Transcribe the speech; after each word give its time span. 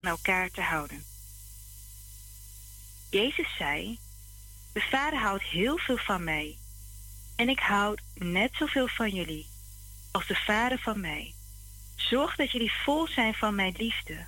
van 0.00 0.10
elkaar 0.10 0.50
te 0.50 0.60
houden. 0.60 1.04
Jezus 3.10 3.56
zei: 3.56 3.98
De 4.72 4.80
Vader 4.80 5.18
houdt 5.18 5.42
heel 5.42 5.78
veel 5.78 5.96
van 5.96 6.24
mij. 6.24 6.58
En 7.36 7.48
ik 7.48 7.58
houd 7.58 8.00
net 8.14 8.54
zoveel 8.54 8.88
van 8.88 9.10
jullie 9.10 9.46
als 10.10 10.26
de 10.26 10.34
Vader 10.34 10.78
van 10.78 11.00
mij. 11.00 11.34
Zorg 11.96 12.36
dat 12.36 12.50
jullie 12.50 12.72
vol 12.72 13.08
zijn 13.08 13.34
van 13.34 13.54
mijn 13.54 13.74
liefde. 13.76 14.26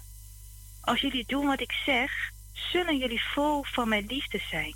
Als 0.80 1.01
jullie 1.01 1.25
doen 1.27 1.46
wat 1.46 1.61
ik 1.61 1.73
zeg, 1.73 2.30
zullen 2.52 2.98
jullie 2.98 3.23
vol 3.23 3.64
van 3.64 3.89
mijn 3.89 4.07
liefde 4.07 4.39
zijn. 4.50 4.75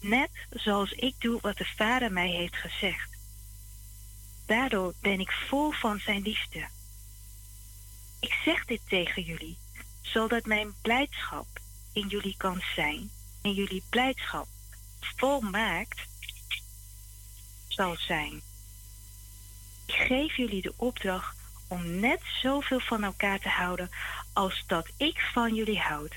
Net 0.00 0.30
zoals 0.50 0.92
ik 0.92 1.14
doe 1.18 1.40
wat 1.40 1.56
de 1.56 1.72
Vader 1.76 2.12
mij 2.12 2.28
heeft 2.28 2.56
gezegd. 2.56 3.10
Daardoor 4.46 4.94
ben 5.00 5.20
ik 5.20 5.32
vol 5.48 5.70
van 5.70 5.98
zijn 5.98 6.22
liefde. 6.22 6.66
Ik 8.20 8.32
zeg 8.44 8.64
dit 8.64 8.80
tegen 8.88 9.22
jullie, 9.22 9.58
zodat 10.12 10.46
mijn 10.46 10.74
blijdschap 10.82 11.46
in 11.92 12.08
jullie 12.08 12.34
kan 12.36 12.62
zijn 12.74 13.10
en 13.42 13.52
jullie 13.52 13.82
blijdschap 13.88 14.46
volmaakt 15.00 16.00
zal 17.68 17.96
zijn. 17.96 18.40
Ik 19.86 19.94
geef 19.94 20.36
jullie 20.36 20.62
de 20.62 20.72
opdracht 20.76 21.36
om 21.68 22.00
net 22.00 22.20
zoveel 22.42 22.80
van 22.80 23.04
elkaar 23.04 23.38
te 23.38 23.48
houden 23.48 23.90
als 24.32 24.64
dat 24.66 24.88
ik 24.96 25.30
van 25.32 25.54
jullie 25.54 25.78
houd. 25.78 26.14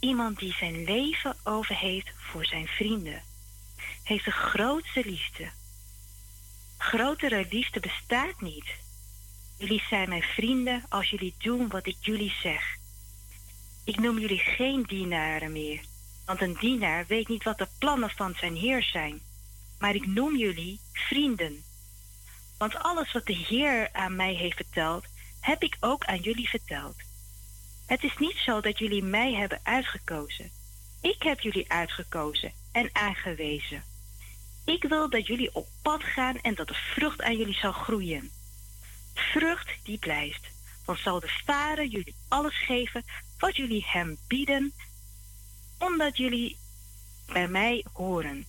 Iemand 0.00 0.38
die 0.38 0.52
zijn 0.52 0.84
leven 0.84 1.36
over 1.44 1.76
heeft 1.76 2.10
voor 2.16 2.44
zijn 2.44 2.66
vrienden, 2.66 3.22
heeft 4.02 4.24
de 4.24 4.30
grootste 4.30 5.02
liefde. 5.04 5.50
Grotere 6.78 7.46
liefde 7.50 7.80
bestaat 7.80 8.40
niet. 8.40 8.81
Jullie 9.62 9.84
zijn 9.88 10.08
mijn 10.08 10.22
vrienden 10.22 10.84
als 10.88 11.10
jullie 11.10 11.34
doen 11.38 11.68
wat 11.68 11.86
ik 11.86 11.96
jullie 12.00 12.34
zeg. 12.42 12.76
Ik 13.84 14.00
noem 14.00 14.18
jullie 14.18 14.38
geen 14.38 14.82
dienaren 14.82 15.52
meer, 15.52 15.80
want 16.26 16.40
een 16.40 16.56
dienaar 16.60 17.06
weet 17.06 17.28
niet 17.28 17.44
wat 17.44 17.58
de 17.58 17.68
plannen 17.78 18.10
van 18.10 18.34
zijn 18.34 18.56
heer 18.56 18.82
zijn. 18.82 19.20
Maar 19.78 19.94
ik 19.94 20.06
noem 20.06 20.36
jullie 20.36 20.80
vrienden. 20.92 21.64
Want 22.58 22.76
alles 22.76 23.12
wat 23.12 23.26
de 23.26 23.32
Heer 23.32 23.88
aan 23.92 24.16
mij 24.16 24.34
heeft 24.34 24.56
verteld, 24.56 25.04
heb 25.40 25.62
ik 25.62 25.76
ook 25.80 26.04
aan 26.04 26.20
jullie 26.20 26.48
verteld. 26.48 26.96
Het 27.86 28.02
is 28.02 28.16
niet 28.18 28.36
zo 28.36 28.60
dat 28.60 28.78
jullie 28.78 29.02
mij 29.02 29.32
hebben 29.32 29.60
uitgekozen. 29.62 30.50
Ik 31.00 31.22
heb 31.22 31.40
jullie 31.40 31.72
uitgekozen 31.72 32.52
en 32.72 32.90
aangewezen. 32.92 33.82
Ik 34.64 34.82
wil 34.82 35.10
dat 35.10 35.26
jullie 35.26 35.54
op 35.54 35.68
pad 35.82 36.04
gaan 36.04 36.36
en 36.40 36.54
dat 36.54 36.68
de 36.68 36.74
vrucht 36.94 37.22
aan 37.22 37.36
jullie 37.36 37.58
zal 37.58 37.72
groeien. 37.72 38.30
Vrucht 39.14 39.70
die 39.82 39.98
blijft. 39.98 40.50
Dan 40.84 40.96
zal 40.96 41.20
de 41.20 41.40
Vader 41.44 41.84
jullie 41.84 42.14
alles 42.28 42.64
geven 42.64 43.04
wat 43.38 43.56
jullie 43.56 43.84
hem 43.86 44.18
bieden, 44.26 44.72
omdat 45.78 46.16
jullie 46.16 46.56
bij 47.26 47.48
mij 47.48 47.84
horen. 47.92 48.46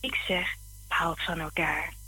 Ik 0.00 0.14
zeg, 0.14 0.54
houd 0.88 1.24
van 1.24 1.38
elkaar. 1.38 1.99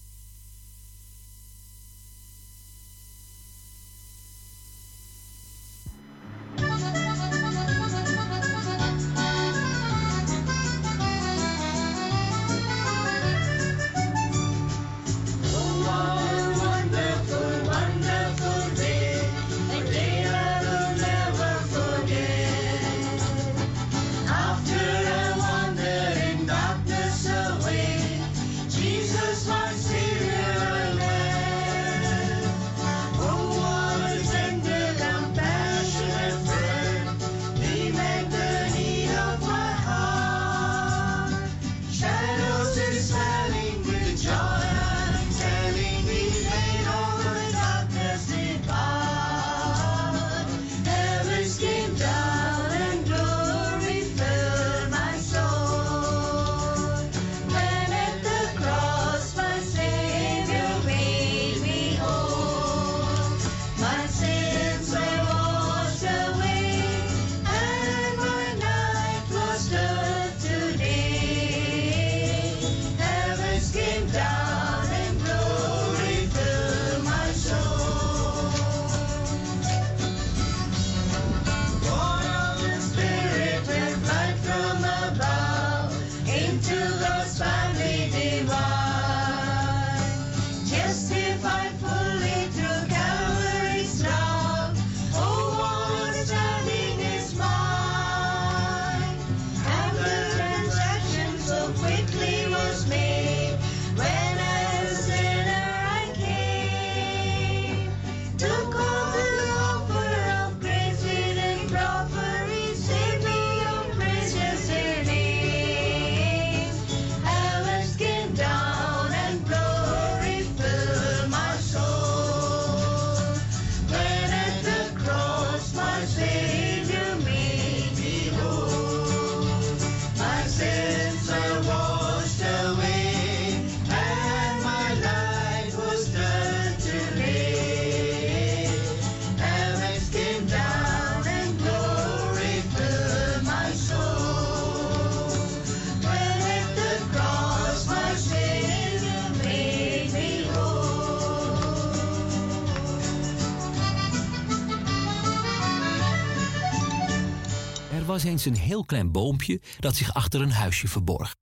Was 158.22 158.30
eens 158.30 158.44
een 158.44 158.56
heel 158.56 158.84
klein 158.84 159.12
boompje 159.12 159.60
dat 159.78 159.96
zich 159.96 160.14
achter 160.14 160.40
een 160.40 160.52
huisje 160.52 160.88
verborg. 160.88 161.36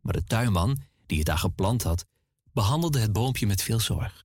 Maar 0.00 0.12
de 0.12 0.24
tuinman, 0.24 0.82
die 1.06 1.18
het 1.18 1.26
daar 1.26 1.38
geplant 1.38 1.82
had, 1.82 2.06
behandelde 2.52 3.00
het 3.00 3.12
boompje 3.12 3.46
met 3.46 3.62
veel 3.62 3.80
zorg. 3.80 4.24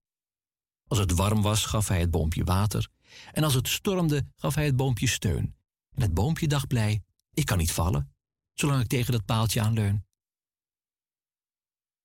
Als 0.88 1.00
het 1.00 1.12
warm 1.12 1.42
was, 1.42 1.66
gaf 1.66 1.88
hij 1.88 2.00
het 2.00 2.12
boompje 2.12 2.44
water. 2.44 2.90
En 3.32 3.44
als 3.44 3.54
het 3.54 3.68
stormde, 3.68 4.26
gaf 4.36 4.56
hij 4.56 4.66
het 4.66 4.76
boompje 4.76 5.08
steun. 5.08 5.56
En 5.96 6.02
het 6.02 6.14
boompje 6.14 6.48
dacht 6.48 6.68
blij: 6.68 7.04
ik 7.34 7.46
kan 7.46 7.58
niet 7.58 7.72
vallen, 7.72 8.14
zolang 8.54 8.82
ik 8.82 8.88
tegen 8.88 9.12
dat 9.12 9.26
paaltje 9.26 9.62
aanleun. 9.62 10.06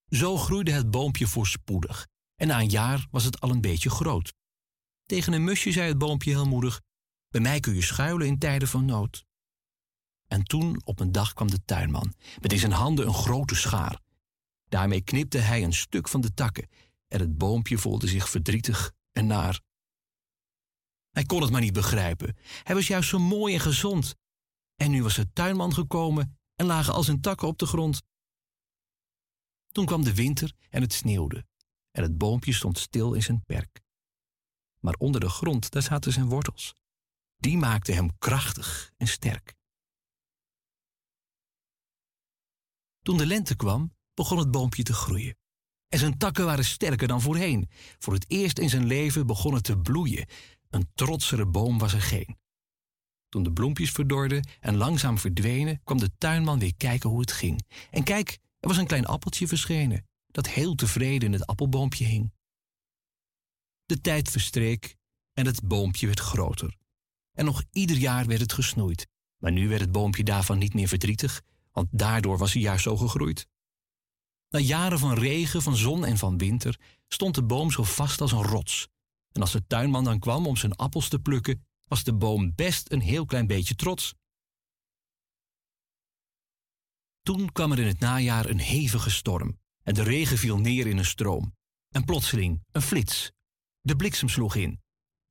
Zo 0.08 0.36
groeide 0.36 0.72
het 0.72 0.90
boompje 0.90 1.26
voorspoedig. 1.26 2.06
En 2.34 2.46
na 2.46 2.60
een 2.60 2.68
jaar 2.68 3.06
was 3.10 3.24
het 3.24 3.40
al 3.40 3.50
een 3.50 3.60
beetje 3.60 3.90
groot. 3.90 4.34
Tegen 5.04 5.32
een 5.32 5.44
musje 5.44 5.72
zei 5.72 5.88
het 5.88 5.98
boompje 5.98 6.30
heel 6.30 6.46
moedig: 6.46 6.80
Bij 7.28 7.40
mij 7.40 7.60
kun 7.60 7.74
je 7.74 7.82
schuilen 7.82 8.26
in 8.26 8.38
tijden 8.38 8.68
van 8.68 8.84
nood. 8.84 9.26
En 10.28 10.44
toen 10.44 10.80
op 10.84 11.00
een 11.00 11.12
dag 11.12 11.32
kwam 11.32 11.50
de 11.50 11.64
tuinman 11.64 12.14
met 12.40 12.52
in 12.52 12.58
zijn 12.58 12.72
handen 12.72 13.06
een 13.06 13.14
grote 13.14 13.54
schaar. 13.54 14.00
Daarmee 14.68 15.00
knipte 15.00 15.38
hij 15.38 15.64
een 15.64 15.72
stuk 15.72 16.08
van 16.08 16.20
de 16.20 16.34
takken 16.34 16.68
en 17.08 17.20
het 17.20 17.38
boompje 17.38 17.78
voelde 17.78 18.06
zich 18.06 18.28
verdrietig 18.28 18.92
en 19.12 19.26
naar. 19.26 19.60
Hij 21.10 21.24
kon 21.24 21.42
het 21.42 21.50
maar 21.50 21.60
niet 21.60 21.72
begrijpen. 21.72 22.36
Hij 22.62 22.74
was 22.74 22.86
juist 22.86 23.08
zo 23.08 23.18
mooi 23.18 23.54
en 23.54 23.60
gezond. 23.60 24.14
En 24.76 24.90
nu 24.90 25.02
was 25.02 25.14
de 25.14 25.32
tuinman 25.32 25.74
gekomen 25.74 26.38
en 26.54 26.66
lagen 26.66 26.92
al 26.92 27.02
zijn 27.02 27.20
takken 27.20 27.48
op 27.48 27.58
de 27.58 27.66
grond. 27.66 28.02
Toen 29.68 29.86
kwam 29.86 30.04
de 30.04 30.14
winter 30.14 30.52
en 30.70 30.82
het 30.82 30.92
sneeuwde. 30.92 31.46
En 31.90 32.02
het 32.02 32.18
boompje 32.18 32.52
stond 32.52 32.78
stil 32.78 33.12
in 33.12 33.22
zijn 33.22 33.44
perk. 33.44 33.80
Maar 34.80 34.94
onder 34.94 35.20
de 35.20 35.28
grond, 35.28 35.70
daar 35.70 35.82
zaten 35.82 36.12
zijn 36.12 36.28
wortels. 36.28 36.74
Die 37.36 37.56
maakten 37.56 37.94
hem 37.94 38.18
krachtig 38.18 38.92
en 38.96 39.08
sterk. 39.08 39.57
Toen 43.08 43.16
de 43.16 43.26
lente 43.26 43.56
kwam, 43.56 43.94
begon 44.14 44.38
het 44.38 44.50
boompje 44.50 44.82
te 44.82 44.92
groeien. 44.92 45.36
En 45.88 45.98
zijn 45.98 46.18
takken 46.18 46.44
waren 46.44 46.64
sterker 46.64 47.08
dan 47.08 47.20
voorheen. 47.20 47.68
Voor 47.98 48.12
het 48.12 48.24
eerst 48.30 48.58
in 48.58 48.68
zijn 48.68 48.86
leven 48.86 49.26
begon 49.26 49.54
het 49.54 49.64
te 49.64 49.78
bloeien. 49.78 50.26
Een 50.70 50.90
trotsere 50.94 51.46
boom 51.46 51.78
was 51.78 51.92
er 51.92 52.00
geen. 52.00 52.38
Toen 53.28 53.42
de 53.42 53.52
bloempjes 53.52 53.90
verdorden 53.90 54.48
en 54.60 54.76
langzaam 54.76 55.18
verdwenen, 55.18 55.80
kwam 55.84 55.98
de 55.98 56.10
tuinman 56.18 56.58
weer 56.58 56.74
kijken 56.76 57.10
hoe 57.10 57.20
het 57.20 57.32
ging. 57.32 57.64
En 57.90 58.04
kijk, 58.04 58.30
er 58.60 58.68
was 58.68 58.76
een 58.76 58.86
klein 58.86 59.06
appeltje 59.06 59.48
verschenen, 59.48 60.06
dat 60.26 60.48
heel 60.48 60.74
tevreden 60.74 61.28
in 61.28 61.32
het 61.32 61.46
appelboompje 61.46 62.04
hing. 62.04 62.32
De 63.86 64.00
tijd 64.00 64.30
verstreek 64.30 64.96
en 65.32 65.46
het 65.46 65.62
boompje 65.62 66.06
werd 66.06 66.20
groter. 66.20 66.76
En 67.32 67.44
nog 67.44 67.62
ieder 67.70 67.96
jaar 67.96 68.26
werd 68.26 68.40
het 68.40 68.52
gesnoeid. 68.52 69.06
Maar 69.38 69.52
nu 69.52 69.68
werd 69.68 69.80
het 69.80 69.92
boompje 69.92 70.24
daarvan 70.24 70.58
niet 70.58 70.74
meer 70.74 70.88
verdrietig, 70.88 71.42
want 71.72 71.88
daardoor 71.90 72.38
was 72.38 72.52
hij 72.52 72.62
juist 72.62 72.82
zo 72.82 72.96
gegroeid. 72.96 73.48
Na 74.48 74.58
jaren 74.58 74.98
van 74.98 75.14
regen, 75.14 75.62
van 75.62 75.76
zon 75.76 76.04
en 76.04 76.18
van 76.18 76.38
winter 76.38 76.80
stond 77.08 77.34
de 77.34 77.42
boom 77.42 77.70
zo 77.70 77.82
vast 77.82 78.20
als 78.20 78.32
een 78.32 78.42
rots. 78.42 78.88
En 79.32 79.40
als 79.40 79.52
de 79.52 79.66
tuinman 79.66 80.04
dan 80.04 80.18
kwam 80.18 80.46
om 80.46 80.56
zijn 80.56 80.76
appels 80.76 81.08
te 81.08 81.18
plukken, 81.18 81.66
was 81.84 82.04
de 82.04 82.14
boom 82.14 82.54
best 82.54 82.92
een 82.92 83.00
heel 83.00 83.24
klein 83.24 83.46
beetje 83.46 83.74
trots. 83.74 84.14
Toen 87.22 87.52
kwam 87.52 87.72
er 87.72 87.78
in 87.78 87.86
het 87.86 88.00
najaar 88.00 88.46
een 88.46 88.58
hevige 88.58 89.10
storm 89.10 89.58
en 89.82 89.94
de 89.94 90.02
regen 90.02 90.38
viel 90.38 90.58
neer 90.58 90.86
in 90.86 90.98
een 90.98 91.04
stroom. 91.04 91.56
En 91.88 92.04
plotseling 92.04 92.64
een 92.72 92.82
flits. 92.82 93.32
De 93.80 93.96
bliksem 93.96 94.28
sloeg 94.28 94.54
in 94.54 94.82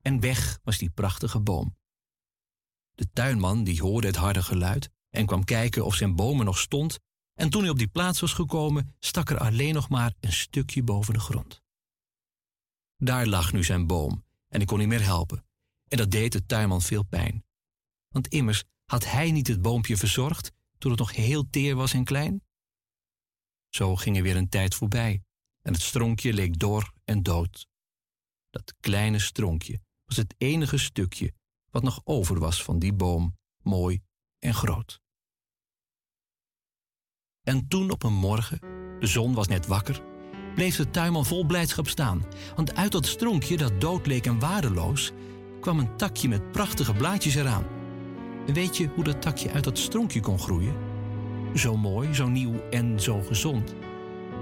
en 0.01 0.19
weg 0.19 0.59
was 0.63 0.77
die 0.77 0.89
prachtige 0.89 1.39
boom. 1.39 1.77
De 2.93 3.09
tuinman 3.09 3.63
die 3.63 3.81
hoorde 3.81 4.07
het 4.07 4.15
harde 4.15 4.43
geluid 4.43 4.89
en 5.17 5.25
kwam 5.25 5.43
kijken 5.43 5.85
of 5.85 5.95
zijn 5.95 6.15
boom 6.15 6.39
er 6.39 6.45
nog 6.45 6.57
stond 6.57 6.99
en 7.33 7.49
toen 7.49 7.61
hij 7.61 7.69
op 7.69 7.77
die 7.77 7.87
plaats 7.87 8.19
was 8.19 8.33
gekomen, 8.33 8.95
stak 8.99 9.29
er 9.29 9.37
alleen 9.37 9.73
nog 9.73 9.89
maar 9.89 10.13
een 10.19 10.33
stukje 10.33 10.83
boven 10.83 11.13
de 11.13 11.19
grond. 11.19 11.61
Daar 12.97 13.27
lag 13.27 13.53
nu 13.53 13.63
zijn 13.63 13.87
boom 13.87 14.25
en 14.47 14.61
ik 14.61 14.67
kon 14.67 14.79
niet 14.79 14.87
meer 14.87 15.03
helpen. 15.03 15.45
En 15.87 15.97
dat 15.97 16.11
deed 16.11 16.31
de 16.31 16.45
tuinman 16.45 16.81
veel 16.81 17.03
pijn. 17.03 17.45
Want 18.07 18.27
immers 18.27 18.63
had 18.85 19.05
hij 19.05 19.31
niet 19.31 19.47
het 19.47 19.61
boompje 19.61 19.97
verzorgd 19.97 20.51
toen 20.77 20.91
het 20.91 20.99
nog 20.99 21.15
heel 21.15 21.49
teer 21.49 21.75
was 21.75 21.93
en 21.93 22.03
klein? 22.03 22.41
Zo 23.69 23.95
ging 23.95 24.17
er 24.17 24.23
weer 24.23 24.35
een 24.35 24.49
tijd 24.49 24.75
voorbij 24.75 25.21
en 25.61 25.73
het 25.73 25.81
stronkje 25.81 26.33
leek 26.33 26.59
dor 26.59 26.93
en 27.03 27.23
dood. 27.23 27.67
Dat 28.49 28.75
kleine 28.79 29.19
stronkje 29.19 29.81
was 30.05 30.17
het 30.17 30.35
enige 30.37 30.77
stukje 30.77 31.33
wat 31.69 31.83
nog 31.83 32.01
over 32.03 32.39
was 32.39 32.63
van 32.63 32.79
die 32.79 32.93
boom, 32.93 33.37
mooi 33.63 34.01
en 34.39 34.53
groot. 34.53 35.01
En 37.47 37.67
toen 37.67 37.91
op 37.91 38.03
een 38.03 38.13
morgen, 38.13 38.59
de 38.99 39.07
zon 39.07 39.33
was 39.33 39.47
net 39.47 39.67
wakker, 39.67 40.01
bleef 40.55 40.75
de 40.75 40.89
tuinman 40.89 41.25
vol 41.25 41.45
blijdschap 41.45 41.87
staan. 41.87 42.25
Want 42.55 42.75
uit 42.75 42.91
dat 42.91 43.05
stronkje 43.05 43.57
dat 43.57 43.81
dood 43.81 44.07
leek 44.07 44.25
en 44.25 44.39
waardeloos, 44.39 45.11
kwam 45.61 45.79
een 45.79 45.95
takje 45.95 46.27
met 46.27 46.51
prachtige 46.51 46.93
blaadjes 46.93 47.35
eraan. 47.35 47.65
En 48.47 48.53
weet 48.53 48.77
je 48.77 48.89
hoe 48.95 49.03
dat 49.03 49.21
takje 49.21 49.51
uit 49.51 49.63
dat 49.63 49.77
stronkje 49.77 50.19
kon 50.19 50.39
groeien? 50.39 50.75
Zo 51.55 51.77
mooi, 51.77 52.13
zo 52.13 52.27
nieuw 52.27 52.53
en 52.69 52.99
zo 52.99 53.21
gezond. 53.21 53.73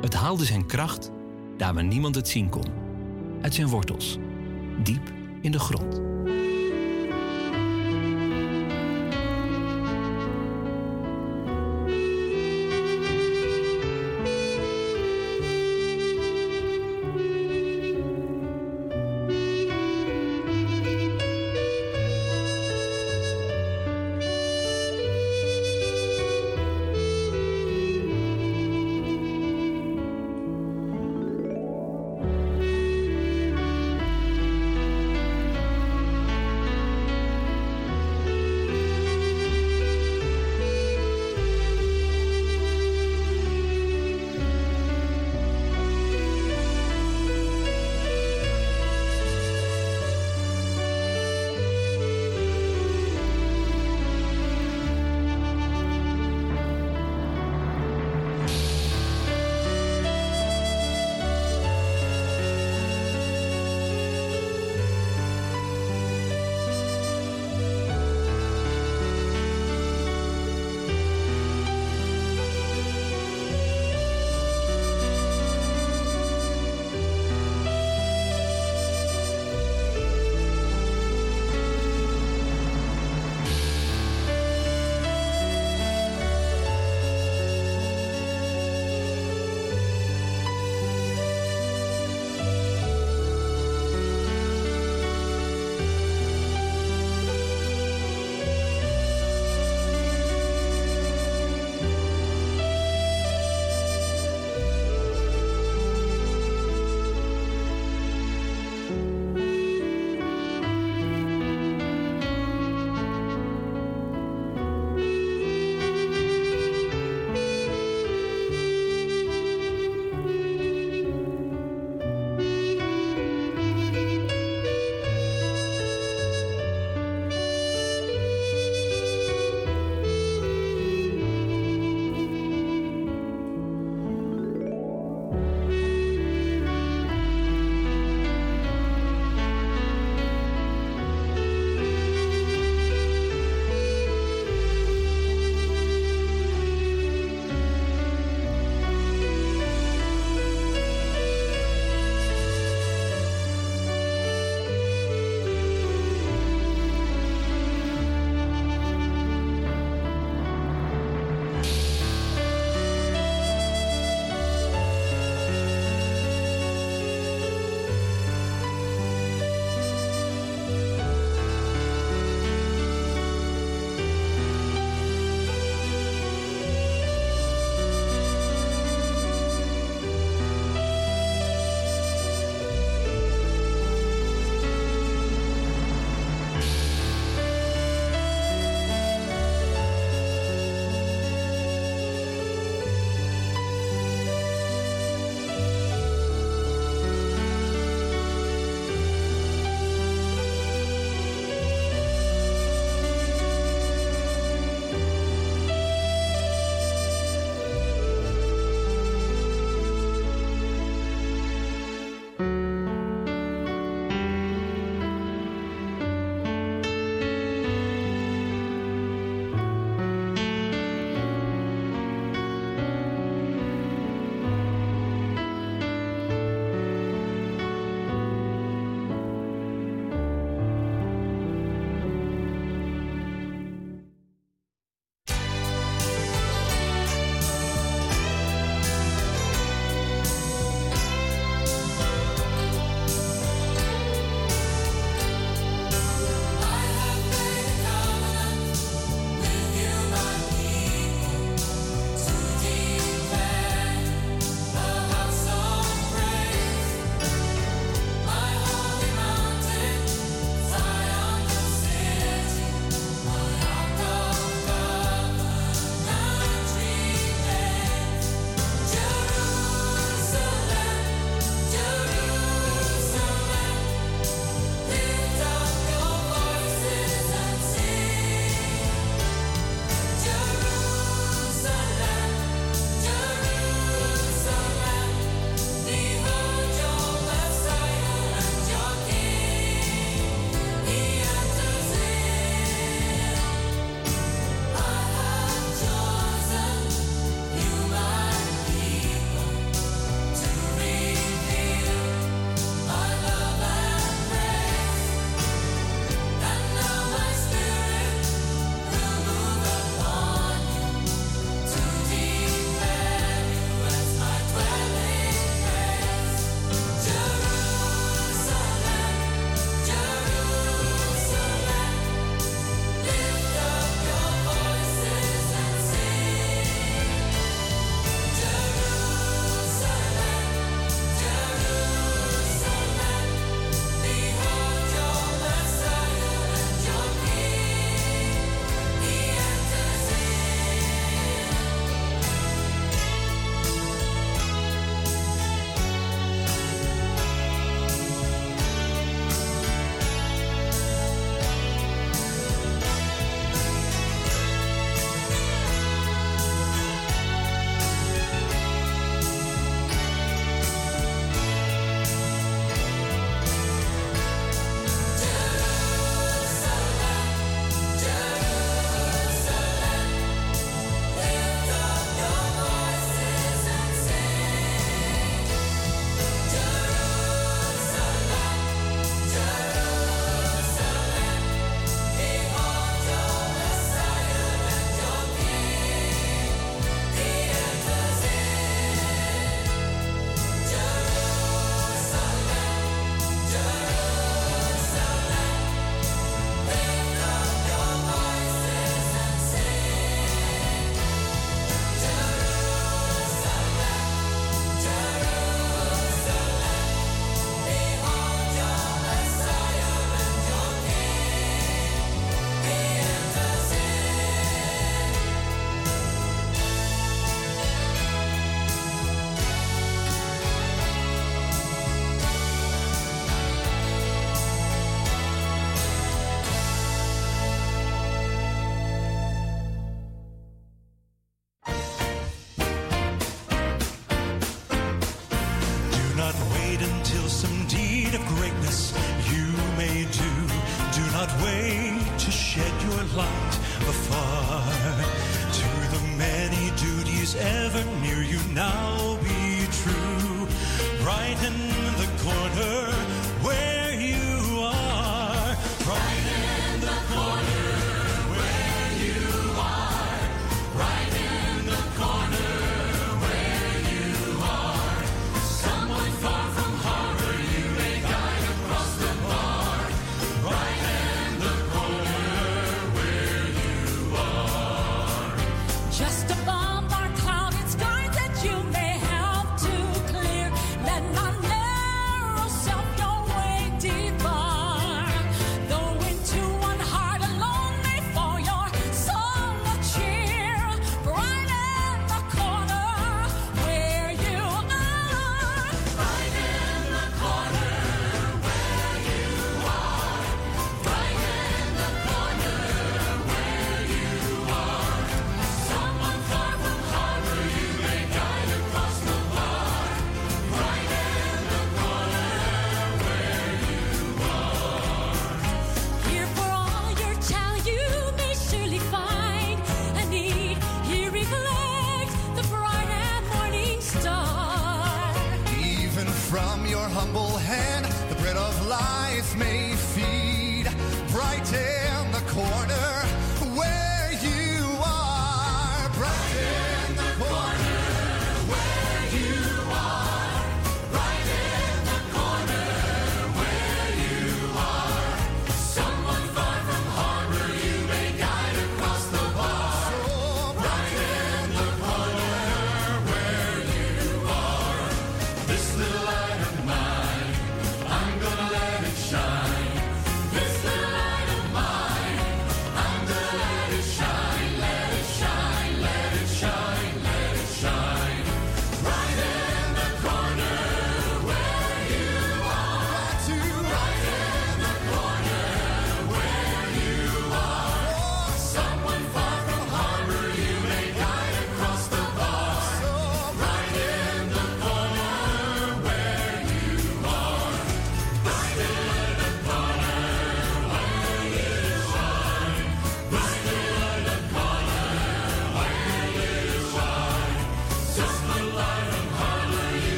Het 0.00 0.14
haalde 0.14 0.44
zijn 0.44 0.66
kracht 0.66 1.10
daar 1.56 1.74
waar 1.74 1.84
niemand 1.84 2.14
het 2.14 2.28
zien 2.28 2.48
kon. 2.48 2.66
Uit 3.40 3.54
zijn 3.54 3.68
wortels, 3.68 4.18
diep 4.82 5.12
in 5.40 5.52
de 5.52 5.58
grond. 5.58 6.09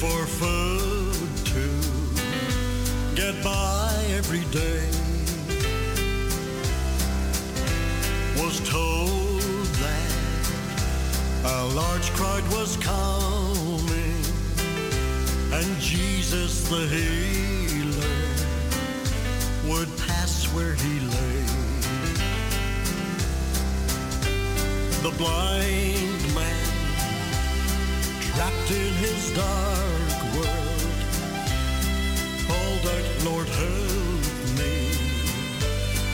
For 0.00 0.26
food 0.26 1.28
to 1.46 1.64
get 3.14 3.42
by 3.42 3.90
every 4.10 4.44
day. 4.52 4.90
Was 8.36 8.60
told 8.68 9.40
that 9.80 10.12
a 11.46 11.64
large 11.74 12.10
crowd 12.12 12.44
was 12.52 12.76
coming, 12.76 14.22
and 15.54 15.80
Jesus 15.80 16.68
the 16.68 16.86
healer 16.94 18.18
would 19.66 19.88
pass 19.96 20.44
where 20.52 20.74
he 20.74 21.00
lay. 21.00 21.46
The 25.02 25.16
blind 25.16 26.15
trapped 28.36 28.70
in 28.70 28.92
his 29.00 29.30
dark 29.32 30.22
world, 30.36 30.98
called 32.46 32.86
out, 32.94 33.08
Lord, 33.24 33.48
help 33.48 34.24
me. 34.60 34.76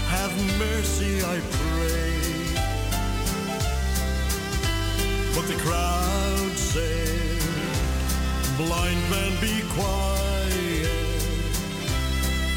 Have 0.07 0.35
mercy, 0.57 1.25
I 1.25 1.41
pray. 1.61 2.13
But 5.35 5.49
the 5.49 5.59
crowd 5.65 6.53
said, 6.57 7.43
Blind 8.57 9.03
man, 9.11 9.33
be 9.41 9.61
quiet. 9.75 10.93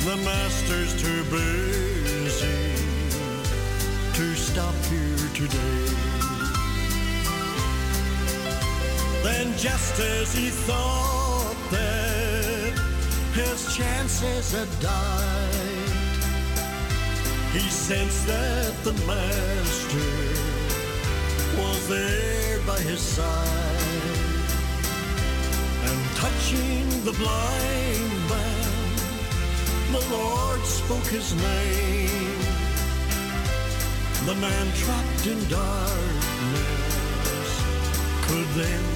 The 0.05 0.17
master's 0.17 0.93
too 1.01 1.23
busy 1.31 2.75
to 4.13 4.35
stop 4.35 4.75
here 4.91 5.29
today. 5.33 6.14
Then, 9.25 9.57
just 9.57 9.99
as 9.99 10.35
he 10.35 10.49
thought 10.49 11.55
that 11.71 12.73
his 13.33 13.75
chances 13.75 14.51
had 14.53 14.69
died, 14.79 15.89
he 17.51 17.67
sensed 17.67 18.27
that 18.27 18.73
the 18.83 18.93
master 19.09 20.11
was 21.59 21.87
there 21.89 22.59
by 22.67 22.79
his 22.81 22.99
side. 22.99 23.89
And 25.89 25.99
touching 26.21 26.87
the 27.03 27.13
blind 27.13 28.13
man, 28.29 28.73
the 29.91 30.05
Lord 30.15 30.63
spoke 30.65 31.07
his 31.07 31.33
name. 31.33 32.41
The 34.27 34.35
man 34.35 34.67
trapped 34.75 35.25
in 35.25 35.39
darkness 35.49 36.75
could 38.27 38.47
then 38.55 38.94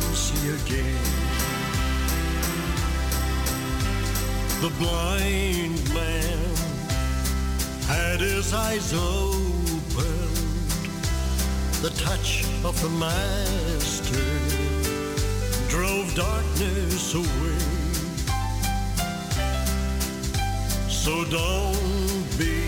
again. 0.55 1.03
The 4.61 4.71
blind 4.77 5.93
man 5.93 6.55
had 7.87 8.19
his 8.19 8.53
eyes 8.53 8.93
opened. 8.93 10.39
The 11.81 11.91
touch 11.95 12.43
of 12.65 12.75
the 12.81 12.89
Master 12.89 14.25
drove 15.69 16.13
darkness 16.15 17.13
away. 17.13 17.59
So 20.89 21.23
don't 21.25 22.27
be 22.37 22.59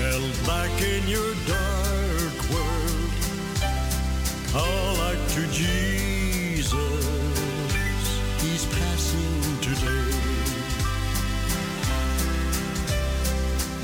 held 0.00 0.34
back 0.46 0.72
in 0.80 1.06
your 1.06 1.34
dark 1.46 2.36
world. 2.50 3.12
Call 4.52 4.96
out 5.08 5.28
to 5.30 5.46
Jesus, 5.52 6.15
He's 8.42 8.66
passing 8.66 9.60
today. 9.60 10.10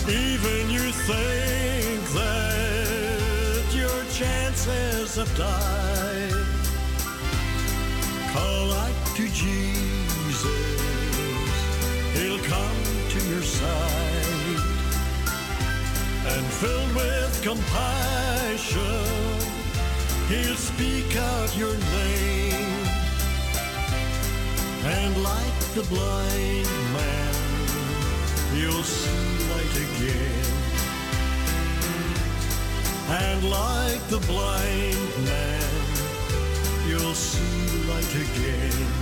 Even 0.08 0.68
you 0.68 0.90
think 0.90 2.02
that 2.18 3.64
your 3.72 4.04
chances 4.10 5.14
have 5.14 5.36
died. 5.36 6.32
Call 8.32 8.72
out 8.72 9.06
to 9.14 9.28
Jesus, 9.28 10.44
He'll 12.14 12.42
come 12.42 12.82
to 13.10 13.18
your 13.28 13.42
side. 13.42 14.60
And 16.26 16.46
filled 16.46 16.94
with 16.96 17.42
compassion, 17.42 18.80
He'll 20.28 20.56
speak 20.56 21.16
out 21.16 21.56
your 21.56 21.76
name. 21.76 22.61
And 24.84 25.22
like 25.22 25.60
the 25.74 25.82
blind 25.84 26.66
man, 26.92 27.34
you'll 28.56 28.82
see 28.82 29.48
light 29.52 29.76
again. 29.86 30.42
And 33.08 33.48
like 33.48 34.02
the 34.08 34.18
blind 34.26 35.24
man, 35.24 35.70
you'll 36.88 37.14
see 37.14 37.86
light 37.86 38.14
again. 38.14 39.01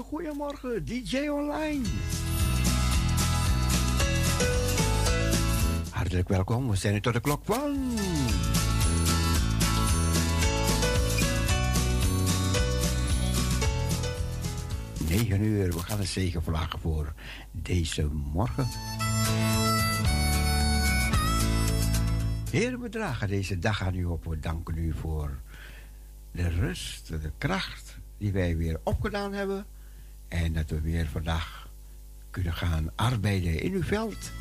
Goedemorgen, 0.00 0.84
DJ 0.84 1.28
Online. 1.28 1.84
Hartelijk 5.90 6.28
welkom, 6.28 6.70
we 6.70 6.76
zijn 6.76 6.94
er 6.94 7.00
tot 7.00 7.12
de 7.12 7.20
klok 7.20 7.44
van. 7.44 7.94
Negen 15.08 15.42
uur, 15.42 15.72
we 15.72 15.78
gaan 15.78 15.98
een 15.98 16.06
zegen 16.06 16.42
vragen 16.42 16.78
voor 16.78 17.12
deze 17.50 18.08
morgen. 18.32 18.66
Heer, 22.50 22.80
we 22.80 22.88
dragen 22.88 23.28
deze 23.28 23.58
dag 23.58 23.82
aan 23.82 23.94
u 23.94 24.04
op. 24.04 24.24
We 24.24 24.38
danken 24.38 24.78
u 24.78 24.92
voor 24.92 25.38
de 26.30 26.48
rust, 26.48 27.08
de 27.08 27.30
kracht 27.38 27.98
die 28.18 28.32
wij 28.32 28.56
weer 28.56 28.80
opgedaan 28.82 29.32
hebben. 29.32 29.66
En 30.32 30.52
dat 30.52 30.70
we 30.70 30.80
weer 30.80 31.06
vandaag 31.06 31.68
kunnen 32.30 32.52
gaan 32.52 32.90
arbeiden 32.94 33.60
in 33.60 33.72
uw 33.72 33.82
veld. 33.82 34.32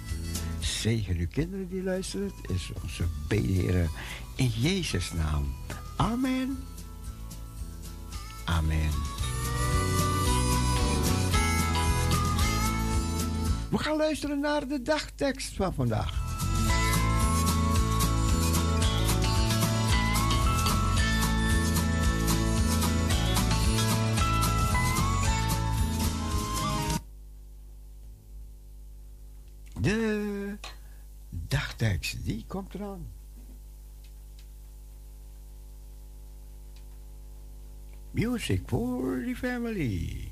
Zegen 0.60 1.18
uw 1.18 1.28
kinderen 1.28 1.70
die 1.70 1.84
luisteren. 1.84 2.32
Het 2.42 2.50
is 2.50 2.72
onze 2.84 3.04
bede, 3.28 3.52
Heer, 3.52 3.90
in 4.36 4.48
Jezus' 4.48 5.14
naam. 5.14 5.54
Amen. 5.98 6.58
Amen. 8.46 8.90
We 13.70 13.78
gaan 13.78 13.98
luisteren 13.98 14.40
naar 14.40 14.68
de 14.68 14.82
dagtekst 14.82 15.56
van 15.56 15.74
vandaag. 15.74 16.31
De 29.82 30.58
dagtekst, 31.30 32.26
die 32.26 32.44
komt 32.48 32.74
eraan. 32.74 33.08
Music 38.12 38.62
for 38.66 39.24
the 39.26 39.36
family. 39.36 40.32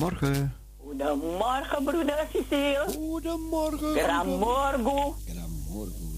Goedemorgen. 0.00 0.54
Goedemorgen, 0.76 1.84
broeder 1.84 2.26
Cecile. 2.32 2.84
Goedemorgen. 2.94 3.94
Gramorgo. 3.98 5.14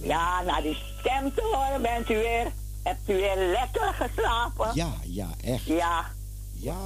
Ja, 0.02 0.42
naar 0.42 0.62
die 0.62 0.78
stem 0.98 1.34
te 1.34 1.42
horen 1.52 1.82
bent 1.82 2.10
u 2.10 2.14
weer. 2.14 2.52
Hebt 2.82 3.08
u 3.08 3.14
weer 3.14 3.36
lekker 3.36 3.94
geslapen? 3.94 4.70
Ja, 4.74 4.92
ja, 5.02 5.28
echt. 5.44 5.64
Ja, 5.64 6.04
Ja. 6.54 6.76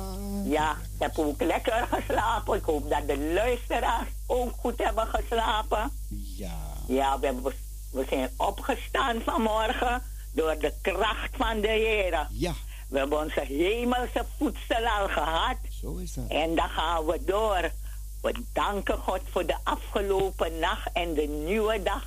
ja. 0.44 0.70
Ik 0.70 0.98
heb 0.98 1.18
ook 1.18 1.42
lekker 1.42 1.86
geslapen. 1.90 2.56
Ik 2.56 2.64
hoop 2.64 2.90
dat 2.90 3.06
de 3.06 3.18
luisteraars 3.34 4.08
ook 4.26 4.52
goed 4.58 4.78
hebben 4.82 5.06
geslapen. 5.06 5.90
Ja. 6.36 6.54
Ja, 6.86 7.18
we, 7.18 7.26
hebben, 7.26 7.52
we 7.92 8.04
zijn 8.08 8.30
opgestaan 8.36 9.20
vanmorgen 9.24 10.02
door 10.34 10.56
de 10.58 10.72
kracht 10.82 11.30
van 11.36 11.60
de 11.60 11.68
Heer. 11.68 12.26
Ja, 12.30 12.52
We 12.88 12.98
hebben 12.98 13.18
onze 13.18 13.40
hemelse 13.40 14.24
voedsel 14.38 14.86
al 14.86 15.08
gehad. 15.08 15.56
zo 15.80 15.96
is 15.96 16.12
dat. 16.12 16.24
En 16.28 16.54
dan 16.54 16.68
gaan 16.68 17.06
we 17.06 17.24
door. 17.24 17.70
We 18.22 18.34
danken 18.52 18.98
God 18.98 19.20
voor 19.30 19.46
de 19.46 19.56
afgelopen 19.62 20.58
nacht 20.58 20.88
en 20.92 21.14
de 21.14 21.26
nieuwe 21.26 21.82
dag 21.82 22.04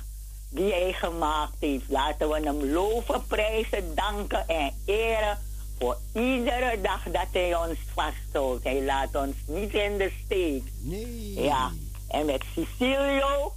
die 0.48 0.72
Hij 0.72 0.92
gemaakt 0.92 1.54
heeft. 1.58 1.88
Laten 1.88 2.28
we 2.28 2.40
Hem 2.40 2.64
loven, 2.64 3.26
prijzen, 3.26 3.94
danken 3.94 4.48
en 4.48 4.74
eren 4.84 5.38
voor 5.78 5.98
iedere 6.14 6.80
dag 6.80 7.02
dat 7.02 7.26
Hij 7.32 7.56
ons 7.56 7.78
vasthoudt. 7.94 8.64
Hij 8.64 8.82
laat 8.82 9.14
ons 9.14 9.36
niet 9.46 9.74
in 9.74 9.98
de 9.98 10.12
steek. 10.24 10.62
Nee. 10.80 11.42
Ja, 11.42 11.70
en 12.08 12.26
met 12.26 12.42
Cecilio 12.54 13.52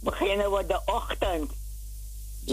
beginnen 0.00 0.52
we 0.52 0.66
de 0.66 0.80
ochtend. 0.84 1.52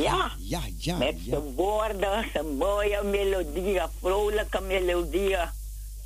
Ja, 0.02 0.32
Ja, 0.38 0.62
ja, 0.78 0.98
met 0.98 1.26
ja. 1.26 1.32
de 1.32 1.42
woorden, 1.56 2.26
zijn 2.34 2.58
mooie 2.58 3.04
melodieën, 3.04 3.88
vrolijke 4.00 4.62
melodieën. 4.62 5.50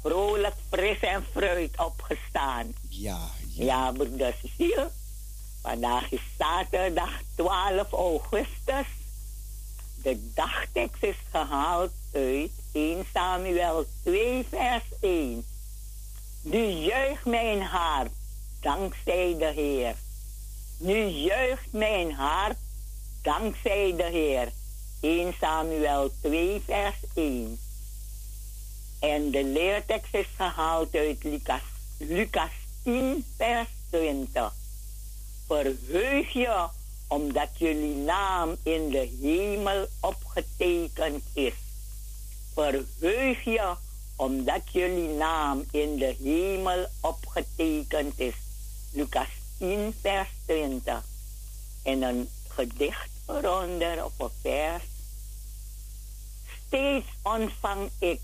Vrolijk, 0.01 0.55
fris 0.69 0.99
en 0.99 1.25
fruit 1.31 1.79
opgestaan. 1.79 2.73
Ja, 2.89 3.19
ja. 3.53 3.63
Ja, 3.65 3.91
broeder 3.91 4.35
Cecile. 4.41 4.89
Vandaag 5.61 6.11
is 6.11 6.21
zaterdag 6.37 7.09
12 7.35 7.91
augustus. 7.91 8.85
De 10.03 10.31
dagtekst 10.33 11.03
is 11.03 11.15
gehaald 11.31 11.91
uit 12.13 12.51
1 12.71 13.05
Samuel 13.13 13.85
2 14.03 14.45
vers 14.49 14.83
1. 15.01 15.45
Nu 16.41 16.65
juicht 16.65 17.25
mijn 17.25 17.61
hart, 17.61 18.11
dankzij 18.61 19.35
de 19.37 19.51
Heer. 19.55 19.95
Nu 20.77 21.05
juicht 21.07 21.71
mijn 21.71 22.13
hart, 22.13 22.57
dankzij 23.21 23.93
de 23.97 24.03
Heer. 24.03 24.51
1 25.01 25.33
Samuel 25.39 26.11
2 26.21 26.61
vers 26.65 26.95
1. 27.13 27.59
En 28.99 29.31
de 29.31 29.43
leertekst 29.43 30.13
is 30.13 30.27
gehaald 30.35 30.95
uit 30.95 31.23
Lucas, 31.23 31.61
Lucas 31.97 32.51
10 32.83 33.25
vers 33.37 33.67
20. 33.89 34.53
Verheug 35.47 36.33
je 36.33 36.67
omdat 37.07 37.49
jullie 37.57 37.95
naam 37.95 38.55
in 38.63 38.89
de 38.89 39.17
hemel 39.21 39.87
opgetekend 39.99 41.23
is. 41.33 41.53
Verheug 42.53 43.43
je 43.43 43.75
omdat 44.15 44.61
jullie 44.71 45.09
naam 45.09 45.63
in 45.71 45.97
de 45.97 46.15
hemel 46.23 46.85
opgetekend 46.99 48.19
is. 48.19 48.35
Lucas 48.91 49.29
10 49.57 49.95
vers 50.01 50.29
20. 50.45 51.03
En 51.83 52.01
een 52.01 52.29
gedicht 52.47 53.10
eronder 53.27 54.05
of 54.05 54.13
een 54.17 54.29
vers. 54.41 54.83
Steeds 56.67 57.07
ontvang 57.21 57.89
ik 57.99 58.21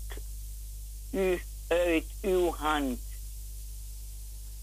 u 1.10 1.42
uit 1.68 2.04
uw 2.20 2.54
hand. 2.54 3.00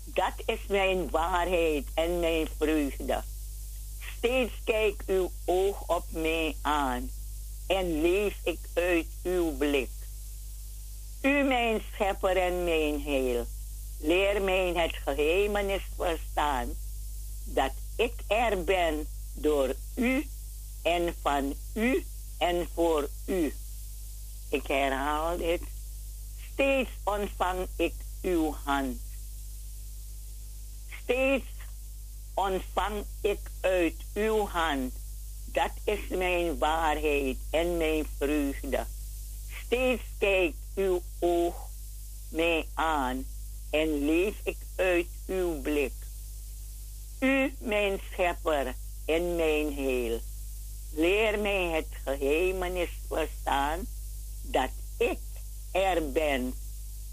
Dat 0.03 0.33
is 0.45 0.59
mijn 0.67 1.09
waarheid 1.09 1.87
en 1.93 2.19
mijn 2.19 2.47
vreugde. 2.57 3.23
Steeds 4.17 4.53
kijkt 4.63 5.09
uw 5.09 5.31
oog 5.45 5.87
op 5.87 6.05
mij 6.09 6.55
aan 6.61 7.09
en 7.67 8.01
leef 8.01 8.35
ik 8.43 8.59
uit 8.73 9.07
uw 9.23 9.57
blik. 9.57 9.89
U 11.21 11.43
mijn 11.43 11.81
schepper 11.93 12.37
en 12.37 12.63
mijn 12.63 13.01
heil, 13.01 13.45
leer 13.99 14.41
mij 14.41 14.73
het 14.75 14.95
geheimenis 14.95 15.81
verstaan, 15.95 16.69
dat 17.43 17.71
ik 17.95 18.13
er 18.27 18.63
ben 18.63 19.07
door 19.35 19.75
u 19.95 20.27
en 20.81 21.15
van 21.21 21.53
u 21.73 22.05
en 22.37 22.67
voor 22.73 23.09
u. 23.25 23.53
Ik 24.49 24.67
herhaal 24.67 25.37
dit. 25.37 25.61
Steeds 26.53 26.89
ontvang 27.03 27.67
ik 27.75 27.93
uw 28.21 28.55
hand. 28.63 29.01
Steeds 31.03 31.45
ontvang 32.33 33.03
ik 33.21 33.39
uit 33.61 33.95
uw 34.13 34.47
hand. 34.47 34.93
Dat 35.45 35.71
is 35.83 35.99
mijn 36.09 36.57
waarheid 36.57 37.37
en 37.49 37.77
mijn 37.77 38.05
vreugde. 38.17 38.85
Steeds 39.65 40.03
kijkt 40.17 40.57
uw 40.75 41.01
oog 41.19 41.55
mij 42.29 42.67
aan 42.73 43.25
en 43.69 44.05
leef 44.05 44.35
ik 44.43 44.57
uit 44.75 45.07
uw 45.27 45.61
blik. 45.61 45.93
U, 47.19 47.53
mijn 47.59 47.99
schepper 48.11 48.75
en 49.05 49.35
mijn 49.35 49.73
heel, 49.73 50.19
leer 50.93 51.39
mij 51.39 51.69
het 51.69 51.87
geheimenis 52.03 52.89
verstaan 53.07 53.87
dat 54.41 54.69
ik 54.97 55.19
er 55.71 56.11
ben 56.11 56.53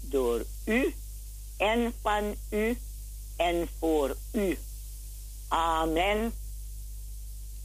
door 0.01 0.45
u 0.65 0.93
en 1.57 1.93
van 2.01 2.35
u 2.49 2.77
en 3.35 3.67
voor 3.79 4.15
u. 4.31 4.57
Amen. 5.47 6.33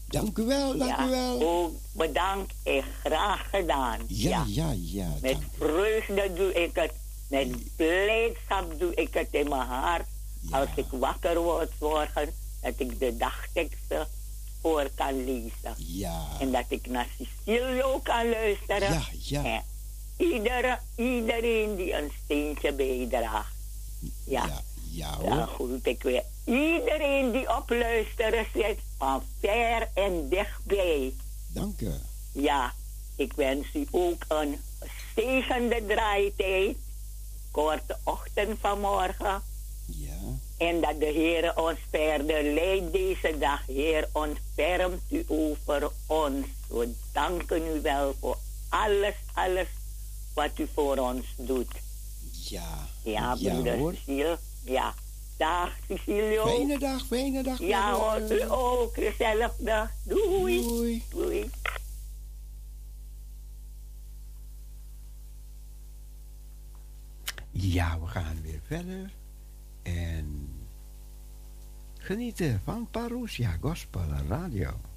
Dank 0.07 0.39
u 0.39 0.45
wel, 0.45 0.79
dank 0.79 0.91
ja, 0.91 1.07
u 1.07 1.11
wel. 1.11 1.43
Ook 1.43 1.75
bedankt 1.93 2.55
en 2.63 2.83
graag 3.05 3.51
gedaan. 3.51 4.01
Ja, 4.07 4.45
ja, 4.47 4.75
ja. 4.77 5.15
Met 5.21 5.39
vreugde 5.57 6.33
doe 6.33 6.53
ik 6.53 6.75
het. 6.75 6.93
Met 7.29 7.77
blijdschap 7.77 8.79
doe 8.79 8.95
ik 8.95 9.15
het 9.15 9.29
in 9.31 9.49
mijn 9.49 9.67
hart. 9.67 10.07
Als 10.51 10.69
ik 10.77 10.87
wakker 10.91 11.39
word 11.39 11.71
morgen, 11.81 12.35
dat 12.61 12.75
ik 12.77 12.99
de 12.99 13.17
dagteksten 13.17 14.07
voor 14.61 14.91
kan 14.95 15.25
lezen. 15.25 15.75
Ja. 15.77 16.27
En 16.41 16.53
dat 16.53 16.65
ik 16.69 16.87
naar 16.87 17.09
Sicilio 17.17 17.99
kan 17.99 18.29
luisteren. 18.29 18.93
Ja, 18.93 19.03
ja. 19.19 19.45
En 19.45 19.63
iedere, 20.17 20.79
iedereen 20.97 21.77
die 21.77 21.95
een 21.95 22.11
steentje 22.25 22.73
bijdraagt. 22.73 23.57
Ja. 24.25 24.47
Ja, 24.47 24.61
ja 24.91 25.37
Dan 25.37 25.47
groet 25.47 25.87
ik 25.87 26.03
weer 26.03 26.23
iedereen 26.45 27.33
die 27.33 27.57
op 27.57 27.71
luisteren 27.71 28.47
zit, 28.55 28.79
van 28.99 29.23
ver 29.41 29.89
en 29.95 30.29
dichtbij. 30.29 31.13
Dank 31.53 31.81
u. 31.81 31.93
Ja, 32.33 32.73
ik 33.17 33.33
wens 33.33 33.67
u 33.75 33.87
ook 33.91 34.25
een 34.29 34.61
zegende 35.17 35.85
draaitijd. 35.87 36.77
Korte 37.51 37.97
ochtend 38.05 38.59
vanmorgen. 38.61 39.43
Ja. 40.59 40.67
En 40.67 40.81
dat 40.81 41.01
de 41.01 41.07
Heer 41.07 41.57
ons 41.57 41.79
verder 41.91 42.43
leidt 42.43 42.93
deze 42.93 43.39
dag. 43.39 43.67
Heer, 43.67 44.09
ontfermt 44.13 45.03
u 45.11 45.25
over 45.27 45.91
ons. 46.07 46.47
We 46.69 46.95
danken 47.13 47.77
u 47.77 47.81
wel 47.81 48.15
voor 48.21 48.37
alles, 48.69 49.15
alles 49.35 49.67
wat 50.35 50.59
u 50.59 50.69
voor 50.75 50.97
ons 50.97 51.27
doet. 51.37 51.73
Ja. 52.49 52.89
Ja, 53.03 53.37
Ja, 53.39 53.51
broeder 53.53 53.77
hoor. 53.79 53.95
Cecile. 53.95 54.39
Ja. 54.65 54.95
Dag, 55.37 55.71
Cecilio. 55.89 56.47
Fijne 56.47 56.79
dag, 56.79 57.07
fijne 57.07 57.43
dag. 57.43 57.59
Ja 57.59 57.93
hoor, 57.95 58.33
u 58.33 58.43
ook. 58.51 58.95
Dezelfde. 58.95 59.91
Doei. 60.05 60.63
Doei. 60.63 61.03
Doei. 61.11 61.51
Ja, 67.51 67.99
we 68.01 68.07
gaan 68.07 68.43
weer 68.43 68.61
verder. 68.67 69.11
En 69.97 70.49
genieten 71.99 72.61
van 72.65 72.89
Parousia 72.91 73.57
Gospel 73.61 74.09
Radio. 74.29 74.88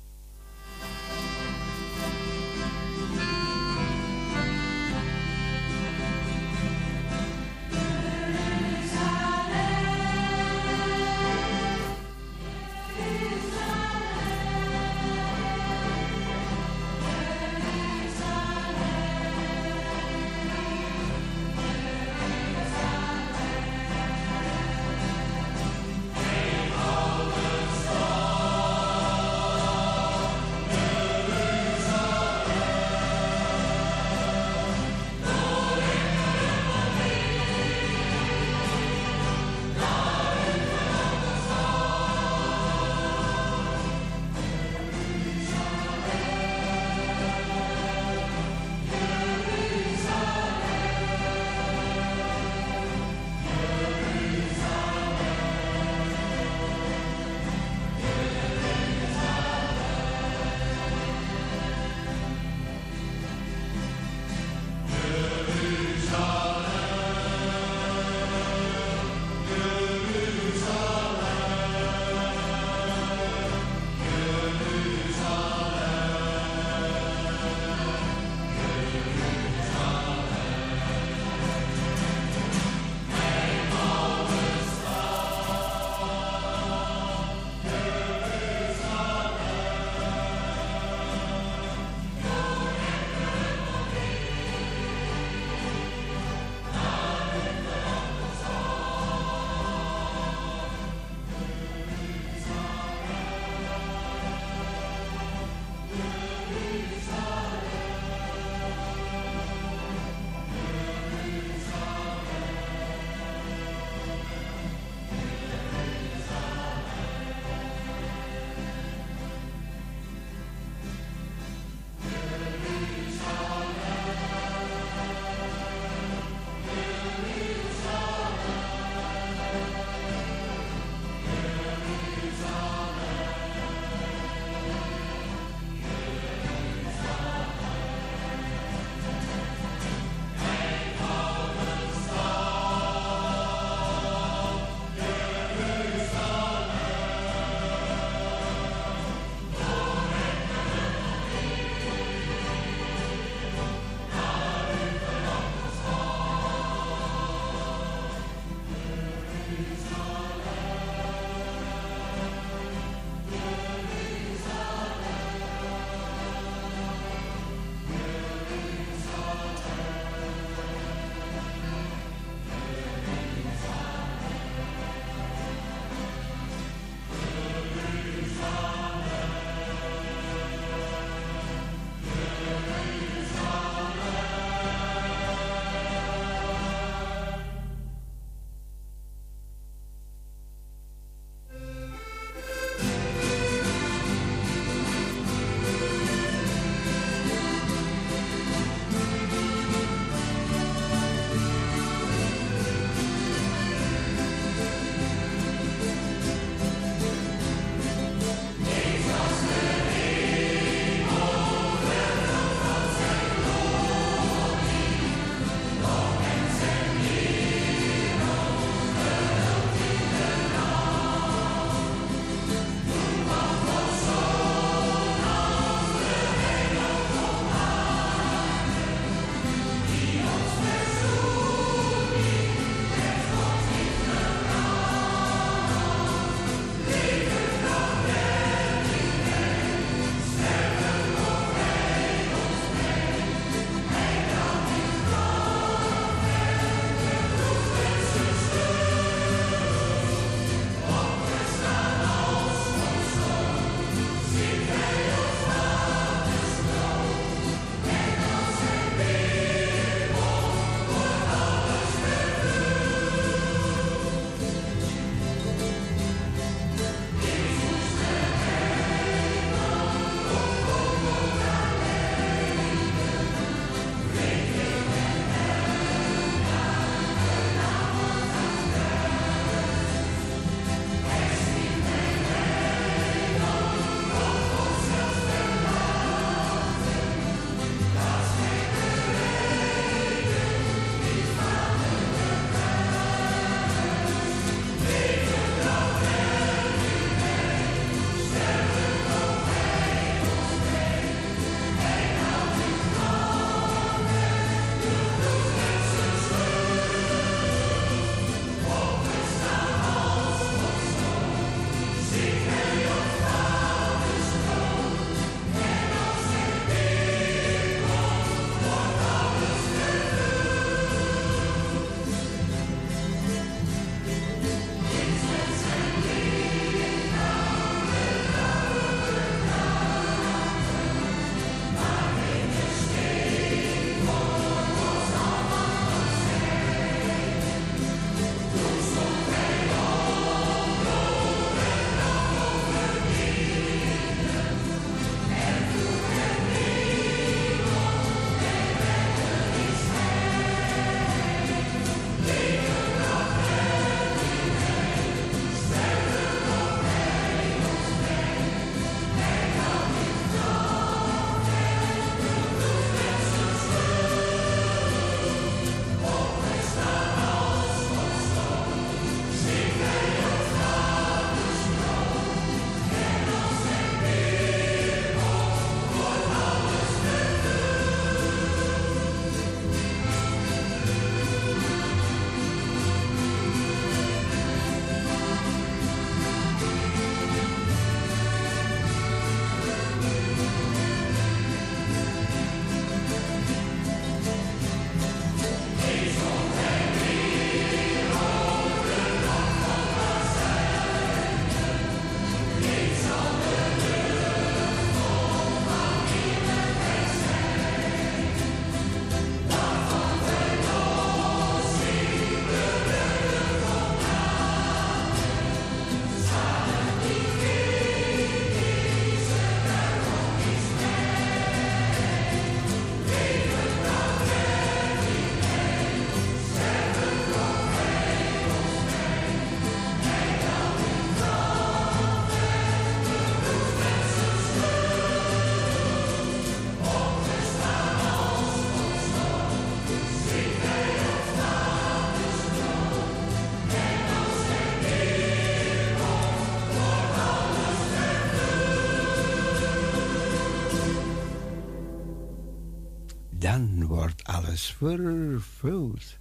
is 454.62 454.70
full 454.70 455.40
fruit. 455.40 456.21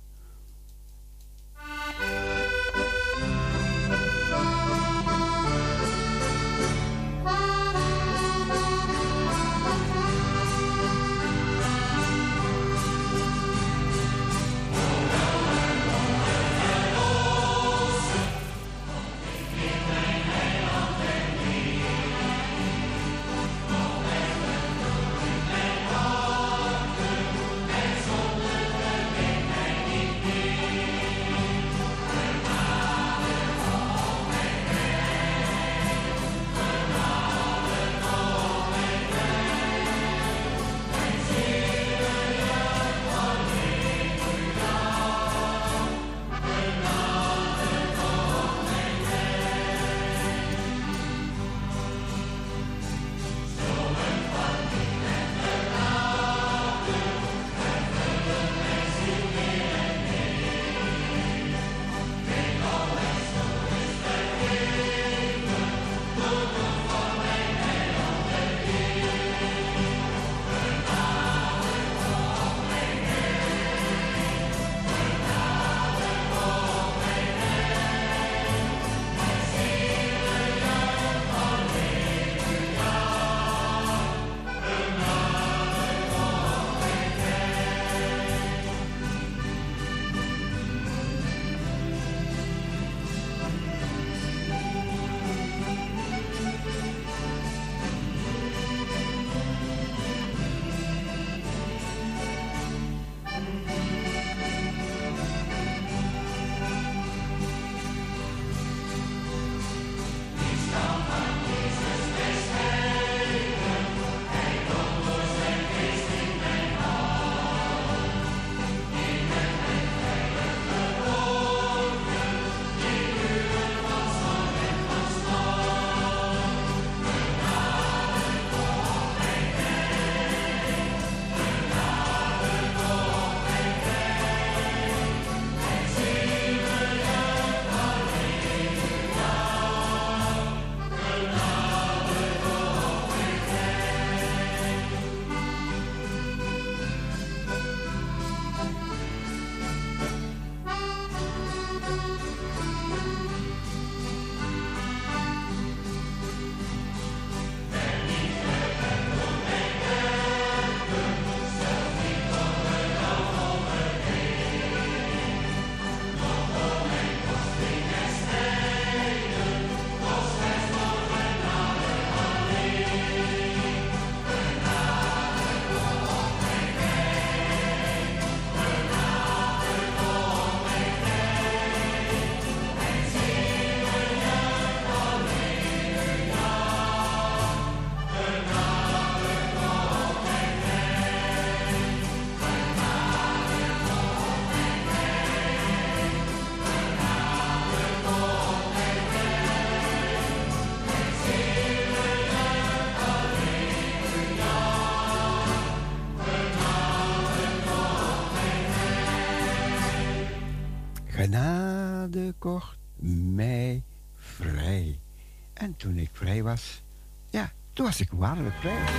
Ja, 217.30 217.52
toen 217.72 217.86
was 217.86 218.00
ik 218.00 218.08
waar. 218.12 218.36
met 218.36 218.60
prijs. 218.60 218.90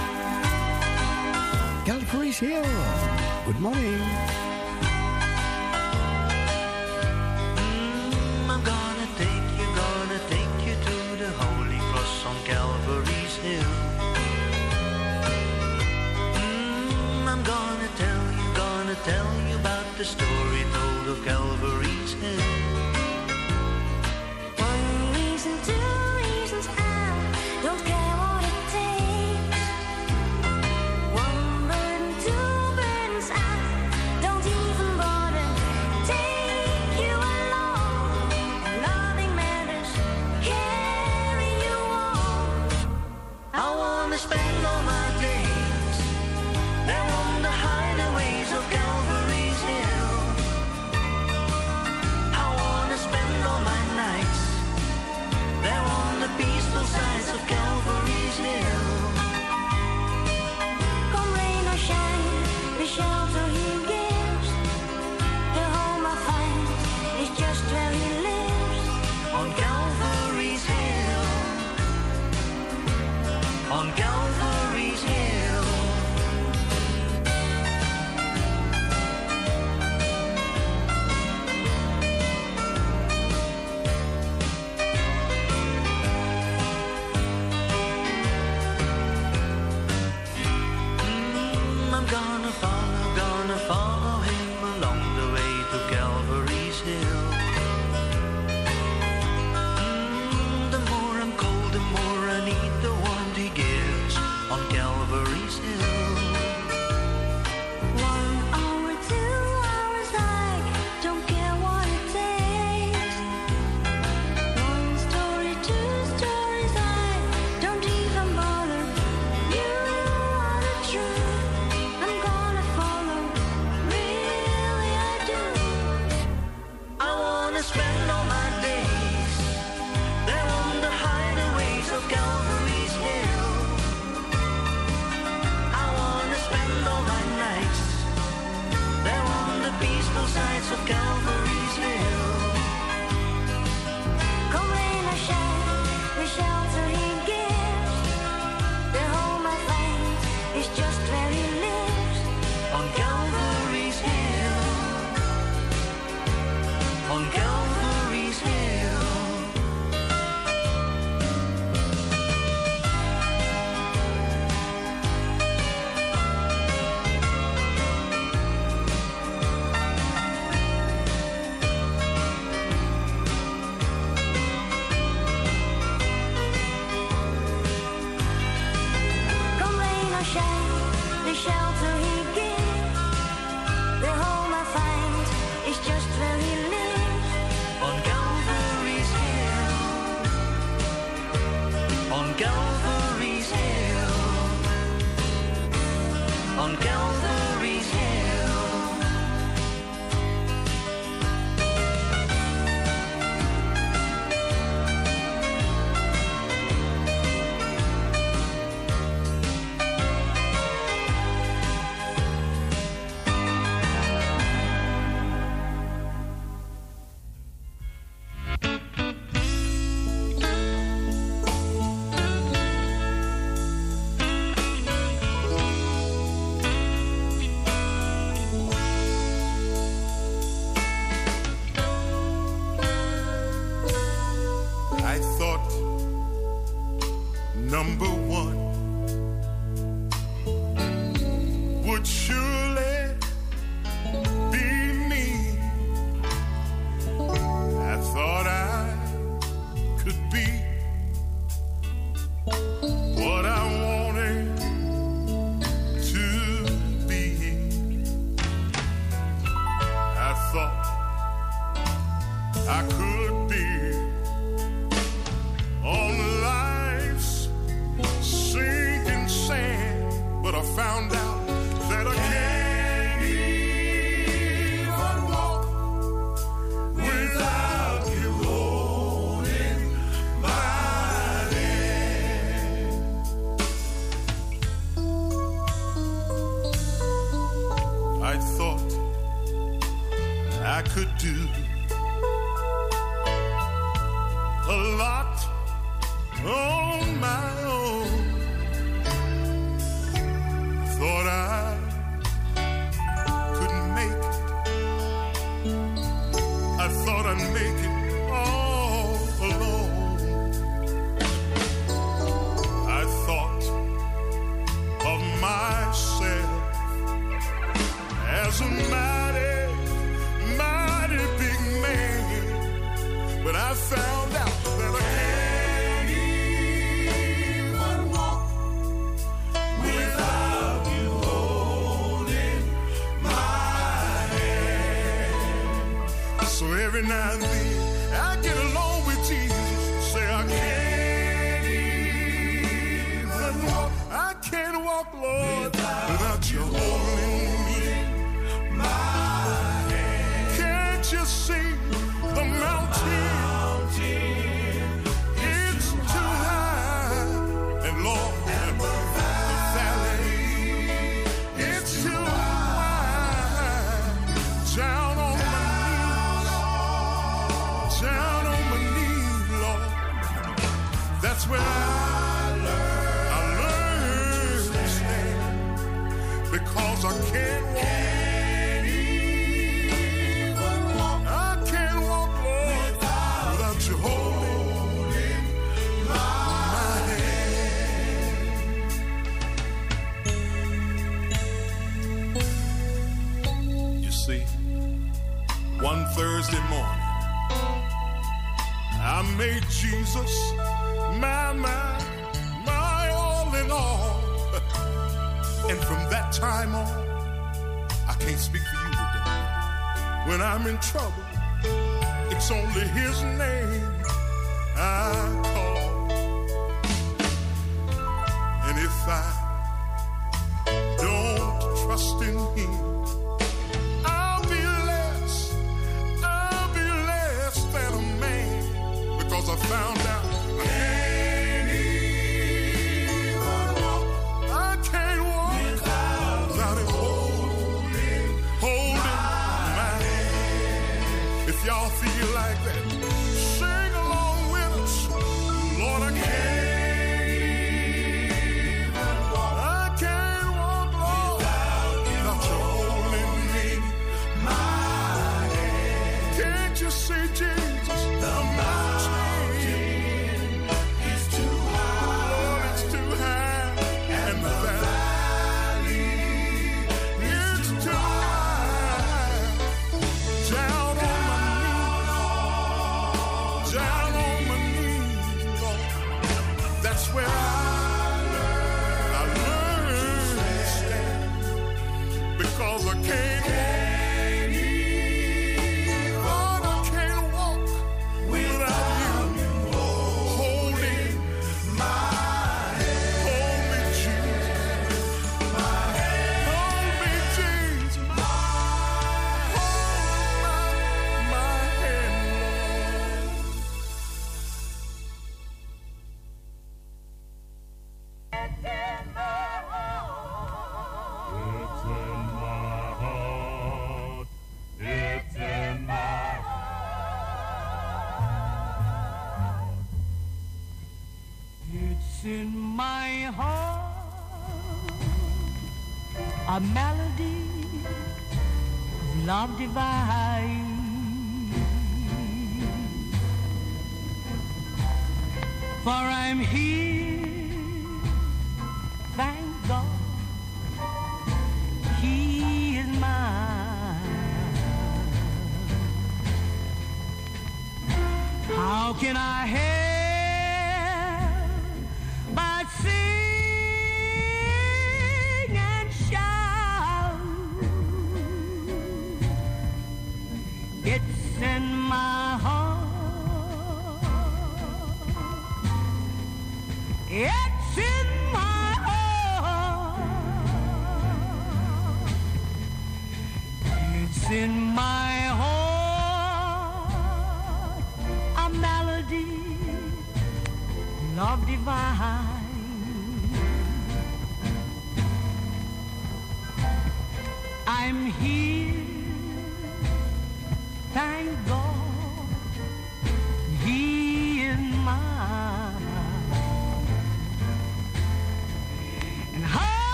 Calvary's 1.86 2.39
Hill. 2.39 2.64
Good 3.45 3.60
morning. 3.60 4.02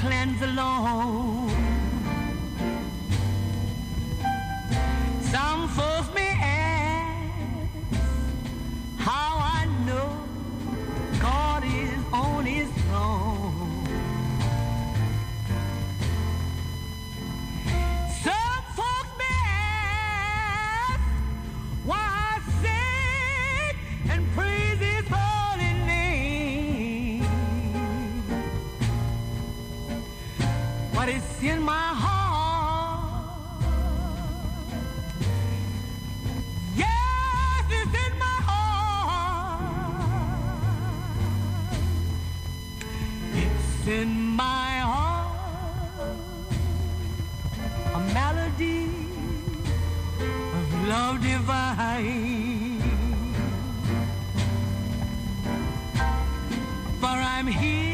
cleanse 0.00 0.40
the 0.40 0.46
Lord. 0.46 0.99
I'm 57.40 57.46
here. 57.46 57.89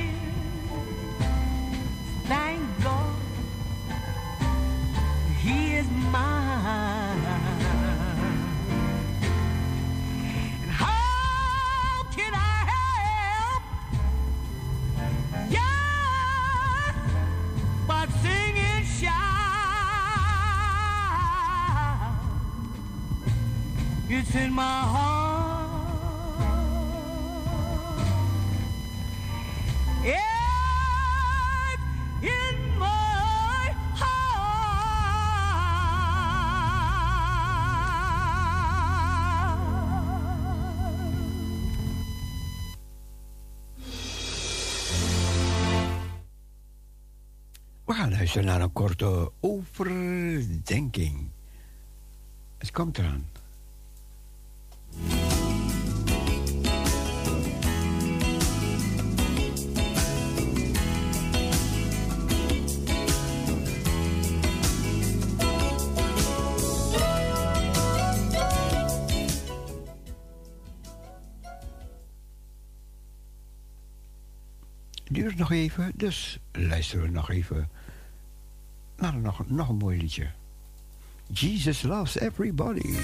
Ja, 48.10 48.12
er 48.34 48.44
naar 48.44 48.60
een 48.60 48.72
korte 48.72 49.32
overdenking. 49.40 51.28
Het 52.58 52.70
komt 52.70 52.98
eraan. 52.98 53.26
duurt 75.10 75.36
nog 75.36 75.52
even, 75.52 75.92
dus 75.94 76.38
luisteren 76.52 77.04
we 77.04 77.10
nog 77.10 77.30
even 77.30 77.68
nou, 78.98 79.16
nog, 79.16 79.48
nog 79.48 79.68
een 79.68 79.76
mooi 79.76 79.98
liedje. 79.98 80.30
Jesus 81.32 81.82
loves 81.82 82.18
everybody. 82.18 82.94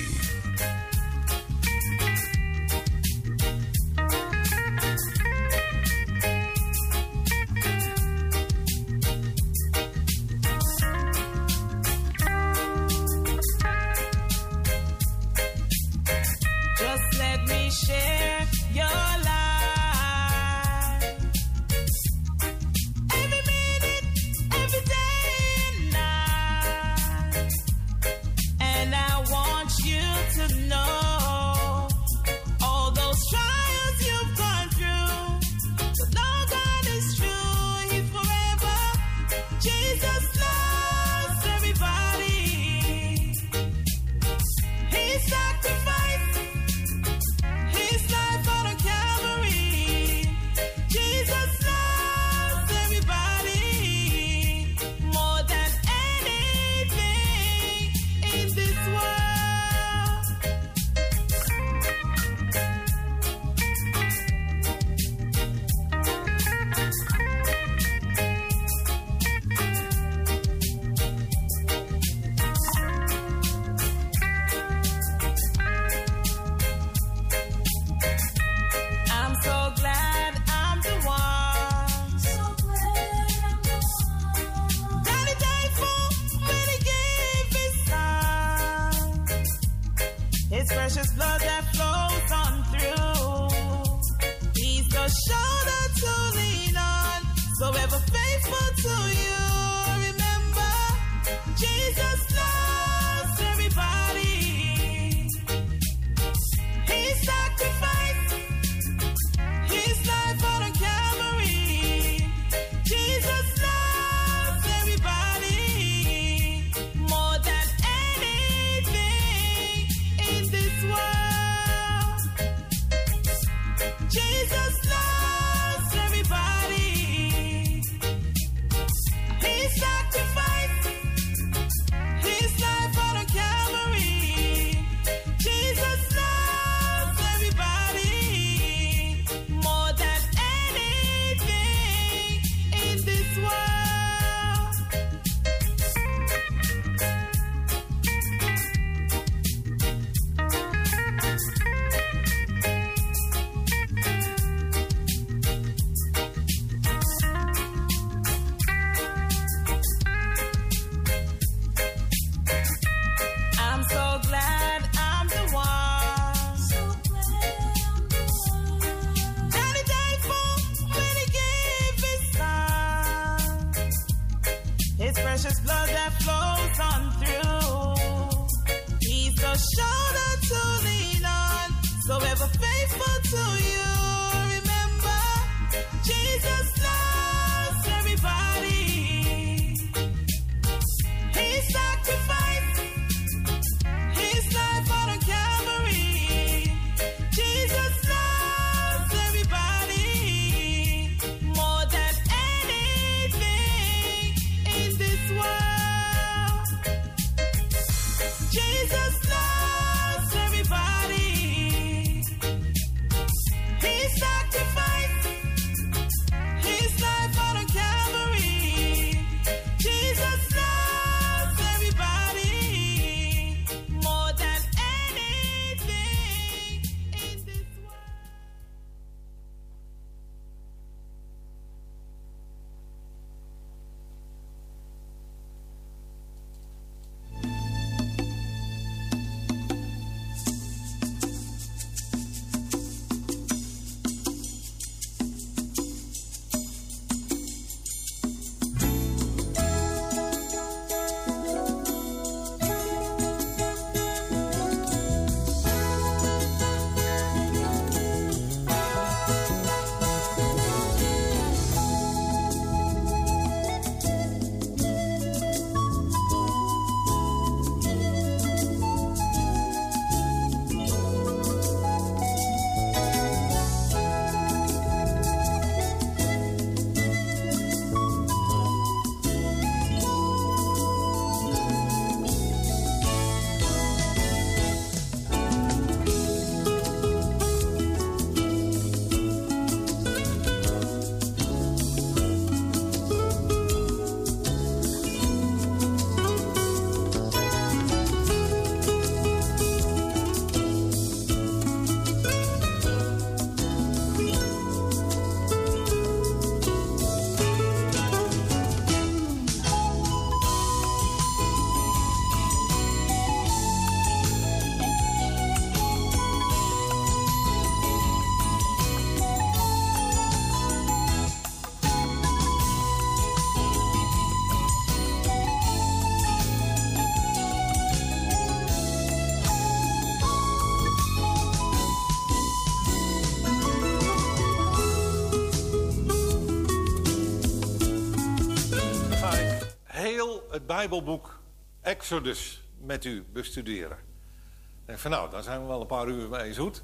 Bijbelboek 340.82 341.38
Exodus 341.80 342.62
met 342.80 343.04
u 343.04 343.24
bestuderen. 343.32 343.96
Ik 343.96 344.86
denk 344.86 344.98
van 344.98 345.10
nou, 345.10 345.30
daar 345.30 345.42
zijn 345.42 345.60
we 345.60 345.66
wel 345.66 345.80
een 345.80 345.86
paar 345.86 346.08
uur 346.08 346.28
mee 346.28 346.54
zoet. 346.54 346.82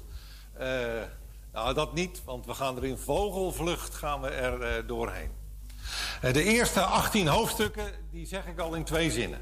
Eh, 0.53 0.67
nou, 1.53 1.73
dat 1.73 1.93
niet, 1.93 2.21
want 2.25 2.45
we 2.45 2.53
gaan 2.53 2.77
er 2.77 2.85
in 2.85 2.97
vogelvlucht 2.97 3.95
gaan 3.95 4.21
we 4.21 4.27
er 4.27 4.61
eh, 4.61 4.87
doorheen. 4.87 5.29
Eh, 6.21 6.33
de 6.33 6.43
eerste 6.43 6.81
18 6.81 7.27
hoofdstukken, 7.27 7.91
die 8.11 8.27
zeg 8.27 8.45
ik 8.45 8.59
al 8.59 8.73
in 8.73 8.83
twee 8.83 9.11
zinnen. 9.11 9.39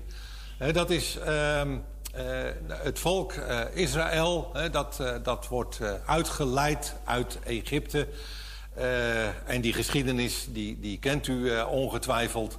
Dat 0.72 0.90
is 0.90 1.18
ehm, 1.18 1.78
eh, 2.14 2.26
het 2.68 3.00
volk 3.00 3.34
Israël, 3.74 4.52
dat, 4.72 5.04
dat 5.24 5.48
wordt 5.48 5.80
uitgeleid 6.06 6.96
uit 7.04 7.40
Egypte. 7.44 8.08
En 9.46 9.62
die 9.62 9.74
geschiedenis, 9.74 10.48
die, 10.50 10.80
die 10.80 11.00
kent 11.00 11.28
u 11.28 11.60
ongetwijfeld. 11.62 12.58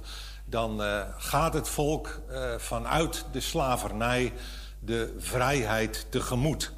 Dan 0.49 0.83
eh, 0.83 1.01
gaat 1.17 1.53
het 1.53 1.69
volk 1.69 2.21
eh, 2.29 2.55
vanuit 2.57 3.25
de 3.31 3.39
slavernij 3.39 4.33
de 4.79 5.15
vrijheid 5.17 6.05
tegemoet. 6.09 6.71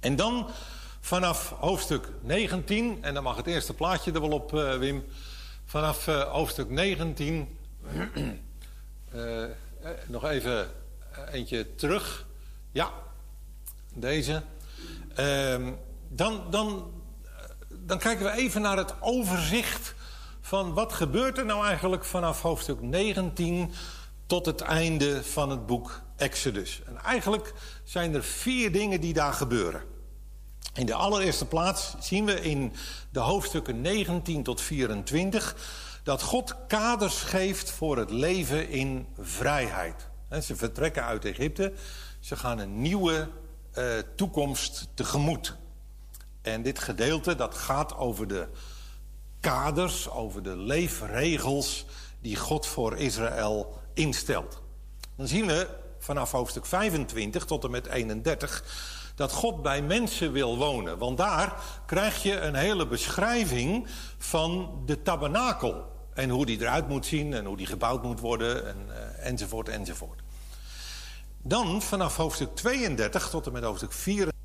En 0.00 0.16
dan 0.16 0.48
vanaf 1.00 1.50
hoofdstuk 1.58 2.08
19, 2.20 2.98
en 3.00 3.14
dan 3.14 3.22
mag 3.22 3.36
het 3.36 3.46
eerste 3.46 3.74
plaatje 3.74 4.12
er 4.12 4.20
wel 4.20 4.30
op, 4.30 4.54
eh, 4.54 4.76
Wim. 4.76 5.04
Vanaf 5.64 6.06
hoofdstuk 6.06 6.70
19, 6.70 7.58
eh, 9.12 9.44
eh, 9.44 9.50
nog 10.06 10.24
even 10.24 10.68
eentje 11.30 11.74
terug. 11.74 12.26
Ja, 12.72 12.90
deze. 13.94 14.42
Ehm, 15.14 15.72
dan, 16.08 16.50
dan, 16.50 16.92
dan 17.68 17.98
kijken 17.98 18.24
we 18.24 18.32
even 18.32 18.60
naar 18.60 18.76
het 18.76 18.94
overzicht 19.00 19.94
van 20.50 20.74
wat 20.74 20.92
gebeurt 20.92 21.38
er 21.38 21.44
nou 21.44 21.66
eigenlijk 21.66 22.04
vanaf 22.04 22.42
hoofdstuk 22.42 22.80
19 22.80 23.72
tot 24.26 24.46
het 24.46 24.60
einde 24.60 25.24
van 25.24 25.50
het 25.50 25.66
boek 25.66 26.02
Exodus. 26.16 26.82
En 26.86 26.96
eigenlijk 26.96 27.54
zijn 27.84 28.14
er 28.14 28.24
vier 28.24 28.72
dingen 28.72 29.00
die 29.00 29.12
daar 29.12 29.32
gebeuren. 29.32 29.82
In 30.74 30.86
de 30.86 30.94
allereerste 30.94 31.46
plaats 31.46 31.94
zien 32.00 32.24
we 32.24 32.40
in 32.40 32.72
de 33.10 33.18
hoofdstukken 33.18 33.80
19 33.80 34.42
tot 34.42 34.60
24 34.60 35.56
dat 36.02 36.22
God 36.22 36.56
kaders 36.66 37.22
geeft 37.22 37.70
voor 37.70 37.98
het 37.98 38.10
leven 38.10 38.68
in 38.68 39.06
vrijheid. 39.18 40.08
Ze 40.42 40.56
vertrekken 40.56 41.04
uit 41.04 41.24
Egypte, 41.24 41.72
ze 42.20 42.36
gaan 42.36 42.58
een 42.58 42.80
nieuwe 42.80 43.28
eh, 43.72 43.84
toekomst 44.16 44.88
tegemoet. 44.94 45.56
En 46.42 46.62
dit 46.62 46.78
gedeelte 46.78 47.34
dat 47.34 47.54
gaat 47.54 47.96
over 47.96 48.28
de 48.28 48.48
kaders, 49.40 50.10
over 50.10 50.42
de 50.42 50.56
leefregels 50.56 51.84
die 52.20 52.36
God 52.36 52.66
voor 52.66 52.96
Israël 52.96 53.78
instelt. 53.94 54.62
Dan 55.16 55.28
zien 55.28 55.46
we 55.46 55.68
vanaf 55.98 56.32
hoofdstuk 56.32 56.66
25 56.66 57.44
tot 57.44 57.64
en 57.64 57.70
met 57.70 57.86
31 57.86 58.64
dat 59.14 59.32
God 59.32 59.62
bij 59.62 59.82
mensen 59.82 60.32
wil 60.32 60.56
wonen. 60.56 60.98
Want 60.98 61.16
daar 61.18 61.54
krijg 61.86 62.22
je 62.22 62.40
een 62.40 62.54
hele 62.54 62.86
beschrijving 62.86 63.86
van 64.18 64.82
de 64.86 65.02
tabernakel. 65.02 65.88
En 66.14 66.30
hoe 66.30 66.46
die 66.46 66.60
eruit 66.60 66.88
moet 66.88 67.06
zien 67.06 67.34
en 67.34 67.44
hoe 67.44 67.56
die 67.56 67.66
gebouwd 67.66 68.02
moet 68.02 68.20
worden 68.20 68.66
en, 68.66 68.76
eh, 68.88 69.26
enzovoort 69.26 69.68
enzovoort. 69.68 70.20
Dan 71.42 71.82
vanaf 71.82 72.16
hoofdstuk 72.16 72.54
32 72.54 73.28
tot 73.28 73.46
en 73.46 73.52
met 73.52 73.62
hoofdstuk 73.62 73.92
34. 73.92 74.39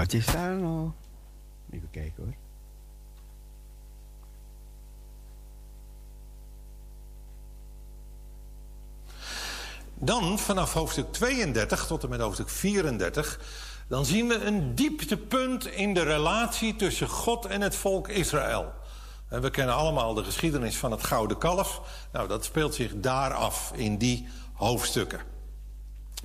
Wat 0.00 0.12
is 0.12 0.26
daar 0.26 0.56
nou? 0.56 0.90
Even 1.70 1.90
kijken 1.90 2.14
hoor. 2.16 2.34
Dan 9.94 10.38
vanaf 10.38 10.72
hoofdstuk 10.72 11.12
32 11.12 11.86
tot 11.86 12.02
en 12.02 12.08
met 12.08 12.20
hoofdstuk 12.20 12.48
34, 12.48 13.40
dan 13.88 14.04
zien 14.04 14.28
we 14.28 14.34
een 14.34 14.74
dieptepunt 14.74 15.66
in 15.66 15.94
de 15.94 16.02
relatie 16.02 16.76
tussen 16.76 17.08
God 17.08 17.46
en 17.46 17.60
het 17.60 17.76
volk 17.76 18.08
Israël. 18.08 18.72
En 19.28 19.42
we 19.42 19.50
kennen 19.50 19.74
allemaal 19.74 20.14
de 20.14 20.24
geschiedenis 20.24 20.76
van 20.76 20.90
het 20.90 21.04
Gouden 21.04 21.38
Kalf. 21.38 21.80
Nou, 22.12 22.28
dat 22.28 22.44
speelt 22.44 22.74
zich 22.74 22.92
daar 22.96 23.34
af 23.34 23.72
in 23.74 23.98
die 23.98 24.28
hoofdstukken. 24.52 25.20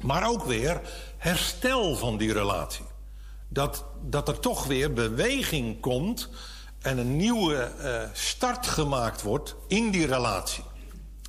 Maar 0.01 0.29
ook 0.29 0.43
weer 0.43 0.81
herstel 1.17 1.95
van 1.95 2.17
die 2.17 2.33
relatie. 2.33 2.93
Dat, 3.55 3.83
dat 4.01 4.27
er 4.27 4.39
toch 4.39 4.65
weer 4.65 4.93
beweging 4.93 5.79
komt 5.79 6.29
en 6.81 6.97
een 6.97 7.15
nieuwe 7.15 7.55
eh, 7.55 8.01
start 8.13 8.67
gemaakt 8.67 9.21
wordt 9.21 9.55
in 9.67 9.91
die 9.91 10.05
relatie. 10.05 10.63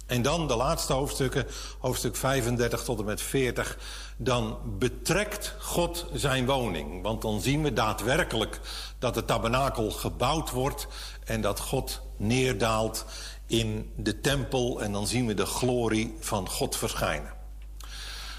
En 0.07 0.22
dan 0.22 0.49
de 0.49 0.57
laatste 0.57 0.93
hoofdstukken, 0.93 1.47
hoofdstuk 1.79 2.16
35 2.16 2.83
tot 2.83 2.99
en 2.99 3.05
met 3.05 3.22
40. 3.22 3.79
Dan 4.16 4.59
betrekt 4.79 5.55
God 5.59 6.07
zijn 6.12 6.47
woning. 6.47 7.03
Want 7.03 7.22
dan 7.22 7.41
zien 7.41 7.62
we 7.62 7.72
daadwerkelijk 7.72 8.61
dat 8.99 9.14
de 9.14 9.24
tabernakel 9.24 9.91
gebouwd 9.91 10.51
wordt. 10.51 10.87
En 11.24 11.41
dat 11.41 11.61
God 11.61 12.01
neerdaalt 12.16 13.05
in 13.47 13.93
de 13.97 14.20
tempel. 14.20 14.83
En 14.83 14.93
dan 14.93 15.07
zien 15.07 15.27
we 15.27 15.35
de 15.35 15.47
glorie 15.47 16.16
van 16.20 16.49
God 16.49 16.77
verschijnen. 16.77 17.33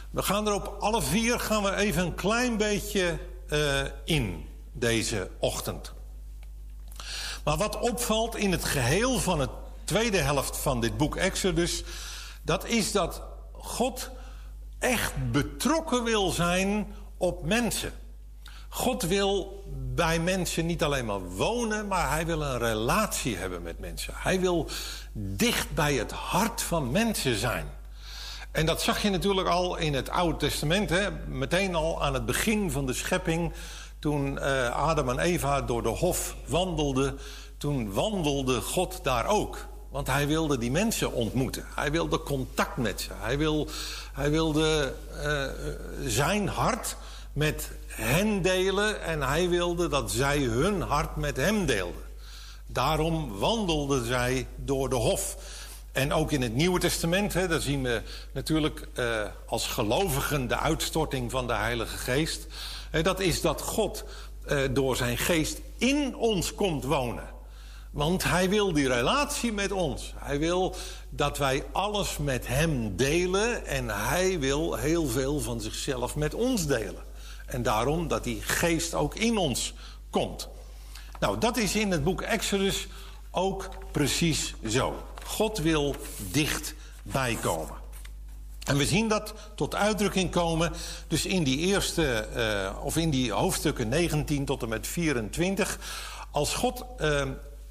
We 0.09 0.21
gaan 0.21 0.47
er 0.47 0.53
op 0.53 0.75
alle 0.79 1.01
vier 1.01 1.39
gaan 1.39 1.63
we 1.63 1.75
even 1.75 2.03
een 2.03 2.15
klein 2.15 2.57
beetje 2.57 3.19
uh, 3.49 3.81
in 4.05 4.45
deze 4.71 5.29
ochtend. 5.39 5.93
Maar 7.43 7.57
wat 7.57 7.79
opvalt 7.79 8.35
in 8.35 8.51
het 8.51 8.63
geheel 8.63 9.19
van 9.19 9.39
het 9.39 9.49
tweede 9.83 10.17
helft 10.17 10.57
van 10.57 10.81
dit 10.81 10.97
boek 10.97 11.15
Exodus, 11.15 11.83
dat 12.41 12.65
is 12.65 12.91
dat 12.91 13.21
God 13.51 14.09
echt 14.79 15.31
betrokken 15.31 16.03
wil 16.03 16.29
zijn 16.31 16.95
op 17.17 17.45
mensen. 17.45 17.93
God 18.69 19.01
wil 19.01 19.63
bij 19.95 20.19
mensen 20.19 20.65
niet 20.65 20.83
alleen 20.83 21.05
maar 21.05 21.21
wonen, 21.29 21.87
maar 21.87 22.11
hij 22.11 22.25
wil 22.25 22.41
een 22.41 22.57
relatie 22.57 23.37
hebben 23.37 23.61
met 23.61 23.79
mensen. 23.79 24.13
Hij 24.17 24.39
wil 24.39 24.69
dicht 25.13 25.71
bij 25.75 25.93
het 25.93 26.11
hart 26.11 26.61
van 26.61 26.91
mensen 26.91 27.35
zijn. 27.35 27.76
En 28.51 28.65
dat 28.65 28.81
zag 28.81 29.01
je 29.01 29.09
natuurlijk 29.09 29.47
al 29.47 29.77
in 29.77 29.93
het 29.93 30.09
Oude 30.09 30.37
Testament, 30.37 30.89
hè? 30.89 31.11
meteen 31.27 31.75
al 31.75 32.03
aan 32.03 32.13
het 32.13 32.25
begin 32.25 32.71
van 32.71 32.85
de 32.85 32.93
schepping, 32.93 33.53
toen 33.99 34.33
uh, 34.33 34.69
Adam 34.69 35.09
en 35.09 35.19
Eva 35.19 35.61
door 35.61 35.83
de 35.83 35.89
hof 35.89 36.35
wandelden, 36.45 37.19
toen 37.57 37.93
wandelde 37.93 38.61
God 38.61 38.99
daar 39.03 39.25
ook. 39.25 39.67
Want 39.89 40.07
hij 40.07 40.27
wilde 40.27 40.57
die 40.57 40.71
mensen 40.71 41.11
ontmoeten. 41.11 41.65
Hij 41.75 41.91
wilde 41.91 42.19
contact 42.19 42.77
met 42.77 43.01
ze. 43.01 43.09
Hij, 43.13 43.37
wil, 43.37 43.67
hij 44.13 44.31
wilde 44.31 44.93
uh, 45.15 45.43
zijn 46.09 46.47
hart 46.47 46.95
met 47.33 47.71
hen 47.87 48.41
delen 48.41 49.01
en 49.01 49.21
hij 49.21 49.49
wilde 49.49 49.87
dat 49.87 50.11
zij 50.11 50.39
hun 50.39 50.81
hart 50.81 51.15
met 51.15 51.37
hem 51.37 51.65
deelden. 51.65 52.01
Daarom 52.65 53.37
wandelden 53.37 54.05
zij 54.05 54.47
door 54.55 54.89
de 54.89 54.95
hof. 54.95 55.37
En 55.97 56.13
ook 56.13 56.31
in 56.31 56.41
het 56.41 56.55
Nieuwe 56.55 56.79
Testament, 56.79 57.33
hè, 57.33 57.47
daar 57.47 57.61
zien 57.61 57.83
we 57.83 58.01
natuurlijk 58.33 58.87
uh, 58.95 59.21
als 59.45 59.67
gelovigen 59.67 60.47
de 60.47 60.57
uitstorting 60.57 61.31
van 61.31 61.47
de 61.47 61.53
Heilige 61.53 61.97
Geest. 61.97 62.47
En 62.91 63.03
dat 63.03 63.19
is 63.19 63.41
dat 63.41 63.61
God 63.61 64.03
uh, 64.47 64.59
door 64.71 64.95
zijn 64.95 65.17
geest 65.17 65.61
in 65.77 66.15
ons 66.15 66.55
komt 66.55 66.83
wonen. 66.83 67.29
Want 67.91 68.23
hij 68.23 68.49
wil 68.49 68.73
die 68.73 68.87
relatie 68.87 69.53
met 69.53 69.71
ons. 69.71 70.13
Hij 70.15 70.39
wil 70.39 70.75
dat 71.09 71.37
wij 71.37 71.63
alles 71.71 72.17
met 72.17 72.47
hem 72.47 72.95
delen. 72.95 73.65
En 73.65 73.89
hij 73.89 74.39
wil 74.39 74.75
heel 74.75 75.07
veel 75.07 75.39
van 75.39 75.61
zichzelf 75.61 76.15
met 76.15 76.33
ons 76.33 76.65
delen. 76.65 77.03
En 77.45 77.63
daarom 77.63 78.07
dat 78.07 78.23
die 78.23 78.41
geest 78.41 78.93
ook 78.93 79.15
in 79.15 79.37
ons 79.37 79.73
komt. 80.09 80.49
Nou, 81.19 81.37
dat 81.37 81.57
is 81.57 81.75
in 81.75 81.91
het 81.91 82.03
boek 82.03 82.21
Exodus 82.21 82.87
ook 83.31 83.69
precies 83.91 84.55
zo. 84.67 84.95
God 85.27 85.57
wil 85.57 85.95
dichtbij 86.31 87.37
komen. 87.41 87.75
En 88.63 88.77
we 88.77 88.85
zien 88.85 89.07
dat 89.07 89.33
tot 89.55 89.75
uitdrukking 89.75 90.31
komen 90.31 90.71
dus 91.07 91.25
in 91.25 91.43
die 91.43 91.57
eerste, 91.57 92.27
uh, 92.35 92.85
of 92.85 92.97
in 92.97 93.09
die 93.09 93.31
hoofdstukken 93.31 93.89
19 93.89 94.45
tot 94.45 94.61
en 94.61 94.69
met 94.69 94.87
24. 94.87 95.79
Als 96.31 96.53
God 96.53 96.85
uh, 97.01 97.21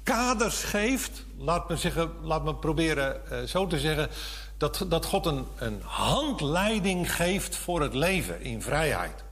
kaders 0.03 0.63
geeft, 0.63 1.25
laat 1.37 1.69
me, 1.69 1.77
zeggen, 1.77 2.11
laat 2.21 2.43
me 2.43 2.55
proberen 2.55 3.21
uh, 3.31 3.43
zo 3.43 3.67
te 3.67 3.79
zeggen, 3.79 4.09
dat, 4.57 4.85
dat 4.87 5.05
God 5.05 5.25
een, 5.25 5.45
een 5.57 5.81
handleiding 5.83 7.15
geeft 7.15 7.55
voor 7.55 7.81
het 7.81 7.93
leven 7.93 8.41
in 8.41 8.61
vrijheid. 8.61 9.23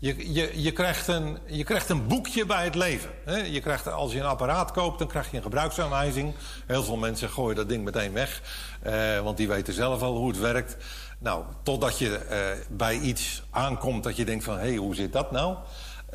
Je, 0.00 0.32
je, 0.32 0.62
je, 0.62 0.72
krijgt 0.72 1.08
een, 1.08 1.38
je 1.46 1.64
krijgt 1.64 1.88
een 1.88 2.06
boekje 2.06 2.46
bij 2.46 2.64
het 2.64 2.74
leven. 2.74 3.10
Hè? 3.24 3.36
Je 3.36 3.60
krijgt, 3.60 3.92
als 3.92 4.12
je 4.12 4.18
een 4.18 4.26
apparaat 4.26 4.72
koopt, 4.72 4.98
dan 4.98 5.08
krijg 5.08 5.30
je 5.30 5.36
een 5.36 5.42
gebruiksaanwijzing. 5.42 6.34
Heel 6.66 6.84
veel 6.84 6.96
mensen 6.96 7.30
gooien 7.30 7.56
dat 7.56 7.68
ding 7.68 7.84
meteen 7.84 8.12
weg. 8.12 8.42
Uh, 8.86 9.20
want 9.20 9.36
die 9.36 9.48
weten 9.48 9.74
zelf 9.74 10.02
al 10.02 10.16
hoe 10.16 10.28
het 10.28 10.38
werkt. 10.38 10.76
Nou, 11.18 11.44
totdat 11.62 11.98
je 11.98 12.20
uh, 12.30 12.76
bij 12.76 12.98
iets 12.98 13.42
aankomt 13.50 14.04
dat 14.04 14.16
je 14.16 14.24
denkt 14.24 14.44
van... 14.44 14.58
hé, 14.58 14.66
hey, 14.66 14.76
hoe 14.76 14.94
zit 14.94 15.12
dat 15.12 15.30
nou? 15.30 15.56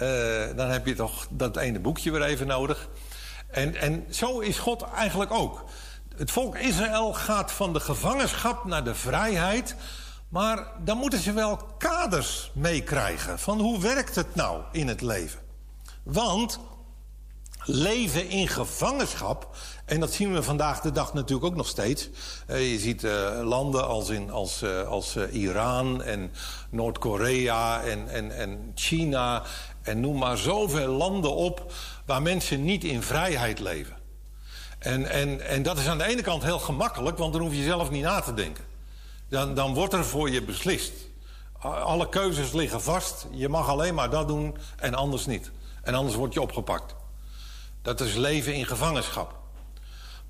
Uh, 0.02 0.10
dan 0.56 0.70
heb 0.70 0.86
je 0.86 0.96
toch 0.96 1.28
dat 1.30 1.58
ene 1.58 1.80
boekje 1.80 2.12
weer 2.12 2.24
even 2.24 2.48
nodig. 2.48 2.88
En, 3.48 3.76
en 3.76 4.06
zo 4.10 4.40
is 4.40 4.60
God 4.60 4.82
eigenlijk 4.96 5.32
ook. 5.32 5.64
Het 6.18 6.32
volk 6.32 6.58
Israël 6.58 7.14
gaat 7.14 7.52
van 7.52 7.74
de 7.74 7.80
gevangenschap 7.80 8.66
naar 8.66 8.84
de 8.84 8.96
vrijheid... 8.96 9.76
Maar 10.34 10.68
dan 10.84 10.98
moeten 10.98 11.20
ze 11.20 11.34
wel 11.34 11.60
kaders 11.78 12.52
meekrijgen 12.54 13.40
van 13.40 13.60
hoe 13.60 13.80
werkt 13.80 14.16
het 14.16 14.36
nou 14.36 14.62
in 14.72 14.88
het 14.88 15.02
leven. 15.02 15.40
Want 16.04 16.60
leven 17.64 18.30
in 18.30 18.48
gevangenschap, 18.48 19.56
en 19.86 20.00
dat 20.00 20.14
zien 20.14 20.34
we 20.34 20.44
vandaag 20.44 20.82
de 20.82 20.92
dag 20.92 21.14
natuurlijk 21.14 21.46
ook 21.46 21.56
nog 21.56 21.68
steeds. 21.68 22.10
Uh, 22.48 22.72
je 22.72 22.80
ziet 22.80 23.04
uh, 23.04 23.40
landen 23.44 23.88
als, 23.88 24.10
in, 24.10 24.32
als, 24.32 24.64
uh, 24.64 24.88
als 24.88 25.16
Iran 25.16 26.04
en 26.04 26.32
Noord-Korea 26.70 27.84
en, 27.84 28.10
en, 28.10 28.38
en 28.38 28.72
China 28.76 29.44
en 29.82 30.00
noem 30.00 30.18
maar 30.18 30.38
zoveel 30.38 30.92
landen 30.92 31.36
op 31.36 31.74
waar 32.06 32.22
mensen 32.22 32.64
niet 32.64 32.84
in 32.84 33.02
vrijheid 33.02 33.60
leven. 33.60 33.98
En, 34.80 35.10
en, 35.10 35.48
en 35.48 35.64
dat 35.64 35.78
is 35.78 35.88
aan 35.88 35.98
de 35.98 36.08
ene 36.08 36.22
kant 36.22 36.44
heel 36.44 36.60
gemakkelijk, 36.60 37.18
want 37.18 37.34
dan 37.34 37.42
hoef 37.42 37.54
je 37.54 37.64
zelf 37.64 37.90
niet 37.90 38.04
na 38.04 38.20
te 38.20 38.34
denken 38.34 38.72
dan, 39.34 39.54
dan 39.54 39.74
wordt 39.74 39.94
er 39.94 40.06
voor 40.06 40.30
je 40.30 40.44
beslist. 40.44 40.94
Alle 41.60 42.10
keuzes 42.10 42.52
liggen 42.52 42.82
vast. 42.82 43.28
Je 43.32 43.50
mag 43.50 43.70
alleen 43.70 43.94
maar 43.94 44.10
dat 44.10 44.28
doen 44.28 44.58
en 44.78 44.94
anders 44.94 45.26
niet. 45.26 45.52
En 45.84 45.94
anders 45.94 46.16
word 46.16 46.34
je 46.34 46.42
opgepakt. 46.42 46.96
Dat 47.82 48.02
is 48.02 48.16
leven 48.16 48.54
in 48.54 48.66
gevangenschap. 48.66 49.40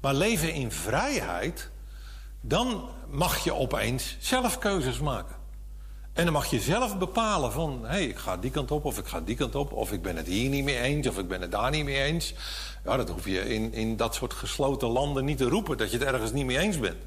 Maar 0.01 0.13
leven 0.13 0.53
in 0.53 0.71
vrijheid, 0.71 1.69
dan 2.41 2.89
mag 3.09 3.43
je 3.43 3.53
opeens 3.53 4.17
zelf 4.19 4.57
keuzes 4.57 4.99
maken. 4.99 5.35
En 6.13 6.23
dan 6.23 6.33
mag 6.33 6.45
je 6.45 6.59
zelf 6.59 6.97
bepalen 6.97 7.51
van... 7.51 7.79
hé, 7.81 7.87
hey, 7.87 8.05
ik 8.05 8.17
ga 8.17 8.37
die 8.37 8.51
kant 8.51 8.71
op 8.71 8.85
of 8.85 8.97
ik 8.97 9.07
ga 9.07 9.21
die 9.21 9.35
kant 9.35 9.55
op... 9.55 9.73
of 9.73 9.91
ik 9.91 10.01
ben 10.01 10.15
het 10.15 10.27
hier 10.27 10.49
niet 10.49 10.63
mee 10.63 10.79
eens 10.79 11.07
of 11.07 11.17
ik 11.17 11.27
ben 11.27 11.41
het 11.41 11.51
daar 11.51 11.71
niet 11.71 11.85
mee 11.85 12.03
eens. 12.03 12.33
Ja, 12.85 12.97
dat 12.97 13.09
hoef 13.09 13.25
je 13.25 13.53
in, 13.53 13.73
in 13.73 13.97
dat 13.97 14.15
soort 14.15 14.33
gesloten 14.33 14.87
landen 14.87 15.25
niet 15.25 15.37
te 15.37 15.49
roepen... 15.49 15.77
dat 15.77 15.91
je 15.91 15.97
het 15.97 16.07
ergens 16.07 16.31
niet 16.31 16.45
mee 16.45 16.57
eens 16.57 16.79
bent. 16.79 17.01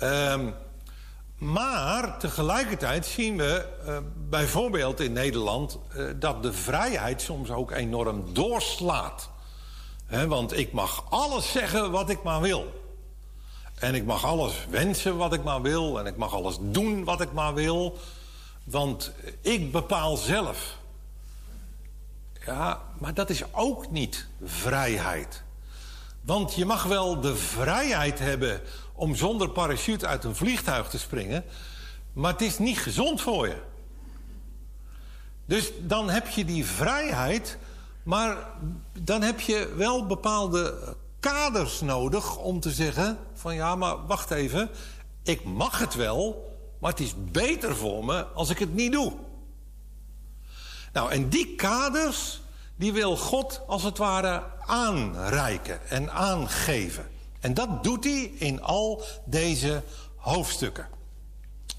Um, 0.00 0.54
maar 1.42 2.18
tegelijkertijd 2.18 3.06
zien 3.06 3.36
we 3.36 3.66
uh, 3.86 3.98
bijvoorbeeld 4.28 5.00
in 5.00 5.12
Nederland... 5.12 5.78
Uh, 5.96 6.10
dat 6.16 6.42
de 6.42 6.52
vrijheid 6.52 7.22
soms 7.22 7.50
ook 7.50 7.70
enorm 7.70 8.34
doorslaat. 8.34 9.30
Want 10.26 10.56
ik 10.56 10.72
mag 10.72 11.04
alles 11.10 11.52
zeggen 11.52 11.90
wat 11.90 12.10
ik 12.10 12.22
maar 12.22 12.40
wil. 12.40 12.80
En 13.74 13.94
ik 13.94 14.04
mag 14.04 14.24
alles 14.24 14.66
wensen 14.70 15.16
wat 15.16 15.32
ik 15.32 15.42
maar 15.42 15.62
wil. 15.62 15.98
En 15.98 16.06
ik 16.06 16.16
mag 16.16 16.34
alles 16.34 16.56
doen 16.60 17.04
wat 17.04 17.20
ik 17.20 17.32
maar 17.32 17.54
wil. 17.54 17.98
Want 18.64 19.12
ik 19.40 19.72
bepaal 19.72 20.16
zelf. 20.16 20.76
Ja, 22.46 22.82
maar 22.98 23.14
dat 23.14 23.30
is 23.30 23.42
ook 23.52 23.90
niet 23.90 24.26
vrijheid. 24.44 25.42
Want 26.20 26.54
je 26.54 26.64
mag 26.64 26.82
wel 26.82 27.20
de 27.20 27.36
vrijheid 27.36 28.18
hebben 28.18 28.60
om 29.02 29.14
zonder 29.14 29.50
parachute 29.50 30.06
uit 30.06 30.24
een 30.24 30.36
vliegtuig 30.36 30.88
te 30.88 30.98
springen. 30.98 31.44
Maar 32.12 32.32
het 32.32 32.40
is 32.40 32.58
niet 32.58 32.78
gezond 32.78 33.20
voor 33.20 33.48
je. 33.48 33.56
Dus 35.44 35.72
dan 35.80 36.10
heb 36.10 36.28
je 36.28 36.44
die 36.44 36.66
vrijheid, 36.66 37.58
maar 38.02 38.36
dan 38.98 39.22
heb 39.22 39.40
je 39.40 39.74
wel 39.76 40.06
bepaalde 40.06 40.94
kaders 41.20 41.80
nodig 41.80 42.36
om 42.36 42.60
te 42.60 42.70
zeggen: 42.70 43.18
van 43.34 43.54
ja, 43.54 43.74
maar 43.74 44.06
wacht 44.06 44.30
even, 44.30 44.70
ik 45.22 45.44
mag 45.44 45.78
het 45.78 45.94
wel, 45.94 46.54
maar 46.78 46.90
het 46.90 47.00
is 47.00 47.14
beter 47.18 47.76
voor 47.76 48.04
me 48.04 48.24
als 48.24 48.50
ik 48.50 48.58
het 48.58 48.74
niet 48.74 48.92
doe. 48.92 49.12
Nou, 50.92 51.10
en 51.10 51.28
die 51.28 51.54
kaders, 51.54 52.40
die 52.76 52.92
wil 52.92 53.16
God 53.16 53.60
als 53.66 53.82
het 53.82 53.98
ware 53.98 54.42
aanreiken 54.66 55.88
en 55.88 56.12
aangeven. 56.12 57.11
En 57.42 57.54
dat 57.54 57.84
doet 57.84 58.04
hij 58.04 58.32
in 58.38 58.62
al 58.62 59.02
deze 59.24 59.82
hoofdstukken. 60.16 60.88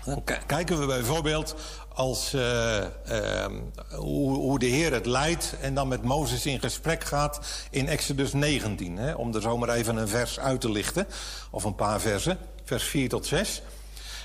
Dan 0.05 0.23
kijken 0.45 0.79
we 0.79 0.85
bijvoorbeeld 0.85 1.55
als, 1.93 2.33
eh, 2.33 2.77
ehm, 2.83 3.53
hoe, 3.95 4.35
hoe 4.35 4.59
de 4.59 4.65
Heer 4.65 4.93
het 4.93 5.05
leidt 5.05 5.55
en 5.61 5.73
dan 5.73 5.87
met 5.87 6.03
Mozes 6.03 6.45
in 6.45 6.59
gesprek 6.59 7.03
gaat 7.03 7.39
in 7.69 7.87
Exodus 7.87 8.33
19. 8.33 8.97
Hè, 8.97 9.13
om 9.13 9.35
er 9.35 9.41
zomaar 9.41 9.69
even 9.69 9.95
een 9.95 10.07
vers 10.07 10.39
uit 10.39 10.61
te 10.61 10.71
lichten, 10.71 11.07
of 11.51 11.63
een 11.63 11.75
paar 11.75 12.01
versen, 12.01 12.37
vers 12.63 12.83
4 12.83 13.09
tot 13.09 13.25
6. 13.25 13.61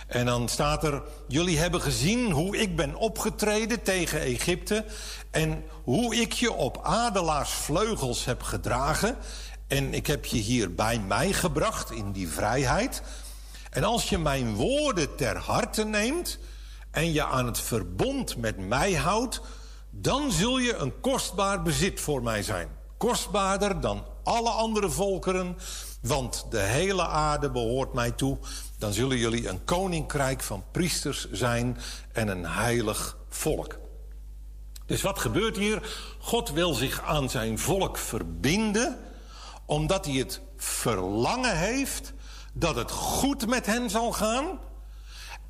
En 0.09 0.27
dan 0.27 0.49
staat 0.49 0.85
er: 0.85 1.03
Jullie 1.27 1.59
hebben 1.59 1.81
gezien 1.81 2.31
hoe 2.31 2.57
ik 2.57 2.77
ben 2.77 2.95
opgetreden 2.95 3.83
tegen 3.83 4.21
Egypte. 4.21 4.85
En 5.31 5.65
hoe 5.85 6.17
ik 6.17 6.33
je 6.33 6.53
op 6.53 6.81
adelaarsvleugels 6.83 8.25
heb 8.25 8.43
gedragen. 8.43 9.17
En 9.69 9.95
ik 9.95 10.07
heb 10.07 10.25
je 10.25 10.37
hier 10.37 10.75
bij 10.75 11.01
mij 11.01 11.33
gebracht 11.33 11.91
in 11.91 12.13
die 12.13 12.29
vrijheid. 12.29 13.03
En 13.71 13.85
als 13.85 14.09
je 14.09 14.19
mijn 14.19 14.55
woorden 14.55 15.17
ter 15.17 15.37
harte 15.37 15.85
neemt. 15.85 16.39
en 16.91 17.13
je 17.13 17.25
aan 17.25 17.47
het 17.47 17.61
verbond 17.61 18.37
met 18.37 18.59
mij 18.59 18.95
houdt. 18.95 19.41
dan 19.91 20.33
zul 20.33 20.59
je 20.59 20.75
een 20.75 21.01
kostbaar 21.01 21.63
bezit 21.63 22.01
voor 22.01 22.23
mij 22.23 22.43
zijn. 22.43 22.69
Kostbaarder 22.97 23.81
dan 23.81 24.05
alle 24.23 24.51
andere 24.51 24.91
volkeren. 24.91 25.57
Want 26.01 26.47
de 26.51 26.61
hele 26.61 27.07
aarde 27.07 27.51
behoort 27.51 27.93
mij 27.93 28.11
toe. 28.11 28.39
Dan 28.79 28.93
zullen 28.93 29.17
jullie 29.17 29.49
een 29.49 29.65
koninkrijk 29.65 30.41
van 30.41 30.65
priesters 30.71 31.31
zijn 31.31 31.79
en 32.13 32.29
een 32.29 32.47
heilig 32.47 33.17
volk. 33.29 33.79
Dus 34.87 35.03
wat 35.03 35.19
gebeurt 35.19 35.57
hier? 35.57 35.83
God 36.19 36.51
wil 36.51 36.75
zich 36.75 37.03
aan 37.03 37.31
zijn 37.31 37.59
volk 37.59 37.99
verbinden, 37.99 38.99
omdat 39.69 40.05
hij 40.05 40.15
het 40.15 40.41
verlangen 40.57 41.59
heeft 41.59 42.13
dat 42.53 42.75
het 42.75 42.91
goed 42.91 43.47
met 43.47 43.67
hen 43.67 43.91
zal 43.91 44.13
gaan. 44.13 44.59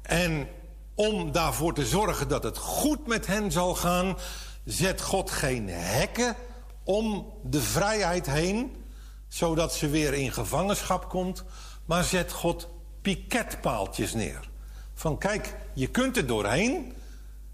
En 0.02 0.48
om 0.94 1.32
daarvoor 1.32 1.74
te 1.74 1.86
zorgen 1.86 2.28
dat 2.28 2.42
het 2.42 2.56
goed 2.58 3.06
met 3.06 3.26
hen 3.26 3.52
zal 3.52 3.74
gaan, 3.74 4.16
zet 4.64 5.00
God 5.00 5.30
geen 5.30 5.68
hekken 5.68 6.36
om 6.84 7.32
de 7.42 7.60
vrijheid 7.60 8.26
heen, 8.26 8.84
zodat 9.28 9.74
ze 9.74 9.88
weer 9.88 10.14
in 10.14 10.32
gevangenschap 10.32 11.08
komt, 11.08 11.44
maar 11.84 12.04
zet 12.04 12.32
God 12.32 12.68
piketpaaltjes 13.02 14.14
neer. 14.14 14.50
Van 14.94 15.18
kijk, 15.18 15.56
je 15.74 15.86
kunt 15.86 16.16
er 16.16 16.26
doorheen, 16.26 16.92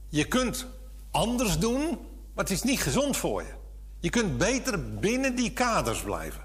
je 0.09 0.25
kunt 0.25 0.67
anders 1.11 1.59
doen, 1.59 1.89
maar 2.35 2.45
het 2.45 2.51
is 2.51 2.63
niet 2.63 2.81
gezond 2.81 3.17
voor 3.17 3.43
je. 3.43 3.53
Je 4.01 4.11
kunt 4.11 4.39
beter 4.39 4.99
binnen 4.99 5.35
die 5.35 5.53
kaders 5.53 6.01
blijven. 6.01 6.44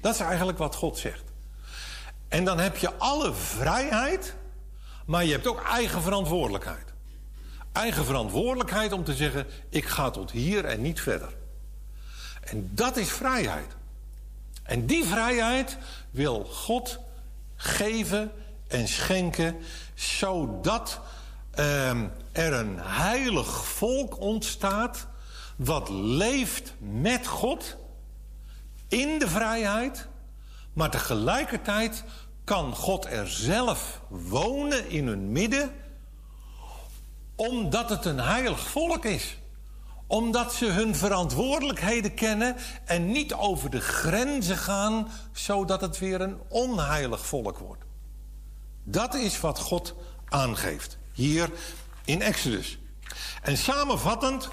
Dat 0.00 0.14
is 0.14 0.20
eigenlijk 0.20 0.58
wat 0.58 0.74
God 0.74 0.98
zegt. 0.98 1.24
En 2.28 2.44
dan 2.44 2.58
heb 2.58 2.76
je 2.76 2.94
alle 2.94 3.34
vrijheid, 3.34 4.34
maar 5.04 5.24
je 5.24 5.32
hebt 5.32 5.46
ook 5.46 5.62
eigen 5.62 6.02
verantwoordelijkheid. 6.02 6.92
Eigen 7.72 8.04
verantwoordelijkheid 8.04 8.92
om 8.92 9.04
te 9.04 9.14
zeggen: 9.14 9.46
ik 9.68 9.84
ga 9.84 10.10
tot 10.10 10.30
hier 10.30 10.64
en 10.64 10.82
niet 10.82 11.00
verder. 11.00 11.34
En 12.40 12.70
dat 12.74 12.96
is 12.96 13.10
vrijheid. 13.10 13.76
En 14.62 14.86
die 14.86 15.04
vrijheid 15.04 15.76
wil 16.10 16.44
God 16.44 16.98
geven 17.56 18.32
en 18.68 18.88
schenken, 18.88 19.56
zodat 19.94 21.00
ehm, 21.50 22.06
er 22.32 22.52
een 22.52 22.78
heilig 22.80 23.66
volk 23.66 24.20
ontstaat, 24.20 25.06
wat 25.56 25.88
leeft 25.88 26.74
met 26.78 27.26
God 27.26 27.76
in 28.88 29.18
de 29.18 29.28
vrijheid, 29.28 30.08
maar 30.72 30.90
tegelijkertijd 30.90 32.04
kan 32.44 32.74
God 32.74 33.06
er 33.06 33.28
zelf 33.28 34.00
wonen 34.08 34.90
in 34.90 35.06
hun 35.06 35.32
midden, 35.32 35.74
omdat 37.34 37.88
het 37.88 38.04
een 38.04 38.20
heilig 38.20 38.60
volk 38.60 39.04
is. 39.04 39.38
Omdat 40.06 40.54
ze 40.54 40.66
hun 40.66 40.94
verantwoordelijkheden 40.94 42.14
kennen 42.14 42.56
en 42.84 43.06
niet 43.12 43.34
over 43.34 43.70
de 43.70 43.80
grenzen 43.80 44.56
gaan, 44.56 45.08
zodat 45.32 45.80
het 45.80 45.98
weer 45.98 46.20
een 46.20 46.40
onheilig 46.48 47.26
volk 47.26 47.58
wordt. 47.58 47.84
Dat 48.84 49.14
is 49.14 49.40
wat 49.40 49.58
God 49.58 49.94
aangeeft 50.28 50.98
hier 51.12 51.50
in 52.04 52.22
Exodus. 52.22 52.78
En 53.42 53.56
samenvattend 53.56 54.48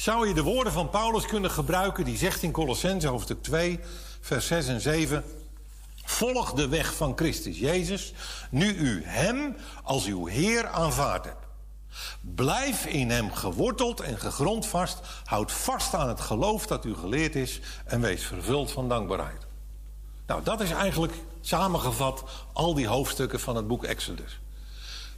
zou 0.00 0.28
je 0.28 0.34
de 0.34 0.42
woorden 0.42 0.72
van 0.72 0.90
Paulus 0.90 1.26
kunnen 1.26 1.50
gebruiken, 1.50 2.04
die 2.04 2.16
zegt 2.16 2.42
in 2.42 2.52
Colossense 2.52 3.08
hoofdstuk 3.08 3.42
2, 3.42 3.80
vers 4.20 4.46
6 4.46 4.66
en 4.66 4.80
7. 4.80 5.24
Volg 6.04 6.52
de 6.52 6.68
weg 6.68 6.94
van 6.94 7.12
Christus 7.16 7.58
Jezus, 7.58 8.12
nu 8.50 8.74
u 8.74 9.02
Hem 9.04 9.56
als 9.82 10.04
uw 10.04 10.26
Heer 10.26 10.66
aanvaard 10.66 11.24
hebt. 11.24 11.46
Blijf 12.20 12.86
in 12.86 13.10
Hem 13.10 13.32
geworteld 13.32 14.00
en 14.00 14.18
gegrondvast. 14.18 14.98
Houd 15.24 15.52
vast 15.52 15.94
aan 15.94 16.08
het 16.08 16.20
geloof 16.20 16.66
dat 16.66 16.84
u 16.84 16.94
geleerd 16.94 17.34
is 17.34 17.60
en 17.84 18.00
wees 18.00 18.24
vervuld 18.24 18.70
van 18.70 18.88
dankbaarheid. 18.88 19.46
Nou, 20.26 20.42
dat 20.42 20.60
is 20.60 20.70
eigenlijk 20.70 21.14
samengevat 21.40 22.24
al 22.52 22.74
die 22.74 22.88
hoofdstukken 22.88 23.40
van 23.40 23.56
het 23.56 23.66
boek 23.66 23.84
Exodus. 23.84 24.40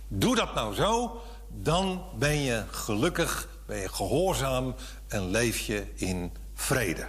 Doe 0.08 0.36
dat 0.36 0.54
nou 0.54 0.74
zo, 0.74 1.20
dan 1.48 2.04
ben 2.18 2.36
je 2.36 2.64
gelukkig, 2.70 3.48
ben 3.66 3.78
je 3.78 3.88
gehoorzaam 3.88 4.74
en 5.08 5.30
leef 5.30 5.58
je 5.58 5.84
in 5.94 6.32
vrede. 6.54 7.06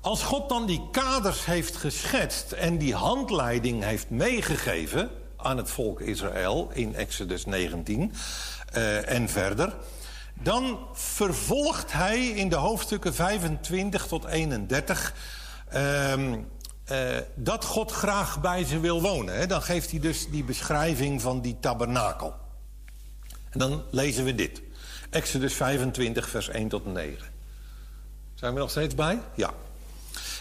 Als 0.00 0.22
God 0.22 0.48
dan 0.48 0.66
die 0.66 0.88
kaders 0.90 1.44
heeft 1.44 1.76
geschetst 1.76 2.52
en 2.52 2.78
die 2.78 2.94
handleiding 2.94 3.82
heeft 3.82 4.10
meegegeven 4.10 5.10
aan 5.36 5.56
het 5.56 5.70
volk 5.70 6.00
Israël 6.00 6.70
in 6.72 6.94
Exodus 6.94 7.44
19 7.44 8.12
eh, 8.72 9.10
en 9.10 9.28
verder, 9.28 9.76
dan 10.34 10.78
vervolgt 10.92 11.92
hij 11.92 12.28
in 12.28 12.48
de 12.48 12.56
hoofdstukken 12.56 13.14
25 13.14 14.06
tot 14.06 14.24
31 14.24 15.14
ehm, 15.68 16.38
eh, 16.84 17.16
dat 17.34 17.64
God 17.64 17.92
graag 17.92 18.40
bij 18.40 18.64
ze 18.64 18.80
wil 18.80 19.02
wonen. 19.02 19.34
Hè. 19.34 19.46
Dan 19.46 19.62
geeft 19.62 19.90
hij 19.90 20.00
dus 20.00 20.28
die 20.30 20.44
beschrijving 20.44 21.22
van 21.22 21.40
die 21.40 21.56
tabernakel. 21.60 22.34
En 23.50 23.58
dan 23.58 23.82
lezen 23.90 24.24
we 24.24 24.34
dit. 24.34 24.62
Exodus 25.10 25.54
25, 25.54 26.28
vers 26.28 26.48
1 26.48 26.68
tot 26.68 26.86
9. 26.86 27.26
Zijn 28.34 28.54
we 28.54 28.60
nog 28.60 28.70
steeds 28.70 28.94
bij? 28.94 29.20
Ja. 29.34 29.50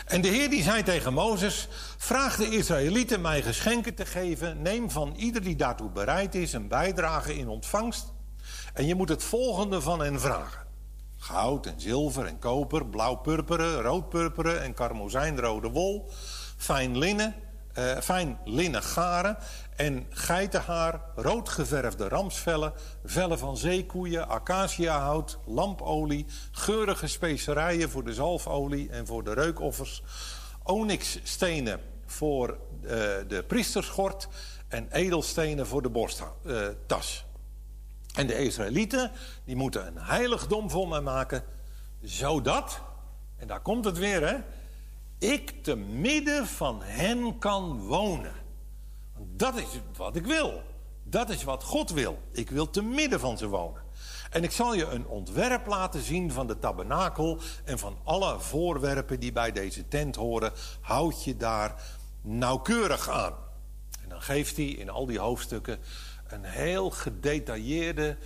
En 0.05 0.21
de 0.21 0.27
Heer 0.27 0.49
die 0.49 0.63
zei 0.63 0.83
tegen 0.83 1.13
Mozes: 1.13 1.67
Vraag 1.97 2.35
de 2.35 2.49
Israëlieten 2.49 3.21
mij 3.21 3.41
geschenken 3.41 3.95
te 3.95 4.05
geven. 4.05 4.61
Neem 4.61 4.91
van 4.91 5.13
ieder 5.15 5.43
die 5.43 5.55
daartoe 5.55 5.89
bereid 5.89 6.35
is 6.35 6.53
een 6.53 6.67
bijdrage 6.67 7.37
in 7.37 7.47
ontvangst. 7.47 8.13
En 8.73 8.85
je 8.85 8.95
moet 8.95 9.09
het 9.09 9.23
volgende 9.23 9.81
van 9.81 9.99
hen 9.99 10.19
vragen: 10.19 10.65
goud 11.17 11.65
en 11.65 11.81
zilver 11.81 12.25
en 12.25 12.39
koper, 12.39 12.85
blauw-purperen, 12.85 13.81
rood-purperen 13.81 14.61
en 14.61 14.73
karmozijnrode 14.73 15.69
wol, 15.69 16.09
fijn 16.57 16.97
linnen, 16.97 17.35
eh, 17.73 17.97
fijn 17.97 18.37
linnen 18.45 18.83
garen 18.83 19.37
en 19.77 20.05
geitenhaar, 20.09 21.01
rood 21.15 21.49
geverfde 21.49 22.07
ramsvellen, 22.07 22.73
vellen 23.05 23.39
van 23.39 23.57
zeekoeien, 23.57 24.27
acaciahout, 24.27 25.39
lampolie, 25.45 26.25
geurige 26.51 27.07
specerijen 27.07 27.89
voor 27.89 28.03
de 28.03 28.13
zalfolie 28.13 28.89
en 28.89 29.07
voor 29.07 29.23
de 29.23 29.33
reukoffers, 29.33 30.03
onyxstenen 30.63 31.79
voor 32.05 32.49
eh, 32.49 32.89
de 33.27 33.43
priesterschort 33.47 34.27
en 34.67 34.91
edelstenen 34.91 35.67
voor 35.67 35.81
de 35.81 35.89
borsttas. 35.89 37.25
En 38.13 38.27
de 38.27 38.37
Israëlieten, 38.37 39.11
die 39.45 39.55
moeten 39.55 39.87
een 39.87 40.01
heiligdom 40.01 40.69
voor 40.69 40.87
mij 40.87 41.01
maken, 41.01 41.43
zodat, 42.01 42.81
en 43.35 43.47
daar 43.47 43.61
komt 43.61 43.85
het 43.85 43.97
weer, 43.97 44.27
hè, 44.27 44.37
ik 45.19 45.63
te 45.63 45.75
midden 45.75 46.47
van 46.47 46.81
hen 46.81 47.37
kan 47.37 47.79
wonen. 47.79 48.46
Dat 49.19 49.57
is 49.57 49.65
wat 49.97 50.15
ik 50.15 50.25
wil. 50.25 50.61
Dat 51.03 51.29
is 51.29 51.43
wat 51.43 51.63
God 51.63 51.89
wil. 51.89 52.17
Ik 52.31 52.49
wil 52.49 52.69
te 52.69 52.81
midden 52.81 53.19
van 53.19 53.37
ze 53.37 53.47
wonen. 53.47 53.81
En 54.29 54.43
ik 54.43 54.51
zal 54.51 54.73
je 54.73 54.85
een 54.85 55.07
ontwerp 55.07 55.67
laten 55.67 56.01
zien 56.01 56.31
van 56.31 56.47
de 56.47 56.59
tabernakel 56.59 57.39
en 57.63 57.79
van 57.79 57.97
alle 58.03 58.39
voorwerpen 58.39 59.19
die 59.19 59.31
bij 59.31 59.51
deze 59.51 59.87
tent 59.87 60.15
horen. 60.15 60.51
Houd 60.81 61.23
je 61.23 61.37
daar 61.37 61.83
nauwkeurig 62.21 63.09
aan. 63.09 63.33
En 64.03 64.09
dan 64.09 64.21
geeft 64.21 64.57
hij 64.57 64.65
in 64.65 64.89
al 64.89 65.05
die 65.05 65.19
hoofdstukken 65.19 65.79
een 66.27 66.43
heel 66.43 66.89
gedetailleerde 66.89 68.17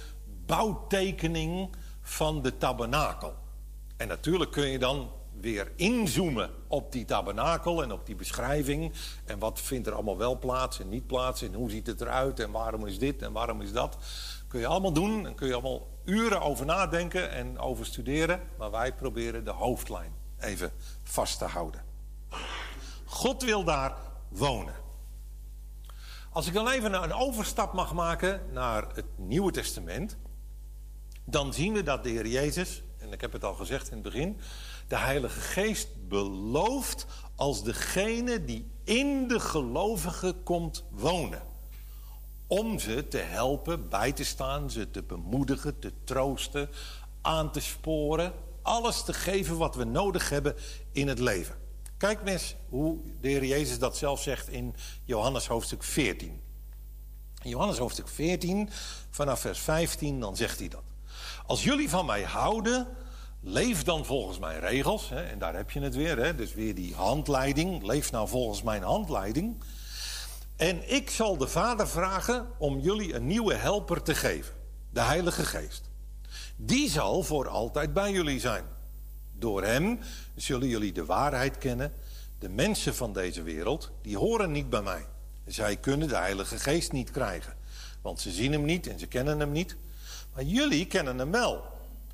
bouwtekening 0.45 1.75
van 2.01 2.41
de 2.41 2.57
tabernakel. 2.57 3.35
En 3.97 4.07
natuurlijk 4.07 4.51
kun 4.51 4.67
je 4.67 4.79
dan 4.79 5.11
weer 5.41 5.71
inzoomen 5.75 6.49
op 6.67 6.91
die 6.91 7.05
tabernakel 7.05 7.83
en 7.83 7.91
op 7.91 8.05
die 8.05 8.15
beschrijving. 8.15 8.93
En 9.25 9.39
wat 9.39 9.61
vindt 9.61 9.87
er 9.87 9.93
allemaal 9.93 10.17
wel 10.17 10.39
plaats 10.39 10.79
en 10.79 10.89
niet 10.89 11.07
plaats. 11.07 11.41
En 11.41 11.53
hoe 11.53 11.69
ziet 11.69 11.87
het 11.87 12.01
eruit 12.01 12.39
en 12.39 12.51
waarom 12.51 12.87
is 12.87 12.99
dit 12.99 13.21
en 13.21 13.31
waarom 13.31 13.61
is 13.61 13.71
dat. 13.71 13.97
Kun 14.47 14.59
je 14.59 14.67
allemaal 14.67 14.93
doen 14.93 15.25
en 15.25 15.35
kun 15.35 15.47
je 15.47 15.53
allemaal 15.53 15.87
uren 16.05 16.41
over 16.41 16.65
nadenken 16.65 17.31
en 17.31 17.59
over 17.59 17.85
studeren. 17.85 18.41
Maar 18.57 18.71
wij 18.71 18.93
proberen 18.93 19.45
de 19.45 19.51
hoofdlijn 19.51 20.13
even 20.39 20.71
vast 21.03 21.37
te 21.37 21.45
houden. 21.45 21.83
God 23.05 23.43
wil 23.43 23.63
daar 23.63 23.95
wonen. 24.29 24.75
Als 26.29 26.47
ik 26.47 26.53
dan 26.53 26.67
even 26.67 27.03
een 27.03 27.13
overstap 27.13 27.73
mag 27.73 27.93
maken 27.93 28.41
naar 28.51 28.87
het 28.93 29.05
Nieuwe 29.15 29.51
Testament, 29.51 30.17
dan 31.25 31.53
zien 31.53 31.73
we 31.73 31.83
dat 31.83 32.03
de 32.03 32.09
Heer 32.09 32.27
Jezus, 32.27 32.83
en 32.97 33.11
ik 33.11 33.21
heb 33.21 33.31
het 33.31 33.43
al 33.43 33.53
gezegd 33.53 33.87
in 33.87 33.93
het 33.93 34.03
begin, 34.03 34.39
de 34.91 34.97
Heilige 34.97 35.39
Geest 35.39 36.07
belooft 36.07 37.05
als 37.35 37.63
degene 37.63 38.45
die 38.45 38.71
in 38.83 39.27
de 39.27 39.39
gelovigen 39.39 40.43
komt 40.43 40.83
wonen. 40.89 41.41
Om 42.47 42.79
ze 42.79 43.07
te 43.07 43.17
helpen, 43.17 43.89
bij 43.89 44.11
te 44.11 44.23
staan, 44.23 44.69
ze 44.69 44.91
te 44.91 45.03
bemoedigen, 45.03 45.79
te 45.79 45.91
troosten, 46.03 46.69
aan 47.21 47.51
te 47.51 47.59
sporen. 47.59 48.33
Alles 48.61 49.03
te 49.03 49.13
geven 49.13 49.57
wat 49.57 49.75
we 49.75 49.83
nodig 49.83 50.29
hebben 50.29 50.55
in 50.91 51.07
het 51.07 51.19
leven. 51.19 51.55
Kijk 51.97 52.27
eens 52.27 52.55
hoe 52.69 52.97
de 53.21 53.27
Heer 53.27 53.45
Jezus 53.45 53.79
dat 53.79 53.97
zelf 53.97 54.21
zegt 54.21 54.49
in 54.49 54.75
Johannes 55.03 55.47
hoofdstuk 55.47 55.83
14. 55.83 56.41
In 57.41 57.49
Johannes 57.49 57.77
hoofdstuk 57.77 58.07
14, 58.07 58.69
vanaf 59.09 59.39
vers 59.39 59.59
15, 59.59 60.19
dan 60.19 60.35
zegt 60.35 60.59
hij 60.59 60.67
dat. 60.67 60.83
Als 61.45 61.63
jullie 61.63 61.89
van 61.89 62.05
mij 62.05 62.23
houden, 62.23 62.87
leef 63.41 63.83
dan 63.83 64.05
volgens 64.05 64.39
mijn 64.39 64.59
regels. 64.59 65.09
Hè, 65.09 65.21
en 65.21 65.39
daar 65.39 65.55
heb 65.55 65.71
je 65.71 65.81
het 65.81 65.95
weer, 65.95 66.17
hè, 66.17 66.35
dus 66.35 66.53
weer 66.53 66.75
die 66.75 66.95
handleiding. 66.95 67.83
Leef 67.83 68.11
nou 68.11 68.27
volgens 68.27 68.61
mijn 68.61 68.83
handleiding. 68.83 69.63
En 70.55 70.93
ik 70.93 71.09
zal 71.09 71.37
de 71.37 71.47
Vader 71.47 71.87
vragen 71.87 72.47
om 72.57 72.79
jullie 72.79 73.13
een 73.13 73.27
nieuwe 73.27 73.53
helper 73.53 74.01
te 74.01 74.15
geven. 74.15 74.53
De 74.89 75.01
Heilige 75.01 75.45
Geest. 75.45 75.89
Die 76.55 76.89
zal 76.89 77.23
voor 77.23 77.47
altijd 77.47 77.93
bij 77.93 78.11
jullie 78.11 78.39
zijn. 78.39 78.63
Door 79.31 79.63
hem 79.63 79.99
zullen 80.35 80.67
jullie 80.67 80.91
de 80.91 81.05
waarheid 81.05 81.57
kennen. 81.57 81.93
De 82.39 82.49
mensen 82.49 82.95
van 82.95 83.13
deze 83.13 83.41
wereld, 83.41 83.91
die 84.01 84.17
horen 84.17 84.51
niet 84.51 84.69
bij 84.69 84.81
mij. 84.81 85.05
Zij 85.45 85.77
kunnen 85.77 86.07
de 86.07 86.15
Heilige 86.17 86.59
Geest 86.59 86.91
niet 86.91 87.11
krijgen. 87.11 87.55
Want 88.01 88.19
ze 88.19 88.31
zien 88.31 88.51
hem 88.51 88.65
niet 88.65 88.87
en 88.87 88.99
ze 88.99 89.07
kennen 89.07 89.39
hem 89.39 89.51
niet. 89.51 89.77
Maar 90.33 90.43
jullie 90.43 90.85
kennen 90.85 91.17
hem 91.17 91.31
wel. 91.31 91.70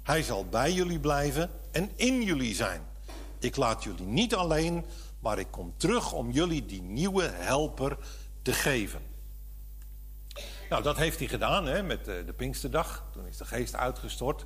Hij 0.07 0.23
zal 0.23 0.45
bij 0.45 0.71
jullie 0.71 0.99
blijven 0.99 1.51
en 1.71 1.91
in 1.95 2.21
jullie 2.21 2.55
zijn. 2.55 2.81
Ik 3.39 3.55
laat 3.55 3.83
jullie 3.83 4.05
niet 4.05 4.35
alleen, 4.35 4.85
maar 5.19 5.39
ik 5.39 5.47
kom 5.51 5.73
terug 5.77 6.13
om 6.13 6.31
jullie 6.31 6.65
die 6.65 6.81
nieuwe 6.81 7.23
helper 7.23 7.97
te 8.41 8.53
geven. 8.53 9.01
Nou, 10.69 10.83
dat 10.83 10.97
heeft 10.97 11.19
hij 11.19 11.27
gedaan 11.27 11.65
hè, 11.65 11.83
met 11.83 12.05
de, 12.05 12.23
de 12.25 12.33
Pinksterdag. 12.33 13.05
Toen 13.11 13.25
is 13.25 13.37
de 13.37 13.45
geest 13.45 13.75
uitgestort. 13.75 14.45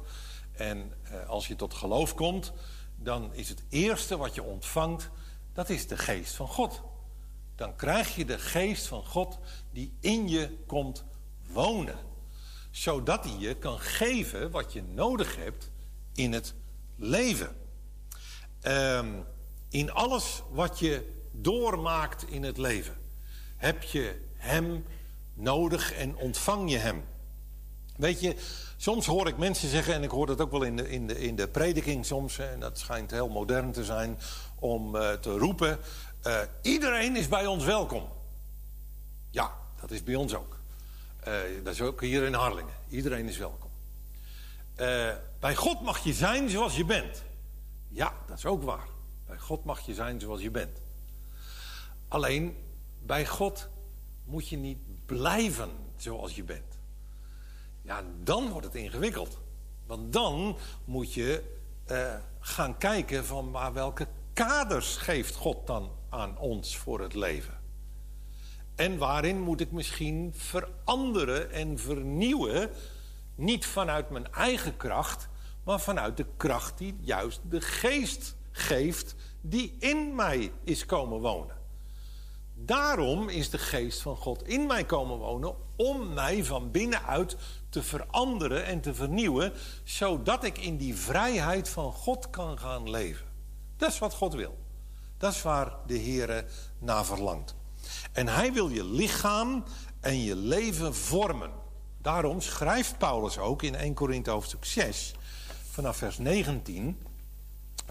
En 0.51 0.93
eh, 1.03 1.29
als 1.29 1.47
je 1.47 1.55
tot 1.55 1.73
geloof 1.73 2.15
komt, 2.15 2.53
dan 2.95 3.33
is 3.33 3.49
het 3.49 3.63
eerste 3.69 4.17
wat 4.17 4.35
je 4.35 4.43
ontvangt, 4.43 5.09
dat 5.53 5.69
is 5.69 5.87
de 5.87 5.97
geest 5.97 6.35
van 6.35 6.47
God. 6.47 6.81
Dan 7.55 7.75
krijg 7.75 8.15
je 8.15 8.25
de 8.25 8.39
geest 8.39 8.87
van 8.87 9.05
God 9.05 9.39
die 9.71 9.93
in 9.99 10.29
je 10.29 10.57
komt 10.67 11.03
wonen. 11.51 12.10
Zodat 12.71 13.23
hij 13.23 13.35
je 13.37 13.55
kan 13.55 13.79
geven 13.79 14.51
wat 14.51 14.73
je 14.73 14.83
nodig 14.83 15.35
hebt 15.35 15.69
in 16.13 16.33
het 16.33 16.53
leven. 16.95 17.55
Ehm, 18.61 19.07
in 19.69 19.91
alles 19.91 20.41
wat 20.49 20.79
je 20.79 21.19
doormaakt 21.31 22.29
in 22.29 22.43
het 22.43 22.57
leven, 22.57 22.97
heb 23.57 23.83
je 23.83 24.21
hem 24.35 24.85
nodig 25.33 25.93
en 25.93 26.15
ontvang 26.15 26.71
je 26.71 26.77
hem. 26.77 27.03
Weet 27.95 28.21
je, 28.21 28.35
soms 28.77 29.05
hoor 29.05 29.27
ik 29.27 29.37
mensen 29.37 29.69
zeggen, 29.69 29.93
en 29.93 30.03
ik 30.03 30.09
hoor 30.09 30.25
dat 30.25 30.41
ook 30.41 30.51
wel 30.51 30.63
in 30.63 30.75
de, 30.75 30.89
in 30.89 31.07
de, 31.07 31.19
in 31.19 31.35
de 31.35 31.47
prediking 31.47 32.05
soms, 32.05 32.37
en 32.37 32.59
dat 32.59 32.79
schijnt 32.79 33.11
heel 33.11 33.29
modern 33.29 33.71
te 33.71 33.83
zijn, 33.83 34.19
om 34.59 34.95
eh, 34.95 35.13
te 35.13 35.37
roepen: 35.37 35.79
eh, 36.21 36.39
iedereen 36.61 37.15
is 37.15 37.27
bij 37.27 37.45
ons 37.45 37.63
welkom. 37.63 38.09
Ja, 39.29 39.53
dat 39.81 39.91
is 39.91 40.03
bij 40.03 40.15
ons 40.15 40.35
ook. 40.35 40.60
Eh, 41.21 41.33
dat 41.63 41.73
is 41.73 41.81
ook 41.81 42.01
hier 42.01 42.23
in 42.23 42.33
Harlingen. 42.33 42.73
Iedereen 42.89 43.27
is 43.27 43.37
welkom. 43.37 43.69
Eh, 44.75 45.15
bij 45.39 45.55
God 45.55 45.81
mag 45.81 46.03
je 46.03 46.13
zijn 46.13 46.49
zoals 46.49 46.75
je 46.75 46.85
bent. 46.85 47.23
Ja, 47.87 48.13
dat 48.27 48.37
is 48.37 48.45
ook 48.45 48.63
waar. 48.63 48.87
Bij 49.25 49.37
God 49.37 49.63
mag 49.63 49.79
je 49.79 49.93
zijn 49.93 50.19
zoals 50.19 50.41
je 50.41 50.51
bent. 50.51 50.81
Alleen, 52.07 52.57
bij 52.99 53.27
God 53.27 53.69
moet 54.23 54.47
je 54.47 54.57
niet 54.57 55.05
blijven 55.05 55.69
zoals 55.95 56.35
je 56.35 56.43
bent. 56.43 56.77
Ja, 57.81 58.03
dan 58.23 58.49
wordt 58.49 58.65
het 58.65 58.75
ingewikkeld. 58.75 59.39
Want 59.85 60.13
dan 60.13 60.57
moet 60.85 61.13
je 61.13 61.43
eh, 61.85 62.15
gaan 62.39 62.77
kijken 62.77 63.25
van 63.25 63.51
maar 63.51 63.73
welke 63.73 64.07
kaders 64.33 64.97
geeft 64.97 65.35
God 65.35 65.67
dan 65.67 65.91
aan 66.09 66.37
ons 66.37 66.77
voor 66.77 67.01
het 67.01 67.13
leven. 67.13 67.60
En 68.81 68.97
waarin 68.97 69.41
moet 69.41 69.61
ik 69.61 69.71
misschien 69.71 70.33
veranderen 70.35 71.51
en 71.51 71.79
vernieuwen, 71.79 72.69
niet 73.35 73.65
vanuit 73.65 74.09
mijn 74.09 74.33
eigen 74.33 74.77
kracht, 74.77 75.29
maar 75.63 75.79
vanuit 75.79 76.17
de 76.17 76.25
kracht 76.37 76.77
die 76.77 76.97
juist 77.01 77.41
de 77.49 77.61
geest 77.61 78.35
geeft 78.51 79.15
die 79.41 79.75
in 79.79 80.15
mij 80.15 80.51
is 80.63 80.85
komen 80.85 81.19
wonen. 81.19 81.55
Daarom 82.53 83.29
is 83.29 83.49
de 83.49 83.57
geest 83.57 84.01
van 84.01 84.15
God 84.15 84.47
in 84.47 84.67
mij 84.67 84.83
komen 84.83 85.17
wonen 85.17 85.55
om 85.75 86.13
mij 86.13 86.43
van 86.43 86.71
binnenuit 86.71 87.37
te 87.69 87.83
veranderen 87.83 88.65
en 88.65 88.81
te 88.81 88.93
vernieuwen, 88.93 89.53
zodat 89.83 90.43
ik 90.43 90.57
in 90.57 90.77
die 90.77 90.95
vrijheid 90.95 91.69
van 91.69 91.91
God 91.91 92.29
kan 92.29 92.59
gaan 92.59 92.89
leven. 92.89 93.27
Dat 93.77 93.89
is 93.91 93.99
wat 93.99 94.13
God 94.13 94.33
wil. 94.33 94.57
Dat 95.17 95.33
is 95.33 95.41
waar 95.41 95.75
de 95.85 95.97
Heer 95.97 96.45
naar 96.79 97.05
verlangt. 97.05 97.59
En 98.11 98.27
hij 98.27 98.53
wil 98.53 98.69
je 98.69 98.83
lichaam 98.83 99.63
en 99.99 100.23
je 100.23 100.35
leven 100.35 100.95
vormen. 100.95 101.51
Daarom 101.97 102.41
schrijft 102.41 102.97
Paulus 102.97 103.37
ook 103.37 103.63
in 103.63 103.75
1 103.75 103.93
Korinthe 103.93 104.29
hoofdstuk 104.29 104.65
6, 104.65 105.13
vanaf 105.71 105.97
vers 105.97 106.17
19, 106.17 106.97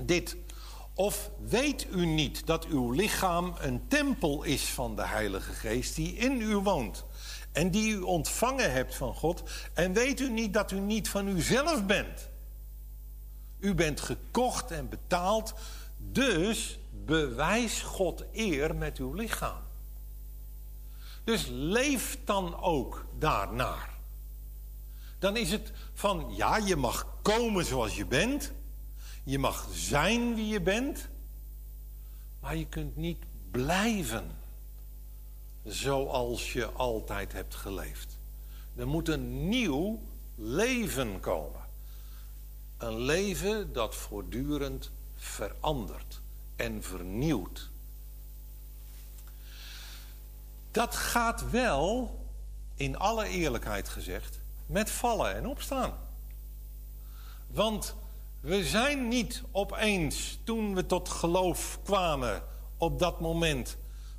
dit. 0.02 0.36
Of 0.94 1.30
weet 1.48 1.86
u 1.90 2.06
niet 2.06 2.46
dat 2.46 2.66
uw 2.66 2.90
lichaam 2.90 3.54
een 3.58 3.88
tempel 3.88 4.42
is 4.42 4.62
van 4.62 4.96
de 4.96 5.06
Heilige 5.06 5.52
Geest 5.52 5.96
die 5.96 6.12
in 6.12 6.40
u 6.40 6.56
woont 6.56 7.04
en 7.52 7.70
die 7.70 7.92
u 7.92 8.00
ontvangen 8.00 8.72
hebt 8.72 8.94
van 8.94 9.14
God? 9.14 9.42
En 9.74 9.92
weet 9.92 10.20
u 10.20 10.30
niet 10.30 10.54
dat 10.54 10.70
u 10.70 10.78
niet 10.78 11.08
van 11.08 11.28
uzelf 11.28 11.86
bent? 11.86 12.28
U 13.58 13.74
bent 13.74 14.00
gekocht 14.00 14.70
en 14.70 14.88
betaald, 14.88 15.54
dus 15.96 16.78
bewijs 17.04 17.82
God 17.82 18.24
eer 18.32 18.74
met 18.74 18.98
uw 18.98 19.12
lichaam. 19.12 19.69
Dus 21.24 21.46
leef 21.50 22.18
dan 22.24 22.60
ook 22.60 23.06
daarnaar. 23.18 23.98
Dan 25.18 25.36
is 25.36 25.50
het 25.50 25.72
van, 25.92 26.34
ja, 26.36 26.56
je 26.56 26.76
mag 26.76 27.06
komen 27.22 27.64
zoals 27.64 27.96
je 27.96 28.06
bent. 28.06 28.52
Je 29.24 29.38
mag 29.38 29.68
zijn 29.72 30.34
wie 30.34 30.46
je 30.46 30.60
bent. 30.60 31.08
Maar 32.40 32.56
je 32.56 32.66
kunt 32.66 32.96
niet 32.96 33.24
blijven 33.50 34.30
zoals 35.64 36.52
je 36.52 36.66
altijd 36.66 37.32
hebt 37.32 37.54
geleefd. 37.54 38.18
Er 38.76 38.88
moet 38.88 39.08
een 39.08 39.48
nieuw 39.48 40.00
leven 40.34 41.20
komen. 41.20 41.60
Een 42.78 43.00
leven 43.00 43.72
dat 43.72 43.94
voortdurend 43.94 44.90
verandert 45.14 46.20
en 46.56 46.82
vernieuwt. 46.82 47.69
Dat 50.70 50.96
gaat 50.96 51.50
wel, 51.50 52.18
in 52.74 52.98
alle 52.98 53.28
eerlijkheid 53.28 53.88
gezegd, 53.88 54.40
met 54.66 54.90
vallen 54.90 55.34
en 55.34 55.46
opstaan. 55.46 55.98
Want 57.46 57.94
We 58.40 58.64
zijn 58.64 59.08
niet 59.08 59.42
opeens, 59.50 60.38
toen 60.44 60.74
we 60.74 60.86
tot 60.86 61.08
geloof 61.08 61.78
kwamen, 61.82 62.42
op 62.76 62.98
dat 62.98 63.20
moment, 63.20 63.76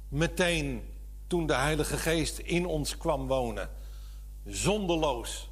meteen 0.07 0.89
toen 1.27 1.47
de 1.47 1.55
Heilige 1.55 1.97
Geest 1.97 2.37
in 2.37 2.65
ons 2.65 2.97
kwam 2.97 3.27
wonen, 3.27 3.69
zonderloos 4.45 5.49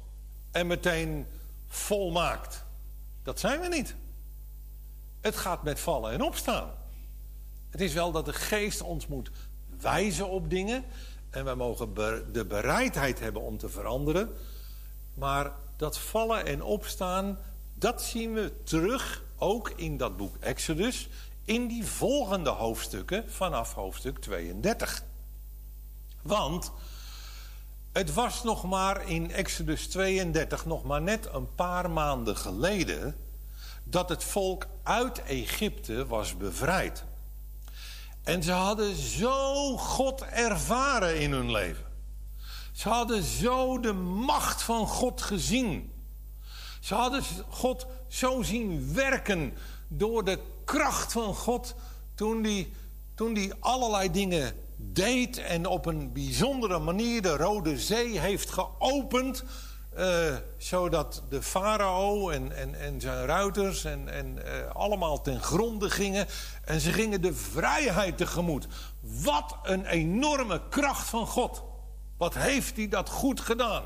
en 0.50 0.66
meteen 0.66 1.26
volmaakt. 1.66 2.64
Dat 3.22 3.40
zijn 3.40 3.60
we 3.60 3.68
niet. 3.68 3.96
Het 5.20 5.36
gaat 5.36 5.62
met 5.62 5.80
vallen 5.80 6.12
en 6.12 6.22
opstaan. 6.22 6.70
Het 7.70 7.80
is 7.80 7.92
wel 7.92 8.12
dat 8.12 8.24
de 8.24 8.32
Geest 8.32 8.82
ons 8.82 9.06
moet 9.06 9.30
wijzen 9.80 10.28
op 10.28 10.50
dingen 10.50 10.84
en 11.30 11.44
wij 11.44 11.54
mogen 11.54 11.94
de 12.32 12.46
bereidheid 12.48 13.20
hebben 13.20 13.42
om 13.42 13.58
te 13.58 13.68
veranderen. 13.68 14.30
Maar 15.14 15.52
dat 15.76 15.98
vallen 15.98 16.46
en 16.46 16.62
opstaan, 16.62 17.38
dat 17.74 18.02
zien 18.02 18.34
we 18.34 18.62
terug 18.64 19.24
ook 19.36 19.70
in 19.70 19.96
dat 19.96 20.16
boek 20.16 20.36
Exodus, 20.36 21.08
in 21.44 21.66
die 21.66 21.86
volgende 21.86 22.50
hoofdstukken 22.50 23.30
vanaf 23.30 23.74
hoofdstuk 23.74 24.18
32. 24.18 25.02
Want 26.22 26.72
het 27.92 28.14
was 28.14 28.42
nog 28.42 28.64
maar 28.64 29.08
in 29.08 29.30
Exodus 29.30 29.88
32 29.88 30.64
nog 30.64 30.84
maar 30.84 31.02
net 31.02 31.28
een 31.32 31.54
paar 31.54 31.90
maanden 31.90 32.36
geleden 32.36 33.16
dat 33.84 34.08
het 34.08 34.24
volk 34.24 34.66
uit 34.82 35.22
Egypte 35.22 36.06
was 36.06 36.36
bevrijd. 36.36 37.04
En 38.22 38.42
ze 38.42 38.52
hadden 38.52 38.96
zo 38.96 39.76
God 39.76 40.22
ervaren 40.22 41.20
in 41.20 41.32
hun 41.32 41.50
leven. 41.50 41.84
Ze 42.72 42.88
hadden 42.88 43.22
zo 43.22 43.80
de 43.80 43.92
macht 43.92 44.62
van 44.62 44.86
God 44.86 45.22
gezien. 45.22 45.92
Ze 46.80 46.94
hadden 46.94 47.22
God 47.48 47.86
zo 48.08 48.42
zien 48.42 48.94
werken 48.94 49.54
door 49.88 50.24
de 50.24 50.38
kracht 50.64 51.12
van 51.12 51.34
God 51.34 51.74
toen 52.14 52.42
die, 52.42 52.72
toen 53.14 53.34
die 53.34 53.54
allerlei 53.60 54.10
dingen 54.10 54.54
deed 54.76 55.38
en 55.38 55.66
op 55.66 55.86
een 55.86 56.12
bijzondere 56.12 56.78
manier 56.78 57.22
de 57.22 57.36
Rode 57.36 57.78
Zee 57.78 58.18
heeft 58.18 58.50
geopend. 58.50 59.44
Eh, 60.00 60.36
zodat 60.56 61.22
de 61.28 61.42
farao 61.42 62.30
en, 62.30 62.56
en, 62.56 62.74
en 62.74 63.00
zijn 63.00 63.26
ruiters 63.26 63.84
en, 63.84 64.08
en 64.08 64.44
eh, 64.44 64.74
allemaal 64.74 65.20
ten 65.22 65.40
gronde 65.40 65.90
gingen. 65.90 66.26
En 66.64 66.80
ze 66.80 66.92
gingen 66.92 67.22
de 67.22 67.34
vrijheid 67.34 68.16
tegemoet. 68.16 68.66
Wat 69.00 69.56
een 69.62 69.86
enorme 69.86 70.68
kracht 70.68 71.08
van 71.08 71.26
God. 71.26 71.62
Wat 72.16 72.34
heeft 72.34 72.76
hij 72.76 72.88
dat 72.88 73.08
goed 73.08 73.40
gedaan? 73.40 73.84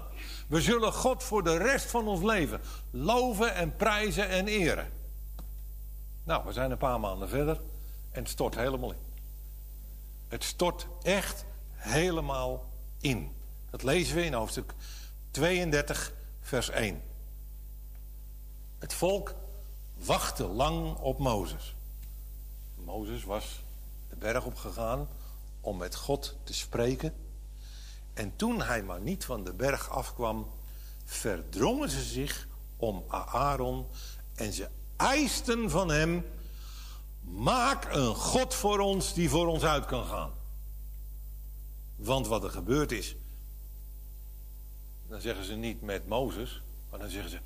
We 0.49 0.61
zullen 0.61 0.93
God 0.93 1.23
voor 1.23 1.43
de 1.43 1.57
rest 1.57 1.91
van 1.91 2.09
ons 2.09 2.23
leven 2.23 2.61
loven 2.91 3.55
en 3.55 3.77
prijzen 3.77 4.29
en 4.29 4.47
eren. 4.47 4.91
Nou, 6.25 6.45
we 6.45 6.53
zijn 6.53 6.71
een 6.71 6.79
paar 6.79 7.01
maanden 7.01 7.29
verder 7.29 7.61
en 8.11 8.21
het 8.23 8.29
stort 8.29 8.55
helemaal 8.55 8.91
in. 8.93 9.03
Het 10.29 10.45
stort 10.45 10.87
echt 11.03 11.45
helemaal 11.73 12.71
in. 13.01 13.33
Dat 13.71 13.83
lezen 13.83 14.17
we 14.17 14.25
in 14.25 14.33
hoofdstuk 14.33 14.75
32, 15.35 16.13
vers 16.41 16.71
1. 16.71 17.03
Het 18.79 18.95
volk 18.95 19.35
wachtte 19.95 20.47
lang 20.47 20.97
op 20.97 21.19
Mozes. 21.19 21.75
Mozes 22.75 23.25
was 23.25 23.63
de 24.09 24.17
berg 24.17 24.45
opgegaan 24.45 25.09
om 25.61 25.77
met 25.77 25.95
God 25.95 26.37
te 26.43 26.55
spreken. 26.55 27.15
En 28.13 28.37
toen 28.37 28.63
hij 28.63 28.83
maar 28.83 29.01
niet 29.01 29.25
van 29.25 29.45
de 29.45 29.53
berg 29.53 29.91
afkwam, 29.91 30.51
verdrongen 31.05 31.91
ze 31.91 32.03
zich 32.03 32.49
om 32.77 33.05
Aaron 33.09 33.87
en 34.35 34.53
ze 34.53 34.69
eisten 34.97 35.71
van 35.71 35.91
hem: 35.91 36.27
Maak 37.21 37.95
een 37.95 38.15
God 38.15 38.55
voor 38.55 38.79
ons 38.79 39.15
die 39.15 39.29
voor 39.29 39.47
ons 39.47 39.65
uit 39.65 39.87
kan 39.87 40.05
gaan. 40.07 40.33
Want 41.97 42.27
wat 42.27 42.45
er 42.45 42.51
gebeurd 42.51 42.93
is, 42.93 43.17
dan 45.15 45.23
zeggen 45.23 45.45
ze 45.45 45.55
niet 45.55 45.83
met 45.83 46.07
Mozes, 46.07 46.63
maar 46.91 46.99
dan 46.99 47.09
zeggen 47.09 47.31
ze: 47.31 47.39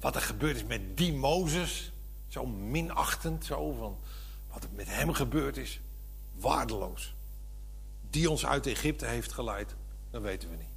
Wat 0.00 0.14
er 0.14 0.20
gebeurd 0.20 0.56
is 0.56 0.64
met 0.64 0.96
die 0.96 1.12
Mozes, 1.12 1.92
zo 2.28 2.46
minachtend, 2.46 3.44
zo 3.44 3.72
van 3.72 3.98
wat 4.52 4.64
er 4.64 4.68
met 4.72 4.88
hem 4.88 5.12
gebeurd 5.12 5.56
is, 5.56 5.80
waardeloos. 6.34 7.14
Die 8.10 8.30
ons 8.30 8.46
uit 8.46 8.66
Egypte 8.66 9.06
heeft 9.06 9.32
geleid, 9.32 9.74
dat 10.10 10.22
weten 10.22 10.50
we 10.50 10.56
niet. 10.56 10.68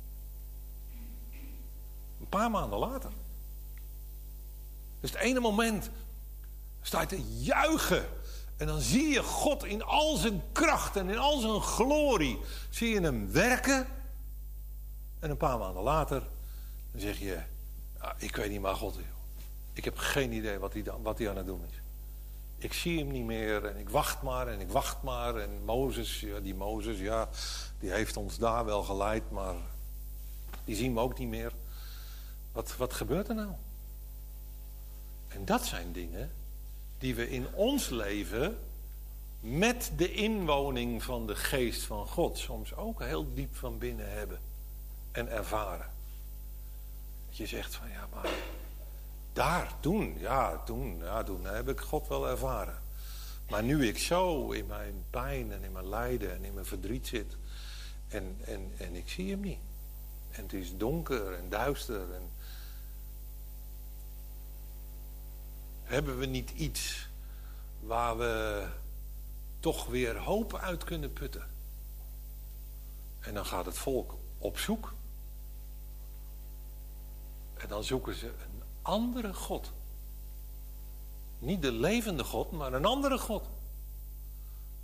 Een 2.19 2.29
paar 2.29 2.51
maanden 2.51 2.79
later. 2.79 3.11
Dus 4.99 5.11
het 5.11 5.19
ene 5.19 5.39
moment 5.39 5.89
sta 6.81 7.01
je 7.01 7.07
te 7.07 7.23
juichen. 7.23 8.05
En 8.57 8.67
dan 8.67 8.79
zie 8.79 9.07
je 9.07 9.23
God 9.23 9.63
in 9.63 9.83
al 9.83 10.15
zijn 10.15 10.41
kracht 10.51 10.95
en 10.95 11.09
in 11.09 11.17
al 11.17 11.39
zijn 11.39 11.61
glorie. 11.61 12.39
Zie 12.69 12.89
je 12.89 13.01
hem 13.01 13.31
werken. 13.31 13.87
En 15.19 15.29
een 15.29 15.37
paar 15.37 15.57
maanden 15.57 15.83
later 15.83 16.23
dan 16.91 17.01
zeg 17.01 17.19
je... 17.19 17.41
"Ah, 17.97 18.13
ik 18.17 18.35
weet 18.35 18.49
niet 18.49 18.61
maar 18.61 18.75
God. 18.75 18.95
joh. 18.95 19.03
Ik 19.73 19.85
heb 19.85 19.97
geen 19.97 20.31
idee 20.31 20.59
wat 20.59 20.73
hij, 20.73 20.83
wat 21.01 21.27
aan 21.27 21.37
het 21.37 21.45
doen 21.45 21.63
is. 21.69 21.81
Ik 22.57 22.73
zie 22.73 22.99
hem 22.99 23.11
niet 23.11 23.25
meer 23.25 23.65
en 23.65 23.77
ik 23.77 23.89
wacht 23.89 24.21
maar 24.21 24.47
en 24.47 24.59
ik 24.59 24.69
wacht 24.69 25.03
maar. 25.03 25.35
En 25.35 25.63
Mozes, 25.65 26.19
ja, 26.19 26.39
die 26.39 26.55
Mozes, 26.55 26.99
ja, 26.99 27.29
die 27.79 27.91
heeft 27.91 28.17
ons 28.17 28.37
daar 28.37 28.65
wel 28.65 28.83
geleid, 28.83 29.31
maar 29.31 29.55
die 30.63 30.75
zien 30.75 30.93
we 30.93 30.99
ook 30.99 31.17
niet 31.17 31.27
meer. 31.27 31.53
Wat, 32.51 32.77
wat 32.77 32.93
gebeurt 32.93 33.29
er 33.29 33.35
nou? 33.35 33.51
En 35.27 35.45
dat 35.45 35.65
zijn 35.65 35.91
dingen 35.91 36.31
die 36.97 37.15
we 37.15 37.29
in 37.29 37.53
ons 37.53 37.89
leven 37.89 38.57
met 39.39 39.91
de 39.95 40.13
inwoning 40.13 41.03
van 41.03 41.27
de 41.27 41.35
geest 41.35 41.83
van 41.83 42.07
God 42.07 42.37
soms 42.37 42.75
ook 42.75 43.03
heel 43.03 43.33
diep 43.33 43.55
van 43.55 43.77
binnen 43.77 44.11
hebben 44.11 44.39
en 45.19 45.29
ervaren. 45.29 45.91
Dat 47.27 47.37
je 47.37 47.45
zegt 47.45 47.75
van 47.75 47.89
ja, 47.89 48.07
maar 48.13 48.29
daar, 49.33 49.73
toen, 49.79 50.19
ja, 50.19 50.63
toen, 50.63 50.97
ja, 50.97 51.23
toen 51.23 51.45
heb 51.45 51.69
ik 51.69 51.79
God 51.79 52.07
wel 52.07 52.27
ervaren. 52.27 52.81
Maar 53.49 53.63
nu 53.63 53.87
ik 53.87 53.97
zo 53.97 54.51
in 54.51 54.65
mijn 54.65 55.05
pijn 55.09 55.51
en 55.51 55.63
in 55.63 55.71
mijn 55.71 55.89
lijden 55.89 56.33
en 56.33 56.45
in 56.45 56.53
mijn 56.53 56.65
verdriet 56.65 57.07
zit 57.07 57.37
en, 58.07 58.37
en, 58.45 58.71
en 58.77 58.95
ik 58.95 59.09
zie 59.09 59.31
hem 59.31 59.39
niet. 59.39 59.59
En 60.31 60.43
het 60.43 60.53
is 60.53 60.77
donker 60.77 61.33
en 61.33 61.49
duister 61.49 62.13
en 62.13 62.31
hebben 65.83 66.17
we 66.17 66.25
niet 66.25 66.49
iets 66.49 67.09
waar 67.79 68.17
we 68.17 68.65
toch 69.59 69.85
weer 69.85 70.17
hoop 70.17 70.55
uit 70.55 70.83
kunnen 70.83 71.13
putten? 71.13 71.47
En 73.19 73.33
dan 73.33 73.45
gaat 73.45 73.65
het 73.65 73.77
volk 73.77 74.17
op 74.37 74.57
zoek. 74.57 74.93
En 77.60 77.68
dan 77.68 77.84
zoeken 77.84 78.15
ze 78.15 78.27
een 78.27 78.64
andere 78.81 79.34
God. 79.34 79.72
Niet 81.40 81.61
de 81.61 81.72
levende 81.72 82.23
God, 82.23 82.52
maar 82.52 82.73
een 82.73 82.86
andere 82.86 83.18
God. 83.18 83.45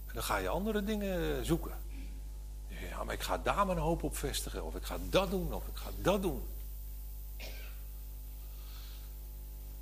En 0.05 0.13
dan 0.13 0.23
ga 0.23 0.37
je 0.37 0.49
andere 0.49 0.83
dingen 0.83 1.45
zoeken. 1.45 1.77
Ja, 2.67 3.03
maar 3.03 3.13
ik 3.13 3.21
ga 3.21 3.37
daar 3.37 3.65
mijn 3.65 3.77
hoop 3.77 4.03
op 4.03 4.17
vestigen. 4.17 4.63
Of 4.63 4.75
ik 4.75 4.83
ga 4.83 4.97
dat 5.09 5.29
doen, 5.31 5.53
of 5.53 5.67
ik 5.67 5.75
ga 5.75 5.89
dat 6.01 6.21
doen. 6.21 6.43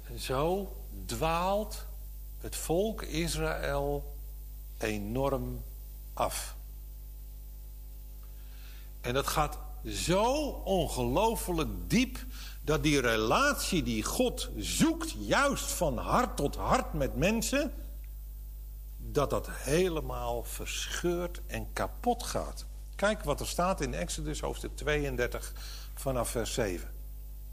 En 0.03 0.19
zo 0.19 0.75
dwaalt 1.05 1.85
het 2.37 2.55
volk 2.55 3.01
Israël 3.01 4.15
enorm 4.77 5.63
af. 6.13 6.55
En 9.01 9.13
dat 9.13 9.27
gaat 9.27 9.57
zo 9.85 10.43
ongelooflijk 10.49 11.69
diep 11.89 12.25
dat 12.63 12.83
die 12.83 13.01
relatie 13.01 13.83
die 13.83 14.03
God 14.03 14.49
zoekt, 14.57 15.15
juist 15.17 15.71
van 15.71 15.97
hart 15.97 16.37
tot 16.37 16.55
hart 16.55 16.93
met 16.93 17.15
mensen, 17.15 17.73
dat 18.97 19.29
dat 19.29 19.49
helemaal 19.51 20.43
verscheurd 20.43 21.41
en 21.47 21.73
kapot 21.73 22.23
gaat. 22.23 22.65
Kijk 22.95 23.23
wat 23.23 23.39
er 23.39 23.47
staat 23.47 23.81
in 23.81 23.93
Exodus 23.93 24.39
hoofdstuk 24.39 24.75
32 24.75 25.53
vanaf 25.93 26.29
vers 26.29 26.53
7. 26.53 26.89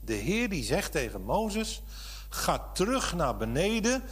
De 0.00 0.14
Heer 0.14 0.48
die 0.48 0.64
zegt 0.64 0.92
tegen 0.92 1.22
Mozes, 1.22 1.82
ga 2.28 2.70
terug 2.72 3.14
naar 3.14 3.36
beneden, 3.36 4.02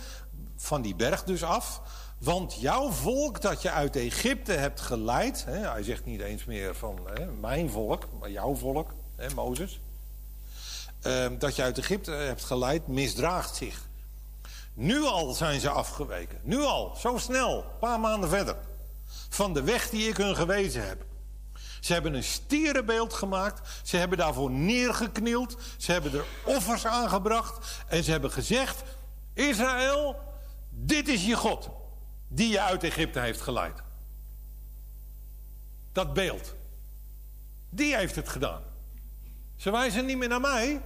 van 0.57 0.83
die 0.83 0.95
berg 0.95 1.25
dus 1.25 1.43
af, 1.43 1.83
want 2.19 2.61
jouw 2.61 2.91
volk 2.91 3.41
dat 3.41 3.62
je 3.62 3.70
uit 3.70 3.97
Egypte 3.97 4.53
hebt 4.53 4.81
geleid, 4.81 5.45
hè, 5.45 5.70
hij 5.70 5.83
zegt 5.83 6.05
niet 6.05 6.20
eens 6.20 6.45
meer 6.45 6.75
van 6.75 6.99
hè, 7.15 7.27
mijn 7.27 7.70
volk, 7.70 8.09
maar 8.20 8.31
jouw 8.31 8.55
volk, 8.55 8.95
hè, 9.16 9.35
Mozes, 9.35 9.81
eh, 11.01 11.27
dat 11.39 11.57
je 11.57 11.62
uit 11.62 11.79
Egypte 11.79 12.11
hebt 12.11 12.45
geleid, 12.45 12.87
misdraagt 12.87 13.57
zich. 13.57 13.89
Nu 14.75 15.05
al 15.05 15.33
zijn 15.33 15.61
ze 15.61 15.69
afgeweken, 15.69 16.41
nu 16.43 16.61
al, 16.61 16.97
zo 16.97 17.19
snel, 17.19 17.59
een 17.59 17.79
paar 17.81 18.01
maanden 18.01 18.29
verder, 18.29 18.57
van 19.29 19.55
de 19.55 19.62
weg 19.62 19.91
die 19.91 20.09
ik 20.09 20.16
hun 20.16 20.37
gewezen 20.37 20.87
heb. 20.87 21.07
Ze 21.81 21.93
hebben 21.93 22.15
een 22.15 22.25
stierenbeeld 22.25 23.12
gemaakt. 23.12 23.69
Ze 23.83 23.97
hebben 23.97 24.19
daarvoor 24.19 24.51
neergeknield. 24.51 25.57
Ze 25.77 25.93
hebben 25.93 26.12
er 26.12 26.25
offers 26.45 26.87
aangebracht. 26.87 27.85
En 27.89 28.05
ze 28.05 28.11
hebben 28.11 28.31
gezegd: 28.31 28.83
Israël, 29.35 30.16
dit 30.70 31.09
is 31.09 31.27
je 31.27 31.37
God. 31.37 31.69
Die 32.29 32.49
je 32.49 32.61
uit 32.61 32.85
Egypte 32.85 33.20
heeft 33.20 33.41
geleid. 33.41 33.83
Dat 35.93 36.12
beeld. 36.12 36.55
Die 37.70 37.97
heeft 37.97 38.15
het 38.15 38.29
gedaan. 38.29 38.62
Ze 39.59 39.70
wijzen 39.70 40.06
niet 40.06 40.16
meer 40.16 40.28
naar 40.28 40.40
mij. 40.40 40.80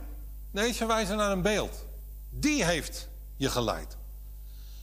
Nee, 0.50 0.72
ze 0.72 0.86
wijzen 0.86 1.16
naar 1.16 1.30
een 1.30 1.42
beeld. 1.42 1.86
Die 2.30 2.64
heeft 2.64 3.08
je 3.36 3.50
geleid. 3.50 3.96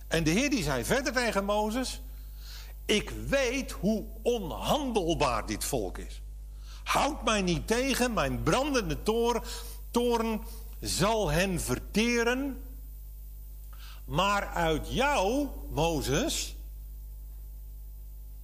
En 0.08 0.24
de 0.24 0.30
Heer 0.30 0.50
die 0.50 0.64
zei 0.64 0.86
verder 0.86 1.14
tegen 1.14 1.46
Mozes... 1.46 2.02
Ik 2.90 3.10
weet 3.10 3.72
hoe 3.72 4.06
onhandelbaar 4.22 5.46
dit 5.46 5.64
volk 5.64 5.98
is. 5.98 6.22
Houd 6.84 7.24
mij 7.24 7.42
niet 7.42 7.68
tegen, 7.68 8.14
mijn 8.14 8.44
brandende 8.44 9.04
toren, 9.04 9.42
toren 9.92 10.42
zal 10.80 11.32
hen 11.32 11.62
verteren. 11.62 12.64
Maar 14.06 14.48
uit 14.48 14.94
jou, 14.94 15.48
Mozes, 15.70 16.56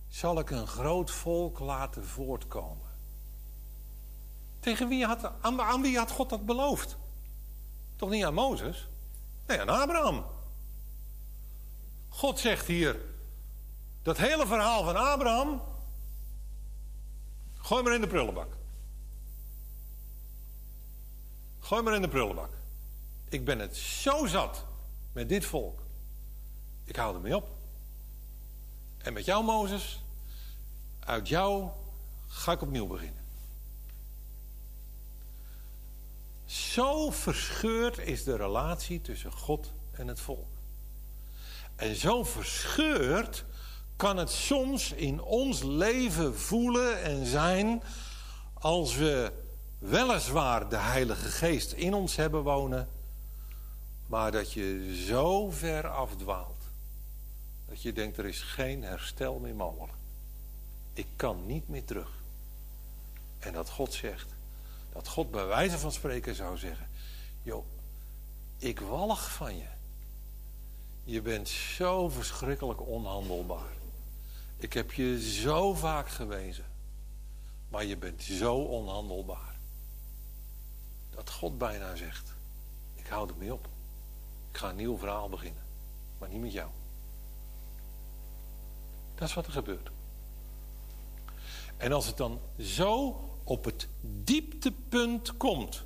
zal 0.07 0.39
ik 0.39 0.49
een 0.49 0.67
groot 0.67 1.11
volk 1.11 1.59
laten 1.59 2.05
voortkomen. 2.05 2.84
Tegen 4.65 4.87
wie 4.87 5.05
had, 5.05 5.31
aan, 5.41 5.61
aan 5.61 5.81
wie 5.81 5.97
had 5.97 6.11
God 6.11 6.29
dat 6.29 6.45
beloofd? 6.45 6.97
Toch 7.95 8.09
niet 8.09 8.25
aan 8.25 8.33
Mozes? 8.33 8.87
Nee, 9.47 9.61
aan 9.61 9.69
Abraham. 9.69 10.25
God 12.09 12.39
zegt 12.39 12.67
hier, 12.67 13.01
dat 14.01 14.17
hele 14.17 14.47
verhaal 14.47 14.83
van 14.83 14.95
Abraham, 14.95 15.61
gooi 17.55 17.83
maar 17.83 17.93
in 17.93 18.01
de 18.01 18.07
prullenbak. 18.07 18.57
Gooi 21.59 21.81
maar 21.81 21.95
in 21.95 22.01
de 22.01 22.07
prullenbak. 22.07 22.51
Ik 23.29 23.45
ben 23.45 23.59
het 23.59 23.75
zo 23.75 24.25
zat 24.25 24.65
met 25.11 25.29
dit 25.29 25.45
volk. 25.45 25.81
Ik 26.83 26.95
hou 26.95 27.15
ermee 27.15 27.35
op. 27.35 27.47
En 28.97 29.13
met 29.13 29.25
jou, 29.25 29.43
Mozes, 29.43 30.03
uit 30.99 31.27
jou 31.27 31.69
ga 32.27 32.51
ik 32.51 32.61
opnieuw 32.61 32.87
beginnen. 32.87 33.24
Zo 36.45 37.11
verscheurd 37.11 37.97
is 37.97 38.23
de 38.23 38.35
relatie 38.35 39.01
tussen 39.01 39.31
God 39.31 39.73
en 39.91 40.07
het 40.07 40.19
volk. 40.19 40.47
En 41.75 41.95
zo 41.95 42.23
verscheurd 42.23 43.45
kan 43.95 44.17
het 44.17 44.29
soms 44.29 44.91
in 44.91 45.21
ons 45.21 45.63
leven 45.63 46.37
voelen 46.37 47.01
en 47.01 47.25
zijn 47.25 47.83
als 48.53 48.95
we 48.95 49.31
weliswaar 49.79 50.69
de 50.69 50.77
Heilige 50.77 51.27
Geest 51.29 51.71
in 51.71 51.93
ons 51.93 52.15
hebben 52.15 52.43
wonen, 52.43 52.89
maar 54.07 54.31
dat 54.31 54.53
je 54.53 54.95
zo 55.07 55.49
ver 55.49 55.87
afdwaalt 55.87 56.55
dat 57.65 57.81
je 57.81 57.93
denkt 57.93 58.17
er 58.17 58.25
is 58.25 58.41
geen 58.41 58.83
herstel 58.83 59.39
meer 59.39 59.55
mogelijk. 59.55 59.97
Ik 60.93 61.07
kan 61.15 61.45
niet 61.45 61.67
meer 61.67 61.83
terug. 61.83 62.23
En 63.39 63.53
dat 63.53 63.69
God 63.69 63.93
zegt, 63.93 64.34
dat 64.95 65.07
God 65.07 65.31
bij 65.31 65.45
wijze 65.45 65.77
van 65.77 65.91
spreken 65.91 66.35
zou 66.35 66.57
zeggen, 66.57 66.87
joh, 67.41 67.65
ik 68.57 68.79
walg 68.79 69.31
van 69.31 69.57
je. 69.57 69.67
Je 71.03 71.21
bent 71.21 71.47
zo 71.49 72.09
verschrikkelijk 72.09 72.87
onhandelbaar. 72.87 73.73
Ik 74.57 74.73
heb 74.73 74.91
je 74.91 75.31
zo 75.31 75.73
vaak 75.73 76.09
gewezen. 76.09 76.65
Maar 77.69 77.85
je 77.85 77.97
bent 77.97 78.23
zo 78.23 78.55
onhandelbaar. 78.55 79.55
Dat 81.09 81.29
God 81.29 81.57
bijna 81.57 81.95
zegt: 81.95 82.35
Ik 82.93 83.07
hou 83.07 83.29
er 83.29 83.35
mee 83.37 83.53
op. 83.53 83.67
Ik 84.51 84.57
ga 84.57 84.69
een 84.69 84.75
nieuw 84.75 84.97
verhaal 84.97 85.29
beginnen. 85.29 85.63
Maar 86.17 86.29
niet 86.29 86.41
met 86.41 86.53
jou. 86.53 86.69
Dat 89.15 89.27
is 89.27 89.33
wat 89.33 89.45
er 89.45 89.51
gebeurt. 89.51 89.89
En 91.77 91.91
als 91.91 92.05
het 92.05 92.17
dan 92.17 92.39
zo 92.57 93.24
op 93.45 93.65
het 93.65 93.87
dieptepunt 94.01 95.37
komt. 95.37 95.83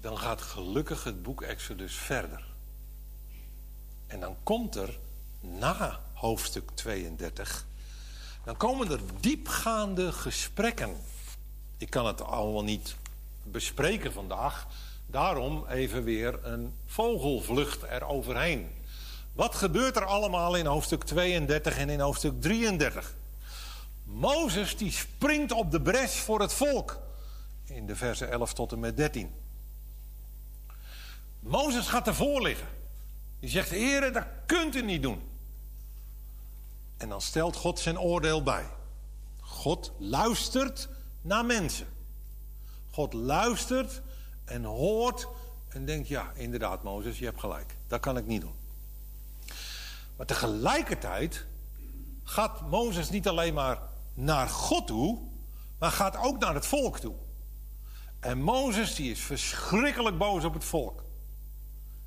Dan 0.00 0.18
gaat 0.18 0.42
gelukkig 0.42 1.04
het 1.04 1.22
boek 1.22 1.42
Exodus 1.42 1.94
verder. 1.94 2.44
En 4.06 4.20
dan 4.20 4.36
komt 4.42 4.74
er 4.74 4.98
na 5.40 6.00
hoofdstuk 6.12 6.70
32, 6.74 7.66
dan 8.44 8.56
komen 8.56 8.90
er 8.90 9.00
diepgaande 9.20 10.12
gesprekken. 10.12 10.96
Ik 11.76 11.90
kan 11.90 12.06
het 12.06 12.22
allemaal 12.22 12.64
niet 12.64 12.96
bespreken 13.42 14.12
vandaag, 14.12 14.66
daarom 15.06 15.66
even 15.66 16.04
weer 16.04 16.46
een 16.46 16.74
vogelvlucht 16.86 17.82
eroverheen. 17.82 18.70
Wat 19.32 19.54
gebeurt 19.54 19.96
er 19.96 20.04
allemaal 20.04 20.56
in 20.56 20.66
hoofdstuk 20.66 21.04
32 21.04 21.78
en 21.78 21.88
in 21.88 22.00
hoofdstuk 22.00 22.40
33? 22.40 23.14
Mozes 24.06 24.76
die 24.76 24.90
springt 24.90 25.52
op 25.52 25.70
de 25.70 25.80
bres 25.80 26.18
voor 26.18 26.40
het 26.40 26.52
volk. 26.52 26.98
In 27.64 27.86
de 27.86 27.96
versen 27.96 28.30
11 28.30 28.52
tot 28.52 28.72
en 28.72 28.78
met 28.78 28.96
13. 28.96 29.34
Mozes 31.40 31.88
gaat 31.88 32.06
ervoor 32.06 32.42
liggen. 32.42 32.68
Die 33.40 33.50
zegt, 33.50 33.70
heren, 33.70 34.12
dat 34.12 34.26
kunt 34.46 34.74
u 34.74 34.82
niet 34.82 35.02
doen. 35.02 35.22
En 36.96 37.08
dan 37.08 37.20
stelt 37.20 37.56
God 37.56 37.78
zijn 37.78 37.98
oordeel 37.98 38.42
bij. 38.42 38.66
God 39.40 39.92
luistert 39.98 40.88
naar 41.20 41.44
mensen. 41.44 41.86
God 42.90 43.12
luistert 43.12 44.02
en 44.44 44.64
hoort 44.64 45.28
en 45.68 45.84
denkt, 45.84 46.08
ja, 46.08 46.32
inderdaad, 46.34 46.82
Mozes, 46.82 47.18
je 47.18 47.24
hebt 47.24 47.40
gelijk. 47.40 47.76
Dat 47.86 48.00
kan 48.00 48.16
ik 48.16 48.26
niet 48.26 48.40
doen. 48.40 48.54
Maar 50.16 50.26
tegelijkertijd 50.26 51.46
gaat 52.22 52.70
Mozes 52.70 53.10
niet 53.10 53.28
alleen 53.28 53.54
maar 53.54 53.94
naar 54.16 54.48
God 54.48 54.86
toe, 54.86 55.18
maar 55.78 55.90
gaat 55.90 56.16
ook 56.16 56.38
naar 56.38 56.54
het 56.54 56.66
volk 56.66 56.98
toe. 56.98 57.14
En 58.20 58.42
Mozes 58.42 58.94
die 58.94 59.10
is 59.10 59.20
verschrikkelijk 59.20 60.18
boos 60.18 60.44
op 60.44 60.54
het 60.54 60.64
volk. 60.64 61.04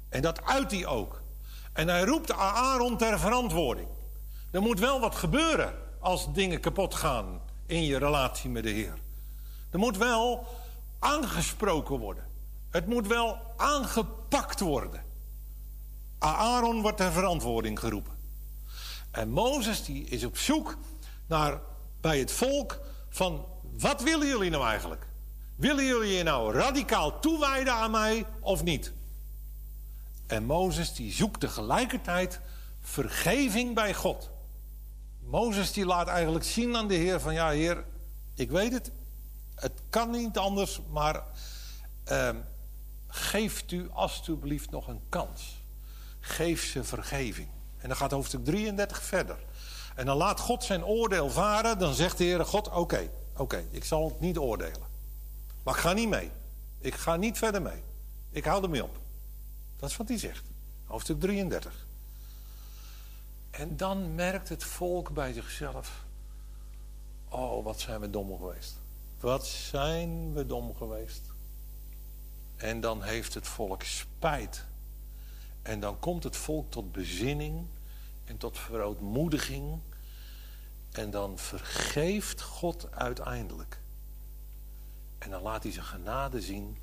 En 0.09 0.21
dat 0.21 0.43
uit 0.43 0.71
hij 0.71 0.85
ook. 0.85 1.21
En 1.73 1.87
hij 1.87 2.03
roept 2.03 2.31
Aaron 2.33 2.97
ter 2.97 3.19
verantwoording. 3.19 3.87
Er 4.51 4.61
moet 4.61 4.79
wel 4.79 4.99
wat 4.99 5.15
gebeuren 5.15 5.73
als 5.99 6.33
dingen 6.33 6.59
kapot 6.59 6.95
gaan 6.95 7.41
in 7.65 7.83
je 7.83 7.97
relatie 7.97 8.49
met 8.49 8.63
de 8.63 8.69
Heer. 8.69 8.97
Er 9.69 9.79
moet 9.79 9.97
wel 9.97 10.47
aangesproken 10.99 11.99
worden. 11.99 12.27
Het 12.69 12.87
moet 12.87 13.07
wel 13.07 13.37
aangepakt 13.57 14.59
worden. 14.59 15.03
Aaron 16.19 16.81
wordt 16.81 16.97
ter 16.97 17.11
verantwoording 17.11 17.79
geroepen. 17.79 18.17
En 19.11 19.29
Mozes 19.29 19.83
die 19.83 20.05
is 20.05 20.25
op 20.25 20.37
zoek 20.37 20.77
naar 21.27 21.61
bij 22.01 22.19
het 22.19 22.31
volk 22.31 22.79
van 23.09 23.45
wat 23.61 24.01
willen 24.01 24.27
jullie 24.27 24.49
nou 24.49 24.65
eigenlijk? 24.65 25.07
Willen 25.55 25.85
jullie 25.85 26.17
je 26.17 26.23
nou 26.23 26.53
radicaal 26.53 27.19
toewijden 27.19 27.73
aan 27.73 27.91
mij 27.91 28.25
of 28.39 28.63
niet? 28.63 28.93
En 30.27 30.43
Mozes 30.43 30.93
die 30.93 31.11
zoekt 31.11 31.39
tegelijkertijd 31.39 32.39
vergeving 32.81 33.75
bij 33.75 33.93
God. 33.93 34.29
Mozes 35.19 35.71
die 35.71 35.85
laat 35.85 36.07
eigenlijk 36.07 36.45
zien 36.45 36.75
aan 36.75 36.87
de 36.87 36.93
Heer 36.93 37.19
van 37.19 37.33
ja 37.33 37.49
Heer, 37.49 37.85
ik 38.35 38.51
weet 38.51 38.73
het, 38.73 38.91
het 39.55 39.81
kan 39.89 40.09
niet 40.09 40.37
anders, 40.37 40.81
maar 40.91 41.23
uh, 42.11 42.29
geeft 43.07 43.71
u 43.71 43.89
alstublieft 43.91 44.71
nog 44.71 44.87
een 44.87 45.01
kans. 45.09 45.63
Geef 46.19 46.63
ze 46.63 46.83
vergeving. 46.83 47.47
En 47.77 47.87
dan 47.87 47.97
gaat 47.97 48.11
hoofdstuk 48.11 48.45
33 48.45 49.01
verder. 49.01 49.37
En 49.99 50.05
dan 50.05 50.17
laat 50.17 50.39
God 50.39 50.63
zijn 50.63 50.85
oordeel 50.85 51.29
varen. 51.29 51.79
Dan 51.79 51.93
zegt 51.93 52.17
de 52.17 52.23
Heere 52.23 52.45
God, 52.45 52.69
oké, 52.69 53.09
oké, 53.37 53.65
ik 53.71 53.83
zal 53.83 54.07
het 54.09 54.19
niet 54.19 54.37
oordelen. 54.37 54.87
Maar 55.63 55.73
ik 55.73 55.79
ga 55.79 55.93
niet 55.93 56.09
mee. 56.09 56.31
Ik 56.77 56.95
ga 56.95 57.15
niet 57.15 57.37
verder 57.37 57.61
mee. 57.61 57.83
Ik 58.29 58.45
hou 58.45 58.63
er 58.63 58.69
mee 58.69 58.83
op. 58.83 58.99
Dat 59.75 59.89
is 59.89 59.97
wat 59.97 60.07
hij 60.07 60.17
zegt. 60.17 60.45
Hoofdstuk 60.85 61.19
33. 61.19 61.87
En 63.49 63.77
dan 63.77 64.15
merkt 64.15 64.49
het 64.49 64.63
volk 64.63 65.13
bij 65.13 65.33
zichzelf: 65.33 66.05
Oh, 67.29 67.63
wat 67.63 67.79
zijn 67.79 67.99
we 67.99 68.09
dom 68.09 68.37
geweest. 68.37 68.73
Wat 69.19 69.47
zijn 69.47 70.33
we 70.33 70.45
dom 70.45 70.75
geweest. 70.75 71.21
En 72.55 72.81
dan 72.81 73.03
heeft 73.03 73.33
het 73.33 73.47
volk 73.47 73.83
spijt. 73.83 74.65
En 75.61 75.79
dan 75.79 75.99
komt 75.99 76.23
het 76.23 76.35
volk 76.35 76.71
tot 76.71 76.91
bezinning 76.91 77.65
en 78.25 78.37
tot 78.37 78.57
verootmoediging. 78.57 79.79
En 80.99 81.11
dan 81.11 81.37
vergeeft 81.37 82.41
God 82.41 82.91
uiteindelijk. 82.91 83.79
En 85.17 85.29
dan 85.29 85.41
laat 85.41 85.63
hij 85.63 85.71
zijn 85.71 85.85
genade 85.85 86.41
zien. 86.41 86.77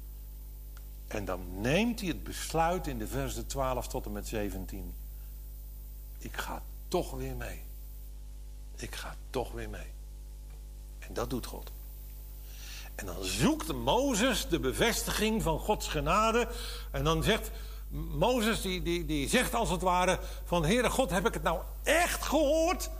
En 1.07 1.25
dan 1.25 1.61
neemt 1.61 2.01
hij 2.01 2.09
het 2.09 2.25
besluit 2.25 2.87
in 2.87 2.99
de 2.99 3.07
versen 3.07 3.47
12 3.47 3.89
tot 3.89 4.07
en 4.07 4.13
met 4.13 4.29
17 4.29 4.95
ik 6.19 6.37
ga 6.37 6.63
toch 6.89 7.11
weer 7.11 7.37
mee. 7.37 7.63
Ik 8.77 8.95
ga 8.95 9.15
toch 9.31 9.53
weer 9.53 9.71
mee. 9.71 9.93
En 10.99 11.15
dat 11.15 11.31
doet 11.31 11.47
God. 11.47 11.73
En 12.95 13.07
dan 13.07 13.25
zoekt 13.25 13.73
Mozes 13.73 14.49
de 14.49 14.61
bevestiging 14.61 15.43
van 15.43 15.59
Gods 15.59 15.89
genade. 15.89 16.49
En 16.91 17.05
dan 17.05 17.23
zegt 17.23 17.51
Mozes, 17.91 18.61
die, 18.61 18.83
die, 18.83 19.05
die 19.05 19.29
zegt 19.29 19.55
als 19.55 19.71
het 19.71 19.83
ware: 19.83 20.19
van 20.45 20.65
Heere 20.65 20.91
God, 20.91 21.11
heb 21.11 21.27
ik 21.27 21.35
het 21.35 21.43
nou 21.43 21.61
echt 21.83 22.23
gehoord? 22.23 22.91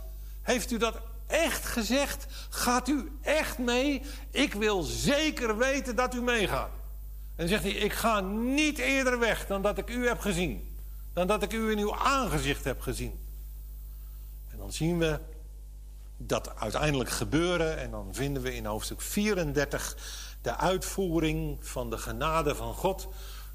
Heeft 0.41 0.71
u 0.71 0.77
dat 0.77 0.99
echt 1.27 1.65
gezegd? 1.65 2.25
Gaat 2.49 2.87
u 2.87 3.11
echt 3.21 3.57
mee? 3.57 4.01
Ik 4.31 4.53
wil 4.53 4.81
zeker 4.83 5.57
weten 5.57 5.95
dat 5.95 6.13
u 6.13 6.21
meegaat. 6.21 6.71
En 7.35 7.47
zegt 7.47 7.63
hij: 7.63 7.71
Ik 7.71 7.93
ga 7.93 8.19
niet 8.19 8.77
eerder 8.77 9.19
weg 9.19 9.47
dan 9.47 9.61
dat 9.61 9.77
ik 9.77 9.89
u 9.89 10.07
heb 10.07 10.19
gezien. 10.19 10.75
Dan 11.13 11.27
dat 11.27 11.43
ik 11.43 11.53
u 11.53 11.71
in 11.71 11.77
uw 11.77 11.95
aangezicht 11.95 12.63
heb 12.63 12.81
gezien. 12.81 13.19
En 14.51 14.57
dan 14.57 14.71
zien 14.71 14.97
we 14.97 15.19
dat 16.17 16.55
uiteindelijk 16.55 17.09
gebeuren. 17.09 17.77
En 17.77 17.91
dan 17.91 18.07
vinden 18.11 18.41
we 18.43 18.55
in 18.55 18.65
hoofdstuk 18.65 19.01
34 19.01 19.97
de 20.41 20.57
uitvoering 20.57 21.57
van 21.59 21.89
de 21.89 21.97
genade 21.97 22.55
van 22.55 22.73
God. 22.73 23.07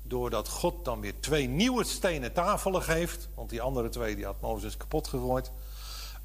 Doordat 0.02 0.48
God 0.48 0.84
dan 0.84 1.00
weer 1.00 1.20
twee 1.20 1.48
nieuwe 1.48 1.84
stenen 1.84 2.32
tafelen 2.32 2.82
geeft. 2.82 3.28
Want 3.34 3.50
die 3.50 3.62
andere 3.62 3.88
twee 3.88 4.16
die 4.16 4.24
had 4.24 4.40
Mozes 4.40 4.76
kapot 4.76 5.08
gegooid. 5.08 5.52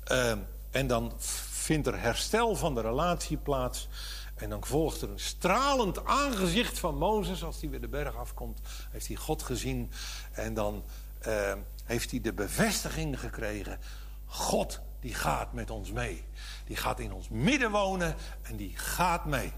Ehm, 0.04 0.40
en 0.72 0.88
dan 0.88 1.14
vindt 1.18 1.88
er 1.88 2.00
herstel 2.00 2.56
van 2.56 2.76
de 2.76 2.82
relatie 2.82 3.38
plaats. 3.38 3.88
En 4.36 4.50
dan 4.50 4.66
volgt 4.66 5.02
er 5.02 5.10
een 5.10 5.20
stralend 5.20 6.06
aangezicht 6.06 6.80
van 6.80 6.98
Mozes. 6.98 7.44
Als 7.44 7.62
hij 7.62 7.70
weer 7.70 7.82
de 7.82 7.88
berg 7.88 8.16
afkomt, 8.16 8.60
heeft 8.90 9.08
hij 9.08 9.16
God 9.16 9.44
gezien. 9.44 9.92
En 10.32 10.54
dan 10.54 10.84
ehm, 11.20 11.60
heeft 11.84 12.12
hij 12.12 12.22
de 12.22 12.34
bevestiging 12.34 13.20
gekregen. 13.20 13.80
God 14.26 14.80
die 15.00 15.14
gaat 15.14 15.54
met 15.54 15.70
ons 15.70 15.92
mee. 15.92 16.24
Die 16.66 16.76
gaat 16.76 17.00
in 17.00 17.14
ons 17.14 17.30
midden 17.30 17.72
wonen 17.72 18.16
en 18.42 18.56
die 18.56 18.78
gaat 18.78 19.26
mee. 19.26 19.52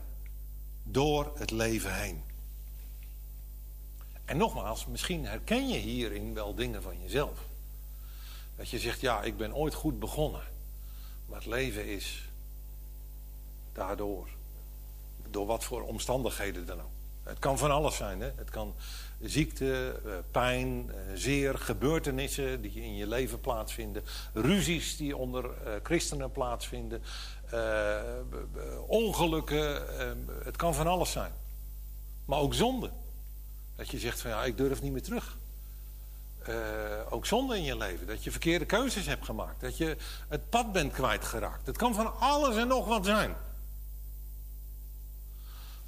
Door 0.84 1.32
het 1.36 1.52
leven 1.52 1.96
heen. 1.96 2.24
En 4.26 4.38
nogmaals, 4.38 4.86
misschien 4.86 5.26
herken 5.26 5.70
je 5.70 5.78
hierin 5.78 6.34
wel 6.34 6.56
dingen 6.56 6.82
van 6.82 7.02
jezelf. 7.02 7.40
Dat 8.56 8.70
je 8.70 8.80
zegt, 8.80 9.02
ja, 9.02 9.22
ik 9.22 9.38
ben 9.38 9.56
ooit 9.56 9.74
goed 9.74 10.00
begonnen. 10.00 10.42
Het 11.30 11.46
leven 11.46 11.86
is 11.86 12.30
daardoor. 13.74 14.28
Door 15.30 15.46
wat 15.46 15.64
voor 15.64 15.82
omstandigheden 15.82 16.66
dan 16.66 16.82
ook. 16.82 17.00
Het 17.24 17.40
kan 17.40 17.58
van 17.58 17.72
alles 17.72 17.96
zijn. 17.96 18.22
Hè? 18.22 18.32
Het 18.36 18.50
kan 18.50 18.76
ziekte, 19.20 20.02
eh, 20.06 20.12
pijn, 20.32 20.92
eh, 20.92 20.98
zeer, 21.14 21.58
gebeurtenissen 21.58 22.62
die 22.62 22.72
in 22.72 22.96
je 22.96 23.08
leven 23.08 23.40
plaatsvinden. 23.40 24.04
Ruzies 24.34 24.98
die 24.98 25.18
onder 25.18 25.46
eh, 25.46 25.74
christenen 25.84 26.32
plaatsvinden. 26.32 27.02
ongelukken. 28.88 29.84
het 30.44 30.56
kan 30.56 30.74
van 30.74 30.88
alles 30.88 31.12
zijn. 31.12 31.32
Maar 32.26 32.40
ook 32.40 32.54
zonde. 32.54 32.92
Dat 33.76 33.90
je 33.90 34.00
zegt 34.00 34.22
van 34.22 34.32
ja, 34.32 34.44
ik 34.44 34.58
durf 34.58 34.82
niet 34.82 34.92
meer 34.92 35.02
terug. 35.02 35.39
Eh, 36.40 37.14
ook 37.14 37.26
zonde 37.26 37.56
in 37.58 37.64
je 37.64 37.78
leven. 37.78 38.08
Dat 38.08 38.24
je 38.24 38.32
verkeerde 38.32 38.66
keuzes 38.66 39.06
hebt 39.06 39.26
gemaakt. 39.26 39.62
Dat 39.62 39.78
je 39.78 39.98
het 40.28 40.50
pad 40.50 40.72
bent 40.72 40.94
kwijtgeraakt. 40.94 41.66
Het 41.66 41.78
kan 41.78 41.94
van 41.94 42.20
alles 42.20 42.56
en 42.56 42.68
nog 42.68 42.88
wat 42.88 43.06
zijn. 43.06 43.36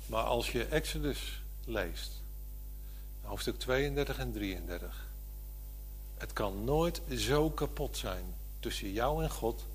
Maar 0.06 0.24
als 0.24 0.52
je 0.52 0.66
Exodus 0.66 1.44
leest, 1.66 2.24
hoofdstuk 3.22 3.60
32 3.60 4.18
en 4.18 4.32
33. 4.32 5.10
Het 6.18 6.34
kan 6.34 6.64
nooit 6.64 7.02
zo 7.16 7.50
kapot 7.50 7.98
zijn 7.98 8.36
tussen 8.60 8.92
jou 8.92 9.24
en 9.24 9.30
God, 9.30 9.68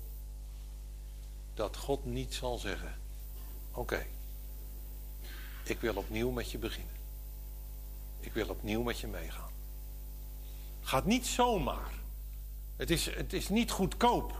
dat 1.53 1.77
God 1.77 2.05
niet 2.05 2.33
zal 2.33 2.57
zeggen: 2.57 2.95
Oké, 3.71 4.05
ik 5.63 5.79
wil 5.79 5.95
opnieuw 5.95 6.31
met 6.31 6.51
je 6.51 6.57
beginnen. 6.57 6.95
Ik 8.19 8.33
wil 8.33 8.49
opnieuw 8.49 8.83
met 8.83 8.99
je 8.99 9.07
meegaan. 9.07 9.46
Gaat 10.87 11.05
niet 11.05 11.27
zomaar. 11.27 11.91
Het 12.75 12.89
is, 12.89 13.15
het 13.15 13.33
is 13.33 13.49
niet 13.49 13.71
goedkoop. 13.71 14.33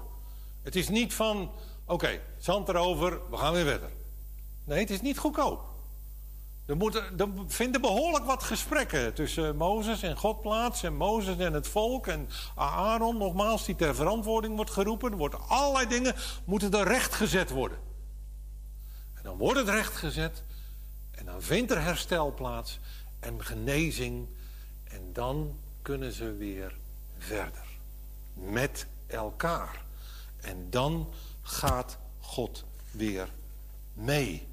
Het 0.62 0.76
is 0.76 0.90
niet 0.90 1.14
van: 1.14 1.52
Oké, 1.86 2.22
zand 2.38 2.70
erover, 2.70 3.30
we 3.30 3.38
gaan 3.38 3.54
weer 3.54 3.66
verder. 3.66 3.90
Nee, 4.64 4.80
het 4.80 4.90
is 4.90 5.02
niet 5.02 5.18
goedkoop. 5.18 5.66
Er, 6.66 6.78
moeten, 6.78 7.20
er 7.20 7.30
vinden 7.48 7.82
behoorlijk 7.82 8.26
wat 8.26 8.44
gesprekken 8.44 9.14
tussen 9.14 9.58
Mozes 9.58 10.04
en 10.04 10.18
God 10.18 10.42
plaats. 10.42 10.84
En 10.84 10.96
Mozes 10.96 11.38
en 11.38 11.54
het 11.54 11.68
volk. 11.68 12.08
En 12.08 12.30
Aaron, 12.56 13.18
nogmaals, 13.18 13.66
die 13.66 13.76
ter 13.76 13.96
verantwoording 13.96 14.56
wordt 14.56 14.72
geroepen. 14.72 15.12
Er 15.12 15.18
worden 15.18 15.48
allerlei 15.48 15.88
dingen, 15.88 16.16
moeten 16.46 16.72
er 16.72 16.88
rechtgezet 16.88 17.50
worden. 17.50 17.78
En 19.14 19.24
dan 19.24 19.38
wordt 19.38 19.60
het 19.60 19.70
rechtgezet. 19.70 20.44
En 21.12 21.26
dan 21.26 21.42
vindt 21.42 21.72
er 21.72 21.82
herstel 21.82 22.34
plaats. 22.34 22.80
En 23.20 23.44
genezing. 23.44 24.28
En 24.84 25.14
dan 25.14 25.58
kunnen 25.88 26.12
ze 26.12 26.36
weer 26.36 26.78
verder. 27.18 27.66
Met 28.34 28.88
elkaar. 29.08 29.84
En 30.42 30.70
dan 30.70 31.10
gaat 31.42 31.98
God 32.20 32.64
weer 32.92 33.30
mee. 33.94 34.48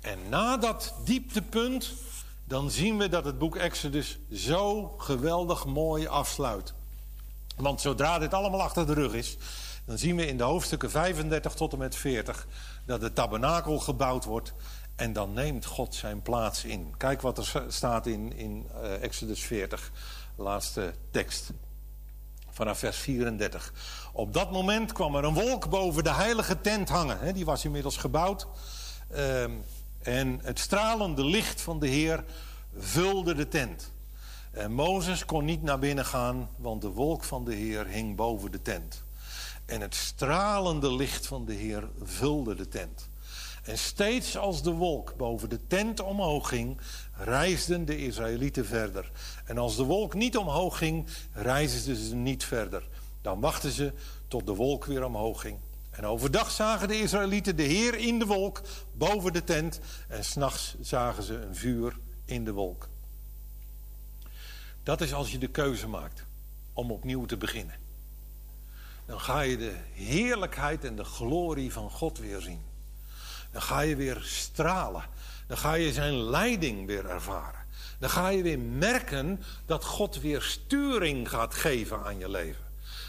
En 0.00 0.28
na 0.28 0.56
dat 0.56 0.94
dieptepunt, 1.04 1.92
dan 2.44 2.70
zien 2.70 2.98
we 2.98 3.08
dat 3.08 3.24
het 3.24 3.38
boek 3.38 3.56
Exodus 3.56 4.18
zo 4.32 4.88
geweldig 4.98 5.66
mooi 5.66 6.06
afsluit. 6.06 6.74
Want 7.56 7.80
zodra 7.80 8.18
dit 8.18 8.34
allemaal 8.34 8.62
achter 8.62 8.86
de 8.86 8.94
rug 8.94 9.12
is, 9.12 9.36
dan 9.84 9.98
zien 9.98 10.16
we 10.16 10.26
in 10.26 10.36
de 10.36 10.42
hoofdstukken 10.42 10.90
35 10.90 11.54
tot 11.54 11.72
en 11.72 11.78
met 11.78 11.96
40 11.96 12.46
dat 12.86 13.00
de 13.00 13.12
tabernakel 13.12 13.78
gebouwd 13.78 14.24
wordt. 14.24 14.52
En 15.02 15.12
dan 15.12 15.32
neemt 15.32 15.64
God 15.64 15.94
zijn 15.94 16.22
plaats 16.22 16.64
in. 16.64 16.94
Kijk 16.96 17.20
wat 17.20 17.38
er 17.38 17.64
staat 17.68 18.06
in, 18.06 18.32
in 18.36 18.66
eh, 18.82 19.02
Exodus 19.02 19.40
40, 19.42 19.92
laatste 20.36 20.94
tekst. 21.10 21.50
Vanaf 22.50 22.78
vers 22.78 22.96
34. 22.96 23.72
Op 24.12 24.32
dat 24.32 24.50
moment 24.50 24.92
kwam 24.92 25.16
er 25.16 25.24
een 25.24 25.34
wolk 25.34 25.70
boven 25.70 26.04
de 26.04 26.12
heilige 26.12 26.60
tent 26.60 26.88
hangen. 26.88 27.34
Die 27.34 27.44
was 27.44 27.64
inmiddels 27.64 27.96
gebouwd. 27.96 28.46
Ehm, 29.10 29.50
en 30.02 30.40
het 30.42 30.58
stralende 30.58 31.24
licht 31.24 31.60
van 31.60 31.78
de 31.78 31.88
Heer 31.88 32.24
vulde 32.76 33.34
de 33.34 33.48
tent. 33.48 33.92
En 34.50 34.72
Mozes 34.72 35.24
kon 35.24 35.44
niet 35.44 35.62
naar 35.62 35.78
binnen 35.78 36.04
gaan, 36.04 36.50
want 36.56 36.82
de 36.82 36.90
wolk 36.90 37.24
van 37.24 37.44
de 37.44 37.54
Heer 37.54 37.86
hing 37.86 38.16
boven 38.16 38.50
de 38.50 38.62
tent. 38.62 39.02
En 39.66 39.80
het 39.80 39.94
stralende 39.94 40.92
licht 40.92 41.26
van 41.26 41.44
de 41.44 41.54
Heer 41.54 41.88
vulde 42.02 42.54
de 42.54 42.68
tent. 42.68 43.10
En 43.62 43.78
steeds 43.78 44.36
als 44.36 44.62
de 44.62 44.70
wolk 44.70 45.16
boven 45.16 45.48
de 45.48 45.66
tent 45.66 46.00
omhoog 46.00 46.48
ging, 46.48 46.80
reisden 47.12 47.84
de 47.84 47.98
Israëlieten 47.98 48.66
verder. 48.66 49.10
En 49.44 49.58
als 49.58 49.76
de 49.76 49.84
wolk 49.84 50.14
niet 50.14 50.36
omhoog 50.36 50.78
ging, 50.78 51.06
reisden 51.32 51.96
ze 51.96 52.14
niet 52.14 52.44
verder. 52.44 52.88
Dan 53.20 53.40
wachten 53.40 53.70
ze 53.70 53.92
tot 54.28 54.46
de 54.46 54.54
wolk 54.54 54.84
weer 54.84 55.04
omhoog 55.04 55.40
ging. 55.40 55.58
En 55.90 56.06
overdag 56.06 56.50
zagen 56.50 56.88
de 56.88 57.00
Israëlieten 57.00 57.56
de 57.56 57.62
Heer 57.62 57.94
in 57.94 58.18
de 58.18 58.26
wolk 58.26 58.62
boven 58.92 59.32
de 59.32 59.44
tent. 59.44 59.80
En 60.08 60.24
s'nachts 60.24 60.76
zagen 60.80 61.22
ze 61.22 61.34
een 61.34 61.56
vuur 61.56 61.98
in 62.24 62.44
de 62.44 62.52
wolk. 62.52 62.88
Dat 64.82 65.00
is 65.00 65.14
als 65.14 65.32
je 65.32 65.38
de 65.38 65.48
keuze 65.48 65.88
maakt 65.88 66.26
om 66.72 66.90
opnieuw 66.90 67.24
te 67.24 67.36
beginnen. 67.36 67.76
Dan 69.06 69.20
ga 69.20 69.40
je 69.40 69.56
de 69.56 69.74
heerlijkheid 69.92 70.84
en 70.84 70.96
de 70.96 71.04
glorie 71.04 71.72
van 71.72 71.90
God 71.90 72.18
weer 72.18 72.40
zien. 72.40 72.71
Dan 73.52 73.62
ga 73.62 73.80
je 73.80 73.96
weer 73.96 74.20
stralen. 74.22 75.04
Dan 75.46 75.56
ga 75.56 75.74
je 75.74 75.92
zijn 75.92 76.14
leiding 76.14 76.86
weer 76.86 77.06
ervaren. 77.06 77.60
Dan 77.98 78.10
ga 78.10 78.28
je 78.28 78.42
weer 78.42 78.58
merken 78.58 79.42
dat 79.66 79.84
God 79.84 80.20
weer 80.20 80.42
sturing 80.42 81.28
gaat 81.28 81.54
geven 81.54 82.04
aan 82.04 82.18
je 82.18 82.28
leven. 82.28 82.64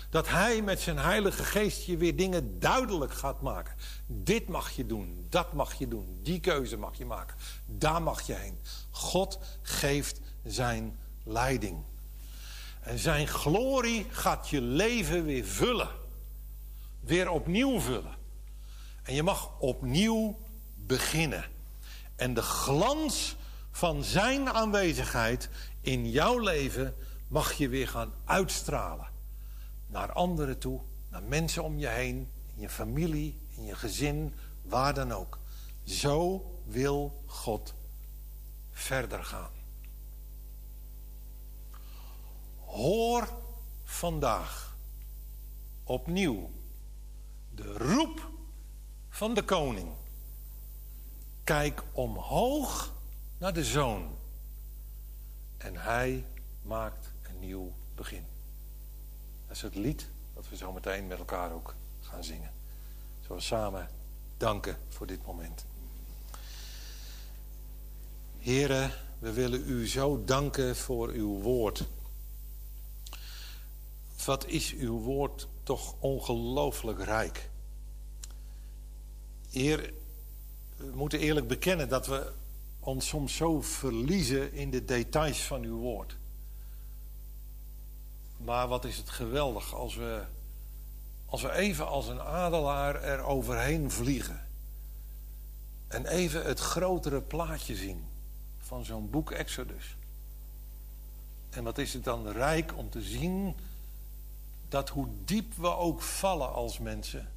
Dat 0.10 0.30
hij 0.30 0.62
met 0.62 0.80
zijn 0.80 0.98
heilige 0.98 1.44
geest 1.44 1.86
je 1.86 1.98
weer 1.98 2.16
dingen 2.16 2.60
duidelijk 2.60 3.14
gaat 3.14 3.42
maken. 3.42 3.76
Dit 4.06 4.48
mag 4.48 4.72
je 4.72 4.86
doen, 4.86 5.26
dat 5.30 5.54
mag 5.54 5.74
je 5.74 5.88
doen, 5.88 6.20
die 6.22 6.40
keuze 6.40 6.78
mag 6.78 6.98
je 6.98 7.06
maken. 7.06 7.36
Daar 7.66 8.02
mag 8.02 8.22
je 8.22 8.34
heen. 8.34 8.60
God 8.92 9.40
geeft 9.62 10.20
zijn 10.44 11.00
leiding. 11.24 11.84
En 12.82 13.00
zijn 13.00 13.28
glorie 13.28 14.06
gaat 14.10 14.50
je 14.50 14.62
leven 14.62 15.26
weer 15.26 15.46
vullen. 15.46 15.90
Weer 17.00 17.30
opnieuw 17.30 17.80
vullen. 17.80 18.16
En 19.04 19.14
je 19.14 19.24
mag 19.24 19.60
opnieuw 19.60 20.40
beginnen. 20.76 21.46
En 22.16 22.34
de 22.34 22.42
glans 22.42 23.36
van 23.72 24.04
zijn 24.04 24.50
aanwezigheid 24.50 25.50
in 25.82 26.10
jouw 26.10 26.38
leven 26.38 26.96
mag 27.28 27.54
je 27.54 27.70
weer 27.70 27.88
gaan 27.88 28.14
uitstralen. 28.26 29.08
Naar 29.88 30.12
anderen 30.12 30.58
toe, 30.58 30.82
naar 31.10 31.24
mensen 31.24 31.64
om 31.64 31.78
je 31.78 31.88
heen, 31.88 32.32
in 32.56 32.62
je 32.62 32.70
familie, 32.70 33.40
in 33.50 33.66
je 33.66 33.76
gezin, 33.76 34.34
waar 34.62 34.94
dan 34.94 35.12
ook. 35.12 35.40
Zo 35.84 36.46
wil 36.66 37.24
God 37.26 37.74
verder 38.72 39.24
gaan. 39.24 39.52
Hoor 42.60 43.28
vandaag 43.84 44.78
opnieuw 45.84 46.50
de 47.50 47.78
roep 47.78 48.32
van 49.14 49.34
de 49.34 49.44
koning. 49.44 49.92
Kijk 51.44 51.84
omhoog 51.92 52.94
naar 53.38 53.54
de 53.54 53.64
zoon. 53.64 54.16
En 55.58 55.76
hij 55.76 56.26
maakt 56.62 57.14
een 57.22 57.40
nieuw 57.40 57.74
begin. 57.96 58.26
Dat 59.48 59.56
is 59.56 59.62
het 59.62 59.76
lied 59.76 60.10
dat 60.34 60.50
we 60.50 60.56
zo 60.56 60.72
meteen 60.72 61.08
met 61.08 61.18
elkaar 61.18 61.52
ook 61.52 61.76
gaan 62.00 62.24
zingen. 62.24 62.52
Zullen 63.22 63.38
we 63.38 63.44
samen 63.44 63.90
danken 64.38 64.78
voor 64.90 65.08
dit 65.08 65.26
moment. 65.26 65.66
Heren, 68.38 68.92
we 69.20 69.34
willen 69.34 69.70
u 69.70 69.88
zo 69.88 70.24
danken 70.24 70.76
voor 70.76 71.10
uw 71.10 71.42
woord. 71.42 71.88
Wat 74.26 74.46
is 74.48 74.74
uw 74.74 75.00
woord 75.00 75.48
toch 75.64 75.96
ongelooflijk 76.00 77.04
rijk. 77.04 77.52
Heer, 79.54 79.94
we 80.76 80.92
moeten 80.94 81.20
eerlijk 81.20 81.48
bekennen 81.48 81.90
dat 81.90 82.08
we 82.08 82.32
ons 82.80 83.08
soms 83.08 83.36
zo 83.36 83.62
verliezen 83.62 84.54
in 84.54 84.70
de 84.70 84.86
details 84.86 85.42
van 85.42 85.64
uw 85.64 85.78
woord. 85.78 86.18
Maar 88.38 88.68
wat 88.68 88.86
is 88.86 88.98
het 88.98 89.10
geweldig 89.10 89.74
als 89.74 89.96
we, 89.96 90.24
als 91.26 91.42
we 91.42 91.52
even 91.52 91.88
als 91.88 92.08
een 92.08 92.22
adelaar 92.22 93.04
er 93.04 93.22
overheen 93.24 93.92
vliegen. 93.92 94.48
En 95.88 96.06
even 96.06 96.46
het 96.46 96.60
grotere 96.60 97.22
plaatje 97.22 97.76
zien 97.76 98.06
van 98.58 98.86
zo'n 98.86 99.10
boek 99.10 99.32
Exodus. 99.32 99.96
En 101.50 101.64
wat 101.64 101.78
is 101.78 101.94
het 101.94 102.04
dan 102.04 102.28
rijk 102.28 102.78
om 102.78 102.90
te 102.90 103.02
zien 103.02 103.56
dat 104.68 104.90
hoe 104.90 105.08
diep 105.26 105.54
we 105.54 105.76
ook 105.76 106.02
vallen 106.02 106.54
als 106.54 106.80
mensen, 106.80 107.32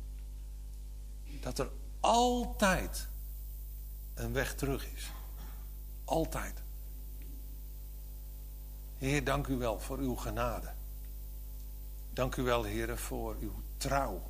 dat 1.41 1.59
er 1.59 1.71
altijd 2.07 3.09
een 4.15 4.33
weg 4.33 4.55
terug 4.55 4.93
is. 4.93 5.11
Altijd. 6.05 6.62
Heer, 8.99 9.24
dank 9.24 9.47
u 9.47 9.57
wel 9.57 9.81
voor 9.81 9.99
uw 9.99 10.15
genade. 10.15 10.73
Dank 12.12 12.37
u 12.37 12.43
wel, 12.43 12.65
Heer, 12.65 12.99
voor 12.99 13.37
uw 13.41 13.55
trouw. 13.77 14.23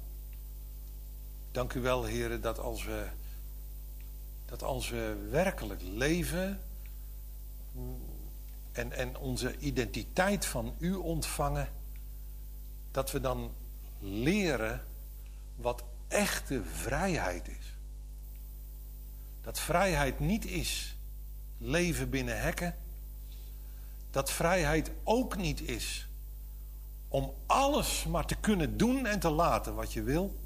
Dank 1.50 1.72
u 1.72 1.80
wel, 1.80 2.04
Heer, 2.04 2.40
dat 2.40 2.58
als 2.58 2.84
we, 2.84 3.08
dat 4.44 4.62
als 4.62 4.90
we 4.90 5.26
werkelijk 5.30 5.82
leven 5.82 6.60
en, 8.72 8.92
en 8.92 9.16
onze 9.16 9.58
identiteit 9.58 10.46
van 10.46 10.74
u 10.78 10.94
ontvangen, 10.94 11.68
dat 12.90 13.10
we 13.10 13.20
dan 13.20 13.54
leren 13.98 14.86
wat 15.56 15.84
echte 16.08 16.64
vrijheid 16.64 17.48
is. 17.48 17.65
Dat 19.46 19.58
vrijheid 19.58 20.20
niet 20.20 20.44
is 20.44 20.96
leven 21.58 22.10
binnen 22.10 22.40
hekken. 22.40 22.76
Dat 24.10 24.30
vrijheid 24.30 24.90
ook 25.04 25.36
niet 25.36 25.60
is 25.60 26.08
om 27.08 27.34
alles 27.46 28.04
maar 28.04 28.26
te 28.26 28.34
kunnen 28.34 28.76
doen 28.76 29.06
en 29.06 29.18
te 29.20 29.30
laten 29.30 29.74
wat 29.74 29.92
je 29.92 30.02
wil. 30.02 30.38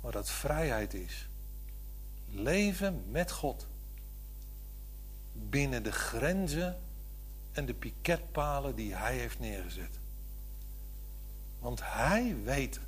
Maar 0.00 0.12
dat 0.12 0.30
vrijheid 0.30 0.94
is 0.94 1.28
leven 2.26 3.04
met 3.10 3.30
God. 3.30 3.66
Binnen 5.32 5.82
de 5.82 5.92
grenzen 5.92 6.80
en 7.52 7.66
de 7.66 7.74
piketpalen 7.74 8.74
die 8.74 8.94
Hij 8.94 9.16
heeft 9.16 9.38
neergezet. 9.38 9.98
Want 11.58 11.80
Hij 11.82 12.36
weet 12.42 12.80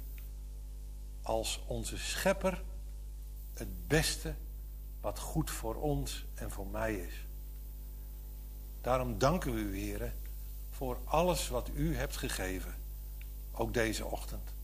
als 1.23 1.62
onze 1.66 1.99
schepper 1.99 2.62
het 3.53 3.89
beste 3.89 4.35
wat 5.01 5.19
goed 5.19 5.51
voor 5.51 5.75
ons 5.75 6.27
en 6.35 6.51
voor 6.51 6.67
mij 6.67 6.95
is. 6.95 7.27
Daarom 8.81 9.19
danken 9.19 9.55
we 9.55 9.61
u, 9.61 9.79
heren, 9.79 10.15
voor 10.71 10.99
alles 11.05 11.49
wat 11.49 11.71
u 11.75 11.97
hebt 11.97 12.17
gegeven, 12.17 12.75
ook 13.53 13.75
deze 13.75 14.07
ochtend. 14.07 14.55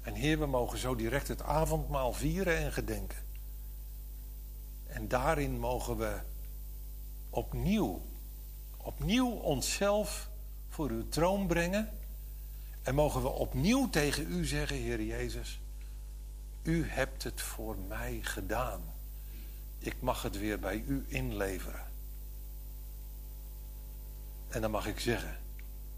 En 0.00 0.14
Heer, 0.14 0.38
we 0.38 0.46
mogen 0.46 0.78
zo 0.78 0.94
direct 0.94 1.28
het 1.28 1.42
avondmaal 1.42 2.12
vieren 2.12 2.56
en 2.56 2.72
gedenken. 2.72 3.18
En 4.86 5.08
daarin 5.08 5.58
mogen 5.58 5.96
we 5.96 6.20
opnieuw, 7.30 8.02
opnieuw 8.76 9.30
onszelf 9.30 10.30
voor 10.68 10.90
uw 10.90 11.08
troon 11.08 11.46
brengen. 11.46 11.90
En 12.82 12.94
mogen 12.94 13.22
we 13.22 13.28
opnieuw 13.28 13.90
tegen 13.90 14.32
u 14.32 14.44
zeggen, 14.44 14.76
Heer 14.76 15.02
Jezus, 15.02 15.60
u 16.66 16.88
hebt 16.88 17.22
het 17.22 17.40
voor 17.40 17.76
mij 17.78 18.18
gedaan. 18.22 18.82
Ik 19.78 20.00
mag 20.00 20.22
het 20.22 20.38
weer 20.38 20.58
bij 20.58 20.84
u 20.86 21.04
inleveren. 21.06 21.86
En 24.48 24.60
dan 24.60 24.70
mag 24.70 24.86
ik 24.86 25.00
zeggen, 25.00 25.38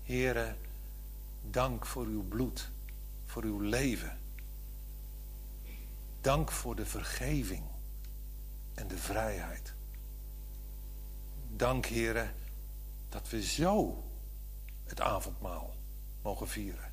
Heere, 0.02 0.56
dank 1.50 1.86
voor 1.86 2.06
uw 2.06 2.22
bloed, 2.22 2.70
voor 3.24 3.42
uw 3.42 3.60
leven. 3.60 4.18
Dank 6.20 6.50
voor 6.50 6.76
de 6.76 6.86
vergeving 6.86 7.64
en 8.74 8.88
de 8.88 8.98
vrijheid. 8.98 9.74
Dank, 11.56 11.86
Heere, 11.86 12.30
dat 13.08 13.28
we 13.30 13.42
zo 13.42 14.04
het 14.84 15.00
avondmaal 15.00 15.74
mogen 16.22 16.48
vieren. 16.48 16.92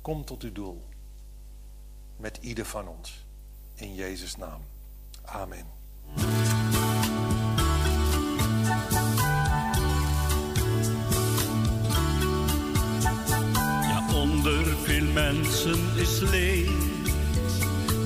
Kom 0.00 0.24
tot 0.24 0.42
uw 0.42 0.52
doel 0.52 0.85
met 2.16 2.38
ieder 2.40 2.64
van 2.64 2.88
ons. 2.88 3.26
In 3.74 3.94
Jezus' 3.94 4.36
naam. 4.36 4.60
Amen. 5.24 5.66
Ja, 13.82 14.14
onder 14.14 14.76
veel 14.76 15.12
mensen 15.12 15.96
is 15.96 16.20
leed, 16.20 16.70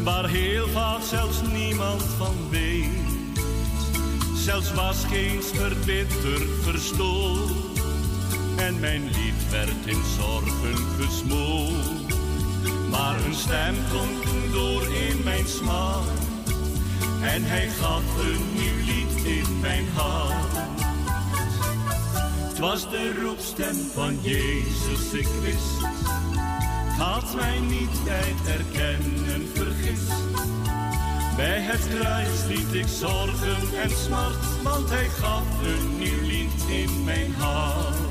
waar 0.03 0.29
heel 0.29 0.69
vaak 0.69 1.03
zelfs 1.03 1.43
niemand 1.43 2.03
van 2.03 2.51
weet. 2.51 2.89
Zelfs 4.35 4.73
was 4.73 5.05
geen 5.05 5.43
verbitterd 5.43 6.51
verstoord, 6.63 7.81
en 8.57 8.81
mijn 8.81 9.05
lied 9.05 9.51
werd 9.51 9.87
in 9.87 10.05
zorgen 10.05 10.77
gesmoord. 10.77 12.00
Maar 12.91 13.25
een 13.25 13.35
stem 13.35 13.75
klonk 13.91 14.23
toen 14.23 14.51
door 14.53 14.83
in 14.83 15.23
mijn 15.25 15.47
smaak, 15.47 16.05
en 17.23 17.45
hij 17.45 17.69
gaf 17.69 18.03
een 18.19 18.53
nieuw 18.55 18.85
lied 18.85 19.25
in 19.25 19.61
mijn 19.61 19.89
hart. 19.95 20.69
Het 22.49 22.59
was 22.59 22.91
de 22.91 23.21
roepstem 23.23 23.77
van 23.93 24.21
Jezus, 24.23 25.13
ik 25.13 25.29
wist. 25.43 25.89
Had 26.99 27.35
mij 27.35 27.59
niet 27.61 28.05
bij 28.05 28.35
het 28.35 28.59
erkennen 28.59 29.49
vergist. 29.55 30.13
Bij 31.37 31.61
het 31.61 31.89
kruis 31.89 32.45
liet 32.49 32.75
ik 32.75 32.89
zorgen 32.89 33.81
en 33.83 33.91
smart, 33.91 34.63
want 34.63 34.91
hij 34.91 35.09
gaf 35.09 35.45
een 35.65 35.99
nieuw 35.99 36.23
lied 36.23 36.65
in 36.69 37.05
mijn 37.05 37.35
hart. 37.35 38.10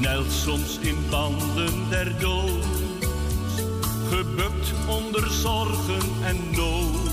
Gekneld 0.00 0.32
soms 0.32 0.78
in 0.78 0.96
banden 1.10 1.90
der 1.90 2.18
dood, 2.18 2.64
gebukt 4.08 4.72
onder 4.88 5.30
zorgen 5.30 6.00
en 6.24 6.50
nood. 6.50 7.10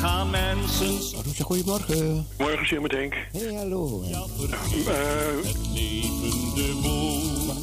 Gaan 0.00 0.30
mensen 0.30 0.98
Goedemorgen. 1.44 2.26
Morgen, 2.38 2.66
Jim 2.66 2.88
Denk. 2.88 3.14
Hey, 3.32 3.54
hallo. 3.54 4.02
het 4.04 5.56
levende 5.74 6.72
woord. 6.82 7.58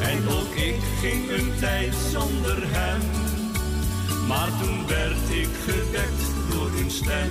En 0.00 0.28
ook 0.28 0.54
ik 0.54 0.80
ging 1.00 1.30
een 1.30 1.52
tijd 1.60 1.94
zonder 2.12 2.56
hem. 2.60 3.00
Maar 4.28 4.48
toen 4.62 4.86
werd 4.86 5.30
ik 5.30 5.48
gewekt 5.66 6.50
door 6.50 6.70
een 6.78 6.90
stem. 6.90 7.30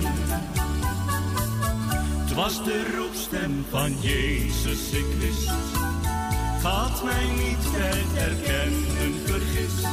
Was 2.34 2.64
de 2.64 2.96
roepstem 2.96 3.64
van 3.70 4.00
Jezus, 4.00 4.90
ik 4.90 5.06
wist. 5.18 5.50
Gaat 6.60 7.04
mij 7.04 7.26
niet 7.26 7.64
het 7.66 8.28
erkennen 8.28 9.14
vergist. 9.24 9.86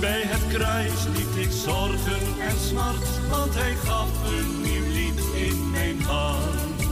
Bij 0.00 0.22
het 0.24 0.56
kruis 0.56 1.04
liet 1.16 1.44
ik 1.44 1.52
zorgen 1.52 2.40
en 2.40 2.58
smart, 2.68 3.28
want 3.30 3.54
hij 3.54 3.74
gaf 3.74 4.08
een 4.24 4.60
nieuw 4.60 4.92
lied 4.92 5.20
in 5.34 5.70
mijn 5.70 6.02
hart. 6.02 6.82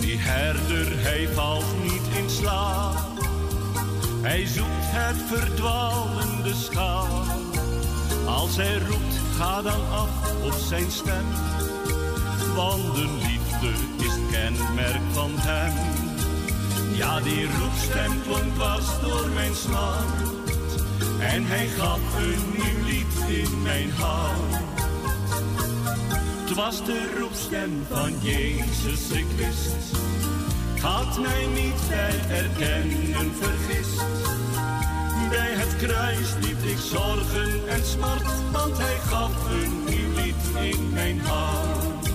Die 0.00 0.18
herder, 0.18 1.02
hij 1.02 1.28
valt 1.28 1.82
niet 1.82 2.16
in 2.22 2.30
slaap. 2.30 2.98
Hij 4.22 4.46
zoekt 4.46 4.68
het 4.70 5.16
verdwalende 5.26 6.54
schaap. 6.54 7.49
Als 8.34 8.56
hij 8.56 8.78
roept, 8.78 9.14
ga 9.36 9.62
dan 9.62 9.88
af 9.90 10.32
op 10.42 10.54
zijn 10.68 10.90
stem. 10.90 11.24
Want 12.54 12.94
de 12.94 13.18
liefde 13.22 13.68
is 14.04 14.12
het 14.12 14.30
kenmerk 14.30 15.02
van 15.12 15.30
hem. 15.34 15.72
Ja, 16.96 17.20
die 17.20 17.46
roepstem 17.58 18.22
klonk 18.22 18.56
was 18.56 19.00
door 19.00 19.28
mijn 19.34 19.54
smart. 19.54 20.40
En 21.20 21.46
hij 21.46 21.66
gaf 21.66 22.00
een 22.18 22.50
nieuw 22.52 22.84
lied 22.84 23.44
in 23.44 23.62
mijn 23.62 23.90
hart. 23.90 24.62
Het 26.44 26.54
was 26.54 26.84
de 26.84 27.16
roepstem 27.18 27.86
van 27.90 28.12
Jezus, 28.20 29.10
ik 29.10 29.26
wist. 29.36 29.98
Had 30.80 31.18
mij 31.18 31.46
niet 31.46 31.88
bij 31.88 32.36
erkennen 32.36 33.32
vergist 33.40 34.02
bij 35.30 35.50
het 35.50 35.76
kruis 35.76 36.34
liep 36.40 36.62
ik 36.62 36.78
zorgen 36.78 37.68
en 37.68 37.84
smart, 37.84 38.50
want 38.52 38.78
hij 38.78 38.96
gaf 38.96 39.50
een 39.50 39.84
nieuw 39.84 40.12
lied 40.22 40.72
in 40.72 40.92
mijn 40.92 41.20
hart. 41.20 42.08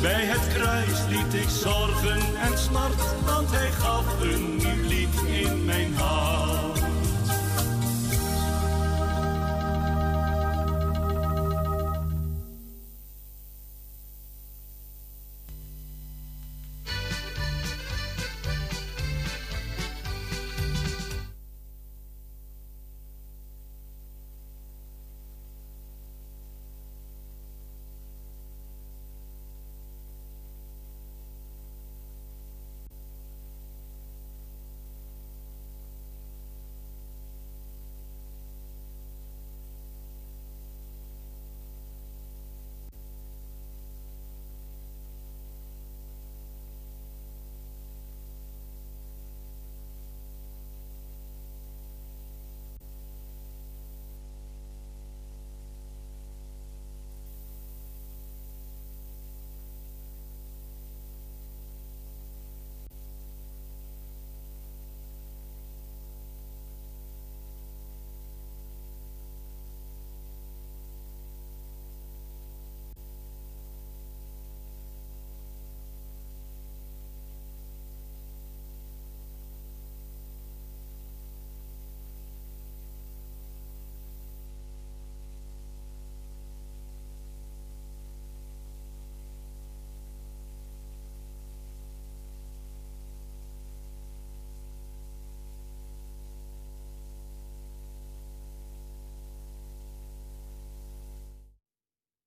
Bij 0.00 0.24
het 0.24 0.54
kruis 0.54 1.06
liet 1.08 1.42
ik 1.42 1.48
zorgen 1.48 2.20
en 2.42 2.58
smart, 2.58 3.24
want 3.24 3.50
hij 3.50 3.70
gaf 3.70 4.20
een 4.20 4.56
nieuw 4.56 4.88
lied 4.88 5.22
in 5.44 5.64
mijn 5.64 5.94
hart. 5.94 6.83